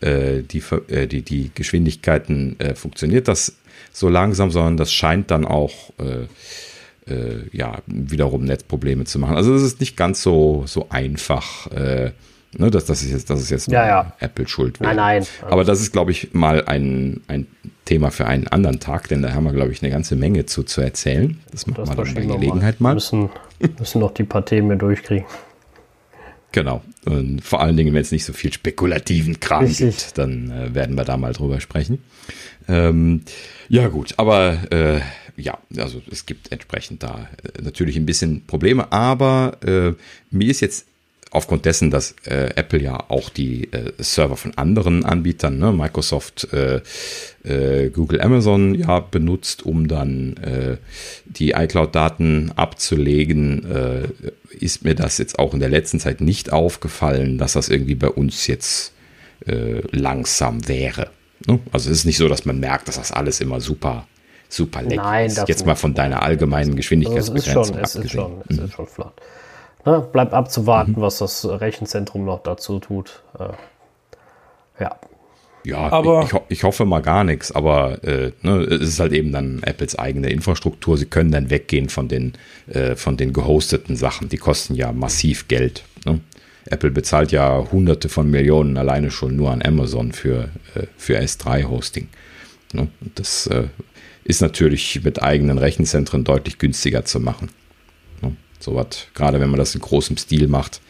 [0.00, 3.56] äh, die, äh, die, die Geschwindigkeiten äh, funktioniert das
[3.92, 6.26] so langsam, sondern das scheint dann auch äh,
[7.12, 9.36] äh, ja, wiederum Netzprobleme zu machen.
[9.36, 11.68] Also das ist nicht ganz so, so einfach.
[12.56, 14.12] Ne, dass das ist jetzt, das ist jetzt ja, ja.
[14.20, 14.80] Apple schuld.
[14.80, 14.94] Wäre.
[14.94, 15.26] Nein, nein.
[15.50, 17.46] Aber das ist, glaube ich, mal ein, ein
[17.84, 20.62] Thema für einen anderen Tag, denn da haben wir, glaube ich, eine ganze Menge zu,
[20.62, 21.38] zu erzählen.
[21.50, 22.90] Das machen das wir dann bei Gelegenheit mal.
[22.90, 23.28] Wir müssen,
[23.78, 25.26] müssen noch die paar Themen mehr durchkriegen.
[26.52, 26.82] Genau.
[27.04, 29.96] Und vor allen Dingen, wenn es nicht so viel spekulativen Kram Richtig.
[29.96, 32.02] gibt, dann äh, werden wir da mal drüber sprechen.
[32.66, 33.22] Ähm,
[33.68, 35.00] ja, gut, aber äh,
[35.36, 39.92] ja, also es gibt entsprechend da äh, natürlich ein bisschen Probleme, aber äh,
[40.30, 40.87] mir ist jetzt
[41.30, 46.48] aufgrund dessen, dass äh, Apple ja auch die äh, Server von anderen Anbietern, ne, Microsoft,
[46.52, 46.80] äh,
[47.44, 50.76] äh, Google, Amazon ja benutzt, um dann äh,
[51.26, 54.08] die iCloud-Daten abzulegen, äh,
[54.58, 58.08] ist mir das jetzt auch in der letzten Zeit nicht aufgefallen, dass das irgendwie bei
[58.08, 58.92] uns jetzt
[59.46, 61.10] äh, langsam wäre.
[61.46, 61.60] Ne?
[61.72, 64.06] Also es ist nicht so, dass man merkt, dass das alles immer super
[64.50, 65.46] super leck Nein, ist.
[65.46, 68.72] Jetzt mal von deiner allgemeinen Geschwindigkeitsbegrenzung also es ist schon, es ist schon, es ist
[68.74, 69.12] schon flott.
[69.84, 70.06] Ne?
[70.12, 71.00] Bleibt abzuwarten, mhm.
[71.00, 73.22] was das Rechenzentrum noch dazu tut.
[73.38, 74.96] Äh, ja.
[75.64, 79.12] Ja, aber ich, ich, ich, hoffe mal gar nichts, aber äh, ne, es ist halt
[79.12, 80.96] eben dann Apples eigene Infrastruktur.
[80.96, 82.34] Sie können dann weggehen von den,
[82.68, 84.28] äh, von den gehosteten Sachen.
[84.28, 85.84] Die kosten ja massiv Geld.
[86.06, 86.20] Ne?
[86.70, 92.08] Apple bezahlt ja hunderte von Millionen alleine schon nur an Amazon für, äh, für S3-Hosting.
[92.72, 92.88] Ne?
[93.14, 93.64] Das äh,
[94.24, 97.50] ist natürlich mit eigenen Rechenzentren deutlich günstiger zu machen.
[98.58, 100.80] Sowas, gerade wenn man das in großem Stil macht,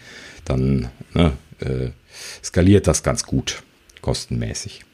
[0.45, 1.91] dann ne, äh,
[2.43, 3.63] skaliert das ganz gut,
[4.01, 4.85] kostenmäßig.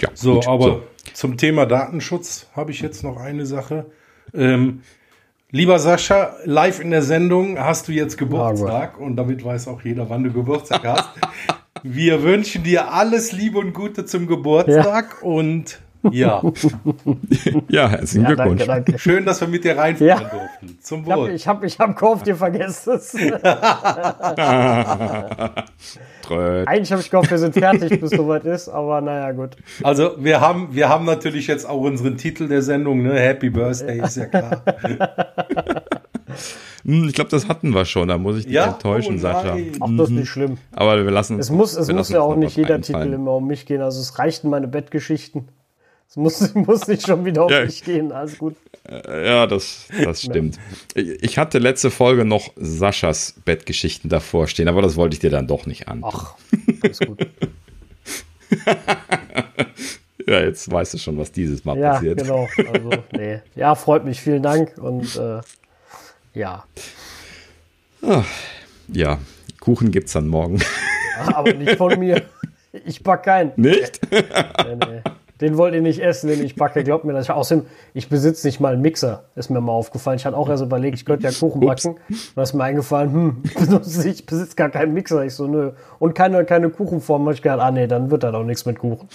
[0.00, 0.82] Ja, so, gut, aber so.
[1.12, 3.86] zum Thema Datenschutz habe ich jetzt noch eine Sache.
[4.32, 4.82] Ähm,
[5.50, 10.08] lieber Sascha, live in der Sendung hast du jetzt Geburtstag und damit weiß auch jeder,
[10.08, 11.08] wann du Geburtstag hast.
[11.82, 15.28] Wir wünschen dir alles Liebe und Gute zum Geburtstag ja.
[15.28, 15.80] und
[16.10, 16.42] ja.
[17.68, 18.64] ja, herzlichen ja, Glückwunsch.
[18.64, 18.98] Danke, danke.
[18.98, 20.18] Schön, dass wir mit dir reinfahren ja.
[20.18, 20.78] durften.
[20.80, 21.30] Zum Wohl.
[21.30, 23.14] Ich habe ich hab, ich hab gehofft, ihr vergesst es.
[26.66, 29.56] Eigentlich habe ich gehofft, wir sind fertig, bis soweit ist, aber naja, gut.
[29.82, 33.18] Also, wir haben, wir haben natürlich jetzt auch unseren Titel der Sendung, ne?
[33.18, 34.62] Happy Birthday, ist ja klar.
[36.84, 38.08] Hm, ich glaube, das hatten wir schon.
[38.08, 38.68] Da muss ich dich ja?
[38.68, 39.56] enttäuschen, oh, Sascha.
[39.80, 40.58] Ach, das ist nicht schlimm.
[40.72, 41.50] Aber wir lassen es.
[41.50, 43.82] muss, es muss ja auch nicht jeder Titel immer um mich gehen.
[43.82, 45.48] Also es reichten meine Bettgeschichten.
[46.08, 47.64] Es muss, muss nicht schon wieder um ja.
[47.64, 48.12] mich gehen.
[48.12, 48.56] Alles gut.
[48.88, 50.58] Äh, ja, das, das stimmt.
[50.94, 55.46] Ich hatte letzte Folge noch Saschas Bettgeschichten davor stehen, aber das wollte ich dir dann
[55.46, 56.00] doch nicht an.
[56.02, 56.34] Ach,
[56.82, 57.26] alles gut.
[60.26, 62.20] ja, jetzt weißt du schon, was dieses Mal ja, passiert.
[62.20, 62.48] Genau.
[62.56, 63.40] Also, nee.
[63.54, 64.20] Ja, freut mich.
[64.22, 65.40] Vielen Dank und äh,
[66.32, 66.64] ja.
[68.00, 68.26] Ach,
[68.88, 69.18] ja,
[69.60, 70.60] Kuchen gibt es dann morgen.
[71.34, 72.22] Aber nicht von mir.
[72.84, 73.52] Ich back keinen.
[73.56, 73.98] Nicht?
[74.10, 74.22] Nee,
[74.76, 75.02] nee.
[75.40, 76.82] Den wollt ihr nicht essen, den ich backe.
[76.82, 77.30] Glaubt mir das.
[77.30, 79.24] Außerdem, ich besitze nicht mal einen Mixer.
[79.36, 80.18] Ist mir mal aufgefallen.
[80.18, 81.90] Ich hatte auch erst überlegt, ich könnte ja Kuchen backen.
[82.08, 83.42] Und da ist mir eingefallen, hm,
[84.04, 85.24] ich besitze gar keinen Mixer.
[85.24, 85.72] Ich so, nö.
[86.00, 87.24] Und keine, keine Kuchenform.
[87.24, 89.08] Da ich gedacht, ah nee, dann wird da doch nichts mit Kuchen.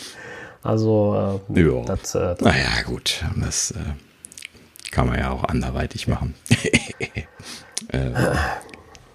[0.61, 1.81] Also, äh, ja.
[1.85, 3.25] das, äh, das Naja, gut.
[3.41, 3.79] Das äh,
[4.91, 6.35] kann man ja auch anderweitig machen.
[7.89, 8.11] äh,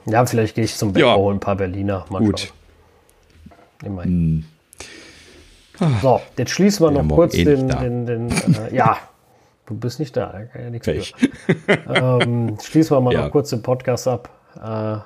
[0.04, 1.16] ja, vielleicht gehe ich zum Bäcker ja.
[1.16, 2.04] holen, ein paar Berliner.
[2.10, 2.52] Mal gut.
[3.82, 4.12] Immerhin.
[4.12, 4.44] Hm.
[6.02, 8.98] So, jetzt schließen wir noch kurz eh den, den, den, äh, ja,
[9.66, 11.14] du bist nicht da, kann ja nichts ich.
[11.88, 13.24] ähm, Schließen wir mal ja.
[13.24, 14.28] noch kurz den Podcast ab.
[14.62, 14.98] Äh,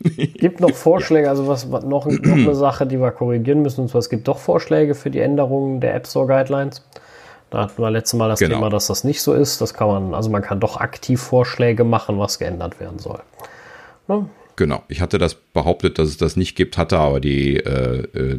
[0.00, 3.88] gibt noch Vorschläge, also was, was noch, noch, eine Sache, die wir korrigieren müssen, und
[3.88, 6.82] zwar es gibt doch Vorschläge für die Änderungen der App Store Guidelines.
[7.50, 8.56] Da hatten wir letztes Mal das genau.
[8.56, 9.60] Thema, dass das nicht so ist.
[9.60, 13.20] Das kann man, also man kann doch aktiv Vorschläge machen, was geändert werden soll.
[14.08, 14.28] Ne?
[14.56, 18.38] Genau, ich hatte das behauptet, dass es das nicht gibt, hatte aber die, äh, äh,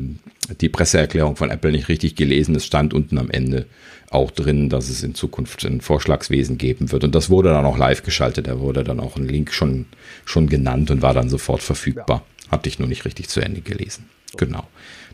[0.59, 2.55] die Presseerklärung von Apple nicht richtig gelesen.
[2.55, 3.67] Es stand unten am Ende
[4.09, 7.03] auch drin, dass es in Zukunft ein Vorschlagswesen geben wird.
[7.03, 8.47] Und das wurde dann auch live geschaltet.
[8.47, 9.85] Da wurde dann auch ein Link schon,
[10.25, 12.23] schon genannt und war dann sofort verfügbar.
[12.45, 12.51] Ja.
[12.51, 14.09] Hatte ich nur nicht richtig zu Ende gelesen.
[14.37, 14.63] Genau.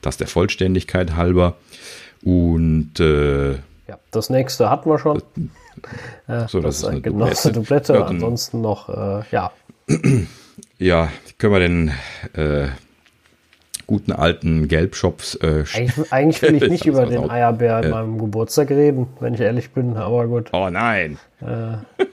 [0.01, 1.57] Das der Vollständigkeit halber.
[2.21, 3.53] Und äh,
[3.88, 5.21] ja, das nächste hatten wir schon.
[6.27, 7.51] Äh, so, das, das ist eine Dublette.
[7.51, 7.93] Dublette.
[7.93, 9.51] Ja, Ansonsten noch, äh, ja.
[10.84, 11.91] Ja, können wir den
[12.34, 12.68] äh,
[13.88, 15.35] guten alten Gelbshops.
[15.35, 19.34] Äh, eigentlich, eigentlich, will ich nicht über den Eierbär an äh, meinem Geburtstag reden, wenn
[19.34, 20.49] ich ehrlich bin, aber gut.
[20.51, 21.19] Oh nein.
[21.41, 21.45] Äh,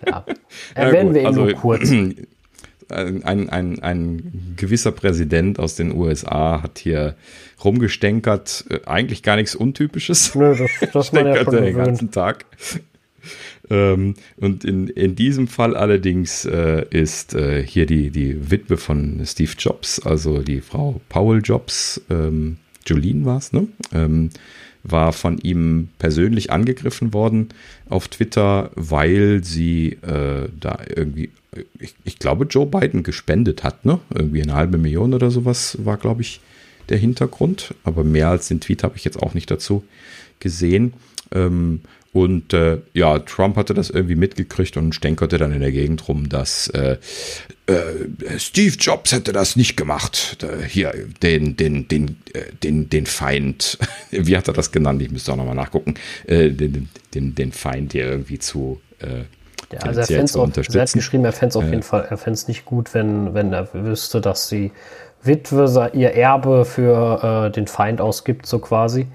[0.06, 0.24] ja.
[0.74, 1.90] Erwähnen wir ihn also, nur kurz.
[2.92, 7.14] Ein, ein, ein gewisser Präsident aus den USA hat hier
[7.64, 10.34] rumgestänkert, äh, eigentlich gar nichts Untypisches.
[10.34, 12.47] Nö, das, das man ja schon den ganzen Tag.
[13.70, 19.22] Ähm, und in, in diesem Fall allerdings äh, ist äh, hier die, die Witwe von
[19.24, 22.56] Steve Jobs, also die Frau Paul Jobs, ähm,
[22.86, 23.68] Jolene war es, ne?
[23.92, 24.30] Ähm,
[24.82, 27.51] war von ihm persönlich angegriffen worden
[27.88, 31.30] auf Twitter, weil sie äh, da irgendwie,
[31.78, 34.01] ich, ich, glaube, Joe Biden gespendet hat, ne?
[34.12, 36.40] Irgendwie eine halbe Million oder sowas war, glaube ich,
[36.88, 37.74] der Hintergrund.
[37.84, 39.84] Aber mehr als den Tweet habe ich jetzt auch nicht dazu
[40.40, 40.94] gesehen.
[41.32, 41.80] Ähm,
[42.12, 46.28] und äh, ja, Trump hatte das irgendwie mitgekriegt und stänkerte dann in der Gegend rum,
[46.28, 46.97] dass äh,
[47.66, 50.39] äh, Steve Jobs hätte das nicht gemacht.
[50.43, 50.93] Äh, hier,
[51.23, 53.78] den, den, den, äh, den, den Feind,
[54.11, 55.01] wie hat er das genannt?
[55.03, 55.95] Ich müsste auch nochmal nachgucken.
[56.27, 58.81] Äh, den, den, den Feind hier irgendwie zu.
[58.99, 59.24] Äh,
[59.73, 62.35] ja, also er, auch, er hat geschrieben, er fände es auf jeden Fall, er fände
[62.35, 64.73] es nicht gut, wenn, wenn er wüsste, dass die
[65.23, 69.07] Witwe ihr Erbe für den Feind ausgibt, so quasi.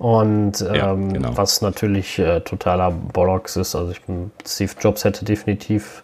[0.00, 1.36] Und ähm, ja, genau.
[1.36, 6.02] was natürlich äh, totaler Bollocks ist, also ich bin, Steve Jobs hätte definitiv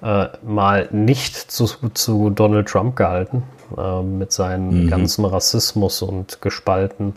[0.00, 3.42] äh, mal nicht zu, zu Donald Trump gehalten,
[3.76, 4.90] äh, mit seinem mhm.
[4.90, 7.14] ganzen Rassismus und gespalten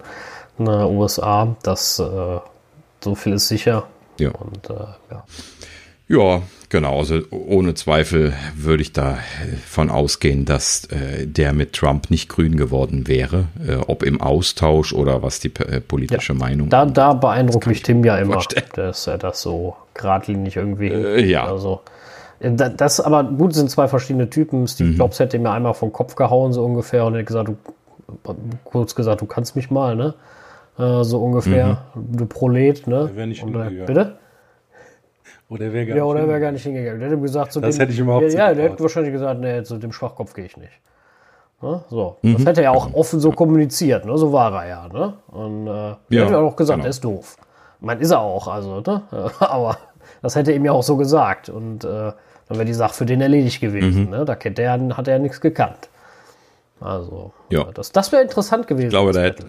[0.58, 1.56] den USA.
[1.62, 2.40] Das äh,
[3.04, 3.84] so viel ist sicher.
[4.20, 4.32] Ja.
[4.32, 4.74] Und äh,
[5.12, 5.24] ja.
[6.08, 7.00] Ja, genau.
[7.00, 13.08] Also ohne Zweifel würde ich davon ausgehen, dass äh, der mit Trump nicht grün geworden
[13.08, 16.70] wäre, äh, ob im Austausch oder was die äh, politische ja, Meinung.
[16.70, 18.44] Da, da beeindruckt mich Tim ja immer,
[18.76, 20.90] dass er das so geradlinig irgendwie.
[20.90, 21.46] Äh, ja.
[21.46, 21.82] Also,
[22.40, 24.68] äh, das aber gut sind zwei verschiedene Typen.
[24.68, 24.98] Steve mhm.
[24.98, 27.56] Jobs hätte mir einmal vom Kopf gehauen, so ungefähr, und hätte gesagt, du,
[28.64, 30.14] kurz gesagt, du kannst mich mal, ne?
[30.78, 32.18] Äh, so ungefähr, mhm.
[32.18, 33.10] du Prolet, ne?
[33.16, 33.54] Wäre nicht und,
[33.88, 34.18] Bitte?
[35.50, 36.42] Oder wäre gar, Ja, nicht oder wäre hin.
[36.42, 37.00] gar nicht hingegangen.
[37.00, 39.14] Der hätte gesagt, zu Das dem, hätte ich ihm auch Ja, ja der hätte wahrscheinlich
[39.14, 40.74] gesagt, nee, zu dem Schwachkopf gehe ich nicht.
[41.62, 41.84] Ne?
[41.90, 42.18] So.
[42.22, 42.34] Mhm.
[42.38, 44.18] Das hätte er auch offen so kommuniziert, ne?
[44.18, 44.88] so war er ja.
[44.88, 45.14] Ne?
[45.28, 45.72] Und äh,
[46.10, 46.84] Ja, hätte auch gesagt, genau.
[46.84, 47.38] der ist doof.
[47.80, 49.02] Meine, ist er auch, also, ne?
[49.40, 49.78] aber
[50.22, 51.50] das hätte er ihm ja auch so gesagt.
[51.50, 53.68] Und äh, dann wäre die Sache für den erledigt Mhm.
[53.68, 54.10] gewesen.
[54.10, 54.26] Ne?
[54.26, 55.90] Da kennt der, hat er ja nichts gekannt.
[56.80, 57.66] Also, Ja.
[57.74, 58.88] das, das wäre interessant gewesen.
[58.88, 59.46] Ich glaube, da hätte,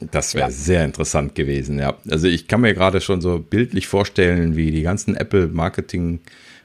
[0.00, 1.94] das wäre sehr interessant gewesen, ja.
[2.10, 6.20] Also ich kann mir gerade schon so bildlich vorstellen, wie die ganzen Apple-Marketing-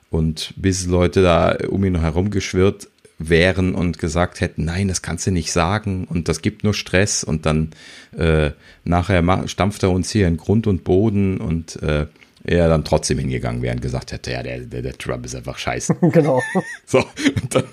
[0.10, 5.32] und Business-Leute da um ihn herum geschwirrt wären und gesagt hätten, nein, das kannst du
[5.32, 7.72] nicht sagen und das gibt nur Stress und dann
[8.18, 8.52] äh,
[8.84, 12.08] nachher stampft er uns hier in Grund und Boden und äh,
[12.44, 15.58] er dann trotzdem hingegangen wäre und gesagt hätte, ja, der, der, der Trump ist einfach
[15.58, 15.95] scheiße.
[16.02, 16.41] genau.
[16.86, 17.64] So, und dann,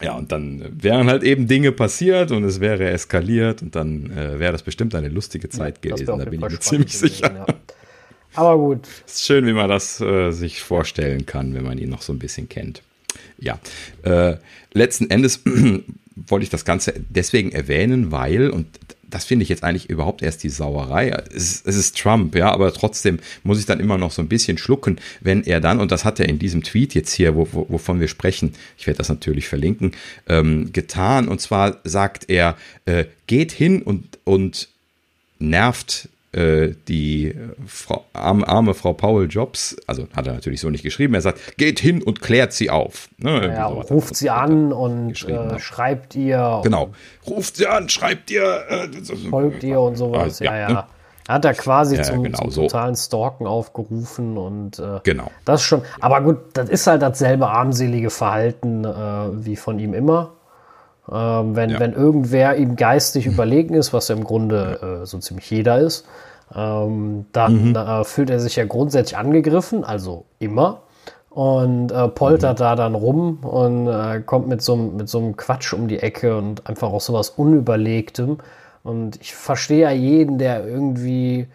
[0.00, 4.38] ja, und dann wären halt eben Dinge passiert und es wäre eskaliert und dann äh,
[4.38, 7.28] wäre das bestimmt eine lustige Zeit wär gewesen, da bin ich mir ziemlich sicher.
[7.28, 7.54] gewesen, ja.
[8.34, 12.02] Aber gut, Ist schön, wie man das äh, sich vorstellen kann, wenn man ihn noch
[12.02, 12.82] so ein bisschen kennt.
[13.38, 13.58] Ja,
[14.02, 14.36] äh,
[14.72, 15.42] letzten Endes
[16.16, 18.66] wollte ich das Ganze deswegen erwähnen, weil, und
[19.10, 21.10] das finde ich jetzt eigentlich überhaupt erst die Sauerei.
[21.34, 24.28] Es ist, es ist Trump, ja, aber trotzdem muss ich dann immer noch so ein
[24.28, 27.48] bisschen schlucken, wenn er dann, und das hat er in diesem Tweet jetzt hier, wo,
[27.52, 29.92] wo, wovon wir sprechen, ich werde das natürlich verlinken,
[30.28, 31.28] ähm, getan.
[31.28, 34.68] Und zwar sagt er, äh, geht hin und, und
[35.38, 37.34] nervt die äh,
[37.66, 41.56] Frau, arme, arme Frau Paul Jobs, also hat er natürlich so nicht geschrieben, er sagt,
[41.58, 43.08] geht hin und klärt sie auf.
[43.18, 43.90] Ne, ja, sowas.
[43.90, 46.90] ruft sie an und äh, schreibt ihr, Genau.
[47.26, 48.62] Ruft sie an, schreibt ihr.
[48.68, 48.88] Äh,
[49.28, 50.38] folgt ihr und sowas.
[50.38, 50.68] Ja, Ja, ja.
[50.72, 50.84] ne?
[51.28, 52.62] Er hat da quasi Ja, zum, genau zum so.
[52.62, 55.30] totalen Stalken aufgerufen und äh, Genau.
[55.44, 55.82] das schon.
[56.00, 60.32] Aber gut, das ist halt dasselbe armselige Verhalten äh, wie von ihm immer.
[61.12, 61.80] Ähm, wenn, Ja.
[61.80, 66.06] wenn irgendwer ihm geistig überlegen ist, was ja im Grunde äh, so ziemlich jeder ist,
[66.54, 70.82] ähm, dann äh, fühlt er sich ja grundsätzlich angegriffen, also immer.
[71.30, 75.36] Und äh, poltert da dann rum und äh, kommt mit so, einem- mit so einem
[75.36, 78.38] Quatsch um die Ecke und einfach auch sowas Unüberlegtem.
[78.82, 81.46] Und ich verstehe ja jeden, der irgendwie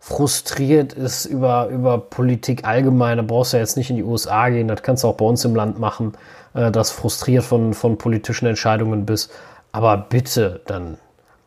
[0.00, 3.18] frustriert ist über, über Politik allgemein.
[3.18, 5.24] Da brauchst du ja jetzt nicht in die USA gehen, das kannst du auch bei
[5.26, 6.12] uns im Land machen,
[6.58, 9.30] äh, dass frustriert von, von politischen Entscheidungen bist.
[9.70, 10.98] Aber bitte dann.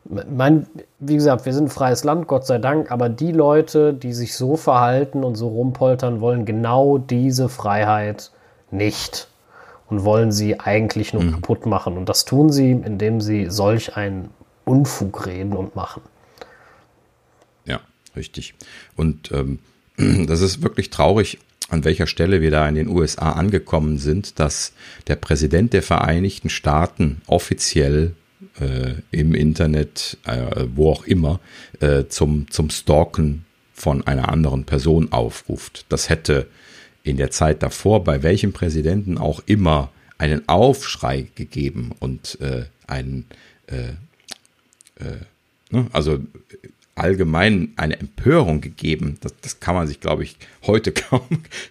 [0.06, 0.68] Mein,
[1.00, 4.36] wie gesagt, wir sind ein freies Land, Gott sei Dank, aber die Leute, die sich
[4.36, 8.32] so verhalten und so rumpoltern, wollen genau diese Freiheit
[8.72, 9.28] nicht
[9.90, 11.98] und wollen sie eigentlich nur kaputt machen.
[11.98, 14.30] Und das tun sie, indem sie solch einen
[14.66, 16.02] Unfug reden und machen.
[17.66, 17.82] Ja,
[18.16, 18.56] richtig.
[18.96, 19.60] Und ähm,
[20.28, 21.38] das ist wirklich traurig,
[21.72, 24.73] an welcher Stelle wir da in den USA angekommen sind, dass
[25.07, 28.14] der Präsident der Vereinigten Staaten offiziell
[28.60, 31.39] äh, im Internet, äh, wo auch immer,
[31.80, 35.85] äh, zum, zum Stalken von einer anderen Person aufruft.
[35.89, 36.48] Das hätte
[37.03, 43.26] in der Zeit davor bei welchem Präsidenten auch immer einen Aufschrei gegeben und äh, einen
[45.72, 45.88] Ne?
[45.93, 46.19] Also
[47.02, 49.18] allgemein eine Empörung gegeben.
[49.22, 51.22] Das, das kann man sich, glaube ich, heute kaum,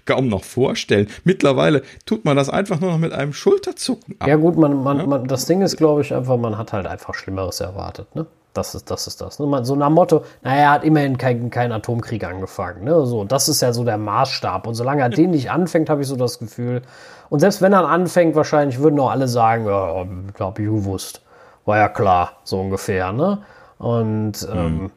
[0.05, 1.09] kaum noch vorstellen.
[1.25, 4.29] Mittlerweile tut man das einfach nur noch mit einem Schulterzucken ab.
[4.29, 7.15] Ja, gut, man, man, man, das Ding ist, glaube ich, einfach, man hat halt einfach
[7.15, 8.15] Schlimmeres erwartet.
[8.15, 8.27] Ne?
[8.53, 9.07] Das ist das.
[9.07, 9.65] Ist das ne?
[9.65, 12.85] so nach dem Motto, naja, er hat immerhin keinen kein Atomkrieg angefangen.
[12.85, 13.07] Ne?
[13.07, 14.67] So, das ist ja so der Maßstab.
[14.67, 16.83] Und solange er den nicht anfängt, habe ich so das Gefühl.
[17.29, 20.05] Und selbst wenn er anfängt, wahrscheinlich würden auch alle sagen, ja,
[20.41, 21.23] habe ich gewusst.
[21.65, 23.13] War ja klar, so ungefähr.
[23.13, 23.39] Ne?
[23.79, 24.91] Und ähm,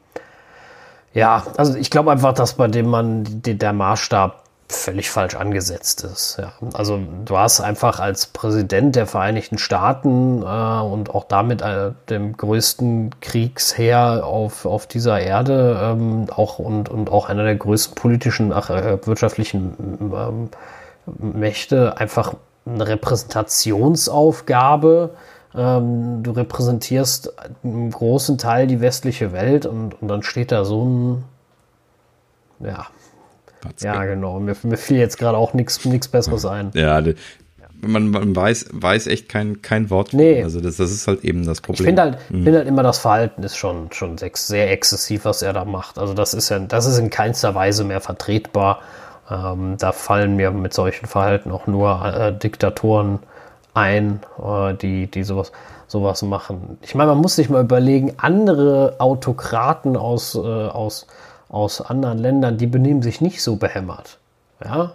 [1.14, 6.38] ja, also ich glaube einfach, dass bei dem die, der Maßstab völlig falsch angesetzt ist.
[6.38, 6.52] Ja.
[6.72, 12.36] Also du hast einfach als Präsident der Vereinigten Staaten äh, und auch damit äh, dem
[12.36, 18.52] größten Kriegsheer auf, auf dieser Erde ähm, auch und, und auch einer der größten politischen,
[18.52, 19.74] ach, äh, wirtschaftlichen
[20.12, 20.48] ähm,
[21.18, 22.34] Mächte einfach
[22.66, 25.10] eine Repräsentationsaufgabe.
[25.56, 27.32] Ähm, du repräsentierst
[27.62, 31.24] einen großen Teil die westliche Welt und, und dann steht da so ein
[32.60, 32.86] ja,
[33.80, 34.40] ja, genau.
[34.40, 35.78] Mir, mir fiel jetzt gerade auch nichts
[36.08, 36.70] Besseres ein.
[36.74, 37.02] Ja,
[37.80, 40.12] man, man weiß, weiß echt kein, kein Wort.
[40.12, 40.42] Nee.
[40.42, 41.86] Also das, das ist halt eben das Ich Problem.
[41.86, 45.64] finde halt, find halt immer, das Verhalten ist schon, schon sehr exzessiv, was er da
[45.64, 45.98] macht.
[45.98, 48.80] Also das ist ja, das ist in keinster Weise mehr vertretbar.
[49.30, 53.20] Ähm, da fallen mir mit solchen Verhalten auch nur äh, Diktatoren
[53.74, 55.52] ein, äh, die, die sowas,
[55.86, 56.78] sowas machen.
[56.82, 61.06] Ich meine, man muss sich mal überlegen, andere Autokraten aus, äh, aus,
[61.48, 64.18] aus anderen Ländern, die benehmen sich nicht so behämmert.
[64.64, 64.92] Ja,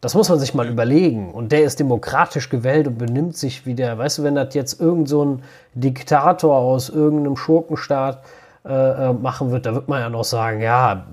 [0.00, 1.32] das muss man sich mal überlegen.
[1.32, 4.80] Und der ist demokratisch gewählt und benimmt sich wie der, weißt du, wenn das jetzt
[4.80, 5.42] irgend so ein
[5.74, 8.22] Diktator aus irgendeinem Schurkenstaat
[8.64, 11.06] äh, äh, machen wird, da wird man ja noch sagen, ja,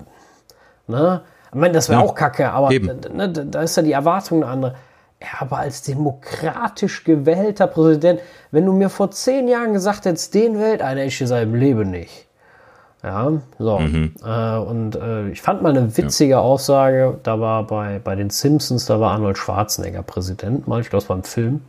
[0.86, 1.22] ne?
[1.50, 4.50] Ich meine, das wäre Ja, auch kacke, aber ne, da ist ja die Erwartung eine
[4.50, 4.74] andere.
[5.22, 8.20] Ja, aber als demokratisch gewählter Präsident,
[8.50, 11.90] wenn du mir vor zehn Jahren gesagt hättest, den wählt einer, ich in seinem Leben
[11.90, 12.26] nicht.
[13.02, 13.80] Ja, so.
[13.80, 18.86] Äh, und äh, ich fand mal eine witzige Aussage, da war bei, bei den Simpsons,
[18.86, 21.60] da war Arnold Schwarzenegger Präsident, mal, ich glaube, das war ein Film.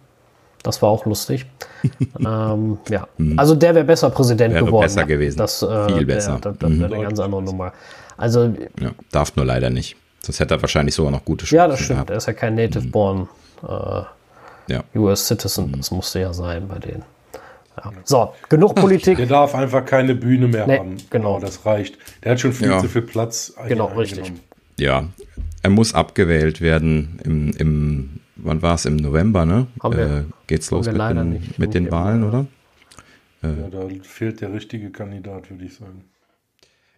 [0.64, 1.46] Das war auch lustig.
[2.26, 3.08] ähm, ja,
[3.38, 4.84] also der wäre besser Präsident Wäre geworden.
[4.86, 5.38] besser gewesen.
[5.38, 6.40] Das, äh, Viel der- besser.
[6.42, 7.72] Das, das wäre eine ganz andere Nummer.
[8.18, 8.46] Also,
[8.80, 9.96] Ja, darf nur leider nicht.
[10.26, 11.98] Sonst hätte er wahrscheinlich sogar noch gute ja, Chancen das stimmt.
[11.98, 12.10] gehabt.
[12.10, 13.28] Er ist ja kein Native-born
[13.64, 13.68] äh,
[14.74, 14.84] Ja.
[14.96, 15.72] US Citizen.
[15.78, 17.04] Das musste ja sein bei denen.
[17.78, 17.92] Ja.
[18.04, 19.18] So, genug Politik.
[19.18, 20.98] Der darf einfach keine Bühne mehr Nee, haben.
[21.10, 21.40] genau.
[21.40, 21.98] das reicht.
[22.24, 22.80] Der hat schon viel Ja.
[22.80, 23.54] zu viel Platz.
[23.68, 24.32] Genau, richtig.
[24.80, 25.06] ja,
[25.62, 28.86] er muss abgewählt werden im, im wann war es?
[28.86, 29.68] Im November, ne?
[29.84, 31.60] Haben wir- äh, geht's los mit den, nicht.
[31.60, 32.46] mit den Wahlen, oder?
[33.42, 36.04] Ja, da fehlt der richtige Kandidat, würde ich sagen.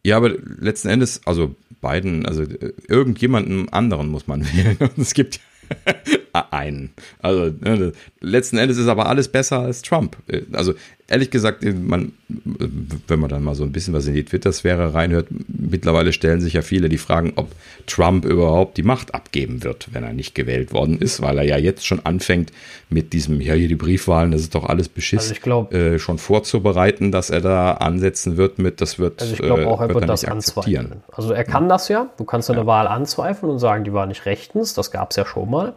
[0.04, 4.78] Ja, aber letzten Endes, also beiden, also äh, irgendjemanden anderen muss man wählen.
[4.98, 5.40] Es gibt
[6.52, 6.92] einen.
[7.20, 7.92] Also ne,
[8.22, 10.18] letzten Endes ist aber alles besser als Trump.
[10.28, 10.74] Äh, Also
[11.10, 15.28] ehrlich gesagt, man, wenn man dann mal so ein bisschen was in die Twitter-Sphäre reinhört,
[15.48, 17.50] mittlerweile stellen sich ja viele die Fragen, ob
[17.86, 21.58] Trump überhaupt die Macht abgeben wird, wenn er nicht gewählt worden ist, weil er ja
[21.58, 22.52] jetzt schon anfängt
[22.90, 25.98] mit diesem, ja hier die Briefwahlen, das ist doch alles Beschiss, Also ich glaub- äh,
[25.98, 29.80] schon vorzubereiten, dass er da ansetzen wird mit, das wird, Also ich glaube äh, auch,
[29.82, 31.04] er wird er das anzweifeln.
[31.12, 32.10] Also er kann das ja.
[32.18, 34.74] Du kannst eine Wahl anzweifeln und sagen, die war nicht rechtens.
[34.74, 35.74] Das gab es ja schon mal.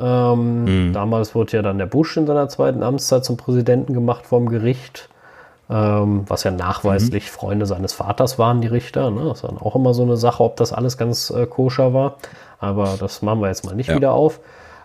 [0.00, 0.92] Ähm, Mhm.
[0.92, 5.08] Damals wurde ja dann der Bush in seiner zweiten Amtszeit zum Präsidenten gemacht vom Gericht.
[5.70, 7.28] Ähm, was ja nachweislich Mhm.
[7.34, 9.10] Freunde seines Vaters waren, die Richter.
[9.10, 9.24] Ne?
[9.24, 12.16] Das ist dann auch immer so eine Sache, ob das alles ganz äh, koscher war.
[12.58, 13.96] Aber das machen wir jetzt mal nicht Ja.
[13.96, 14.40] wieder auf.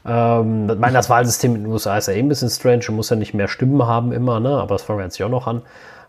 [0.06, 2.80] Ähm, ich meine, das Wahlsystem in den USA ist ja eh ein bisschen strange.
[2.86, 4.50] Du musst ja nicht mehr Stimmen haben immer, ne?
[4.58, 5.62] aber das fangen wir jetzt hier auch noch an.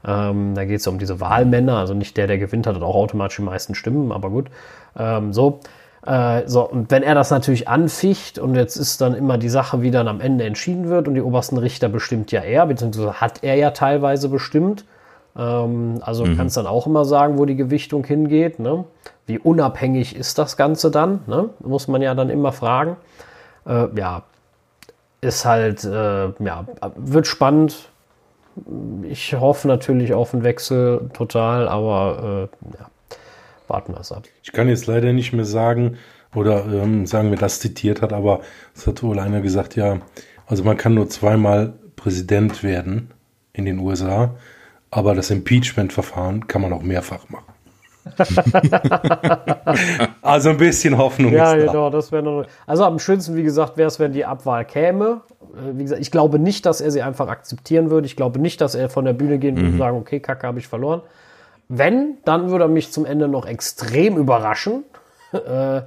[0.07, 2.95] Ähm, da geht es um diese Wahlmänner, also nicht der, der gewinnt, hat, hat auch
[2.95, 4.47] automatisch die meisten Stimmen, aber gut.
[4.97, 5.59] Ähm, so.
[6.07, 9.83] Äh, so, und wenn er das natürlich anficht und jetzt ist dann immer die Sache,
[9.83, 13.43] wie dann am Ende entschieden wird und die obersten Richter bestimmt ja er, beziehungsweise hat
[13.43, 14.85] er ja teilweise bestimmt.
[15.37, 18.59] Ähm, also kannst dann auch immer sagen, wo die Gewichtung hingeht.
[18.59, 18.85] Ne?
[19.27, 21.21] Wie unabhängig ist das Ganze dann?
[21.27, 21.51] Ne?
[21.61, 22.97] Muss man ja dann immer fragen.
[23.67, 24.23] Äh, ja,
[25.21, 26.65] ist halt, äh, ja,
[26.97, 27.89] wird spannend.
[29.03, 32.87] Ich hoffe natürlich auf einen Wechsel total, aber äh, ja,
[33.69, 34.25] warten wir es ab.
[34.43, 35.97] Ich kann jetzt leider nicht mehr sagen
[36.35, 38.41] oder ähm, sagen, wer das zitiert hat, aber
[38.75, 39.99] es hat wohl einer gesagt, ja,
[40.47, 43.11] also man kann nur zweimal Präsident werden
[43.53, 44.35] in den USA,
[44.91, 47.45] aber das Impeachment-Verfahren kann man auch mehrfach machen.
[50.23, 51.73] also ein bisschen Hoffnung Ja, ist da.
[51.73, 52.45] genau, das wäre noch.
[52.67, 55.23] Also am schönsten, wie gesagt, wäre es, wenn die Abwahl käme.
[55.55, 58.07] Äh, Wie gesagt, ich glaube nicht, dass er sie einfach akzeptieren würde.
[58.07, 60.59] Ich glaube nicht, dass er von der Bühne gehen würde und sagen, okay, Kacke, habe
[60.59, 61.03] ich verloren.
[61.69, 64.85] Wenn, dann würde er mich zum Ende noch extrem überraschen.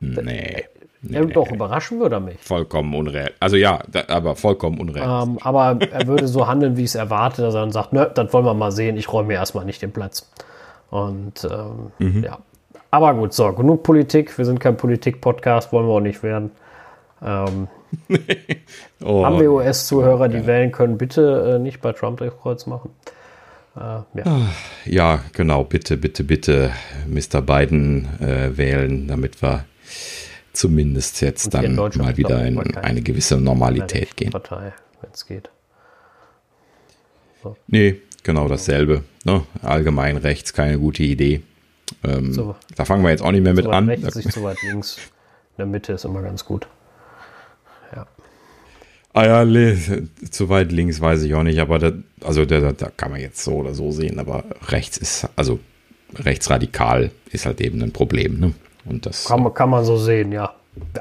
[0.00, 0.64] Nee.
[1.02, 2.38] Ja, doch, überraschen würde er mich.
[2.40, 3.32] Vollkommen unreal.
[3.40, 5.28] Also ja, da, aber vollkommen unreal.
[5.28, 8.06] Ähm, aber er würde so handeln, wie ich es erwarte, dass er dann sagt, nö,
[8.12, 10.30] das wollen wir mal sehen, ich räume mir erstmal nicht den Platz.
[10.90, 12.38] Und ähm, ja.
[12.90, 14.36] Aber gut, so, genug Politik.
[14.38, 16.50] Wir sind kein Politik-Podcast, wollen wir auch nicht werden.
[17.22, 17.68] Ähm,
[19.04, 22.90] oh, haben wir US-Zuhörer, die wählen können, bitte äh, nicht bei Trump das Kreuz machen.
[23.78, 24.48] Äh, ja.
[24.84, 26.72] ja, genau, bitte, bitte, bitte
[27.06, 27.40] Mr.
[27.42, 29.64] Biden äh, wählen, damit wir
[30.52, 34.30] zumindest jetzt dann mal wieder in eine gewisse Normalität gehen.
[34.30, 35.50] Partei, wenn es geht.
[37.68, 39.04] Nee, genau dasselbe.
[39.24, 39.42] Ne?
[39.62, 41.42] Allgemein rechts keine gute Idee.
[42.04, 42.56] Ähm, So.
[42.76, 43.88] Da fangen wir jetzt auch nicht mehr mit weit an.
[43.88, 44.96] rechts, nicht zu weit links.
[44.96, 46.66] In der Mitte ist immer ganz gut.
[49.14, 49.76] Ah ja,
[50.30, 53.42] zu weit links weiß ich auch nicht, aber da, also da, da kann man jetzt
[53.42, 55.58] so oder so sehen, aber rechts ist, also
[56.14, 58.38] rechtsradikal ist halt eben ein Problem.
[58.40, 58.54] Ne?
[58.84, 60.52] Und das Kann, man- kann man so sehen, ja.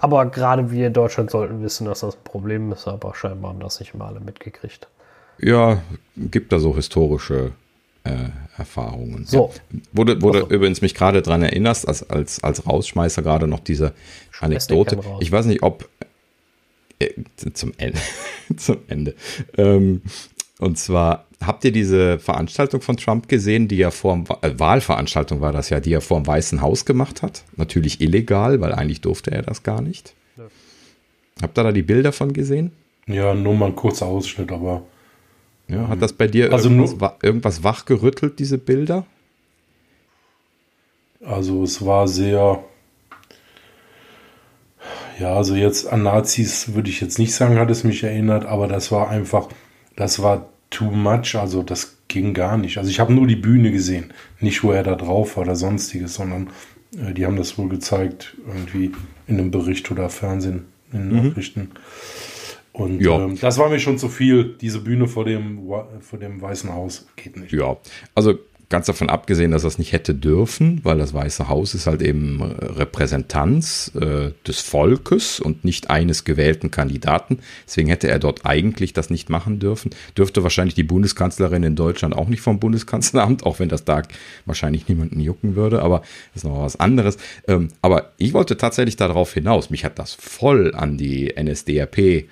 [0.02, 3.60] Aber gerade wir in Deutschland sollten wissen, dass das ein Problem ist, aber scheinbar haben
[3.60, 4.88] das nicht immer alle mitgekriegt.
[5.40, 5.84] Ja,
[6.16, 7.52] gibt da so historische
[8.04, 8.10] äh,
[8.58, 9.26] Erfahrungen.
[9.28, 9.52] So.
[9.72, 9.80] Ja.
[9.94, 10.56] Wurde, wurde Ach so.
[10.56, 13.94] übrigens mich gerade dran erinnerst, als, als, als Rausschmeißer gerade noch diese
[14.40, 14.98] Anekdote.
[15.20, 15.88] Ich weiß nicht, ob
[17.00, 17.10] äh,
[17.54, 18.00] zum Ende.
[18.58, 19.16] zum Ende.
[19.58, 20.02] Ähm,
[20.60, 25.40] und zwar, habt ihr diese Veranstaltung von Trump gesehen, die er vor dem äh, Wahlveranstaltung
[25.42, 27.44] war das ja, die er vor dem Weißen Haus gemacht hat?
[27.56, 30.14] Natürlich illegal, weil eigentlich durfte er das gar nicht.
[31.42, 32.72] Habt ihr da die Bilder von gesehen?
[33.06, 34.82] Ja, nur mal ein kurzer Ausschnitt, aber
[35.68, 39.06] Ja, hat das bei dir Also irgendwas, nur- wa- irgendwas wachgerüttelt, diese Bilder?
[41.24, 42.64] Also es war sehr,
[45.20, 48.68] ja, also jetzt an Nazis würde ich jetzt nicht sagen, hat es mich erinnert, aber
[48.68, 49.50] das war einfach,
[49.96, 52.78] das war too much, also das ging gar nicht.
[52.78, 56.14] Also ich habe nur die Bühne gesehen, nicht wo er da drauf war oder sonstiges,
[56.16, 56.50] sondern
[56.98, 58.92] Äh, die haben das wohl gezeigt, irgendwie
[59.28, 61.72] in einem Bericht oder Fernsehen, in den Nachrichten.
[62.72, 63.20] Und Ja.
[63.20, 64.56] ähm, das war mir schon zu viel.
[64.62, 65.60] Diese Bühne vor dem,
[66.00, 67.52] vor dem Weißen Haus geht nicht.
[67.52, 67.76] Ja,
[68.16, 68.36] also
[68.70, 72.42] ganz davon abgesehen, dass es nicht hätte dürfen, weil das Weiße Haus ist halt eben
[72.42, 77.40] äh, Repräsentanz äh, des Volkes und nicht eines gewählten Kandidaten.
[77.66, 79.92] Deswegen hätte er dort eigentlich das nicht machen dürfen.
[80.18, 84.02] Dürfte wahrscheinlich die Bundeskanzlerin in Deutschland auch nicht vom Bundeskanzleramt, auch wenn das da
[84.46, 86.02] wahrscheinlich niemanden jucken würde, aber
[86.34, 87.18] das ist noch was anderes.
[87.48, 89.70] Ähm, aber ich wollte tatsächlich darauf hinaus.
[89.70, 92.26] Mich hat das voll an die NSDAP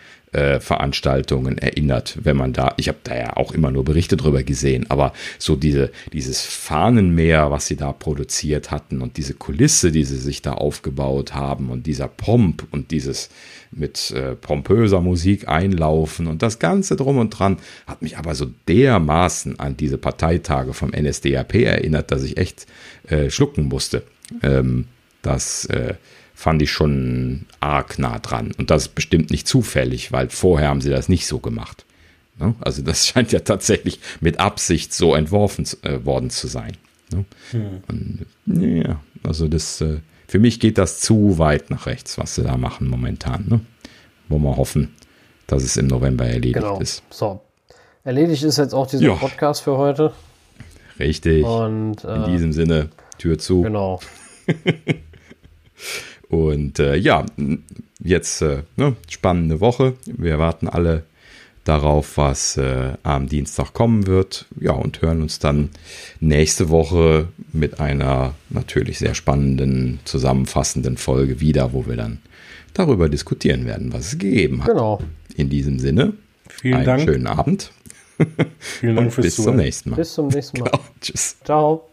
[0.59, 4.85] Veranstaltungen erinnert, wenn man da, ich habe da ja auch immer nur Berichte drüber gesehen,
[4.89, 10.17] aber so diese, dieses Fahnenmeer, was sie da produziert hatten und diese Kulisse, die sie
[10.17, 13.29] sich da aufgebaut haben und dieser Pomp und dieses
[13.71, 17.57] mit äh, pompöser Musik einlaufen und das Ganze drum und dran,
[17.87, 22.65] hat mich aber so dermaßen an diese Parteitage vom NSDAP erinnert, dass ich echt
[23.07, 24.03] äh, schlucken musste.
[24.41, 24.85] Ähm,
[25.21, 25.95] das äh,
[26.35, 28.51] fand ich schon arg nah dran.
[28.57, 31.85] Und das ist bestimmt nicht zufällig, weil vorher haben sie das nicht so gemacht.
[32.37, 32.53] Ne?
[32.59, 36.73] Also das scheint ja tatsächlich mit Absicht so entworfen äh, worden zu sein.
[37.11, 37.25] Ne?
[37.87, 42.43] Und, ja, also das, äh, für mich geht das zu weit nach rechts, was sie
[42.43, 43.45] da machen momentan.
[43.47, 43.61] Ne?
[44.27, 44.93] Wollen wir hoffen,
[45.47, 46.79] dass es im November erledigt Genau.
[46.79, 47.03] ist.
[47.11, 47.41] So.
[48.03, 49.13] Erledigt ist jetzt auch dieser Ja.
[49.15, 50.13] Podcast für heute.
[50.99, 51.43] Richtig.
[51.45, 53.61] Und In äh, diesem Sinne, Tür zu.
[53.61, 53.99] genau.
[56.35, 57.25] Und äh, ja,
[58.03, 59.93] jetzt äh, ne, spannende Woche.
[60.05, 61.03] Wir warten alle
[61.63, 64.45] darauf, was äh, am Dienstag kommen wird.
[64.59, 65.69] Ja, und hören uns dann
[66.19, 72.19] nächste Woche mit einer natürlich sehr spannenden, zusammenfassenden Folge wieder, wo wir dann
[72.73, 74.71] darüber diskutieren werden, was es gegeben hat.
[74.71, 74.99] Genau.
[75.35, 76.13] In diesem Sinne,
[76.49, 77.01] Vielen einen Dank.
[77.01, 77.71] schönen Abend
[78.59, 79.57] Vielen Dank und fürs bis zum Zuhören.
[79.61, 79.95] nächsten Mal.
[79.97, 80.69] Bis zum nächsten Mal.
[80.69, 81.37] Genau, tschüss.
[81.43, 81.89] Ciao.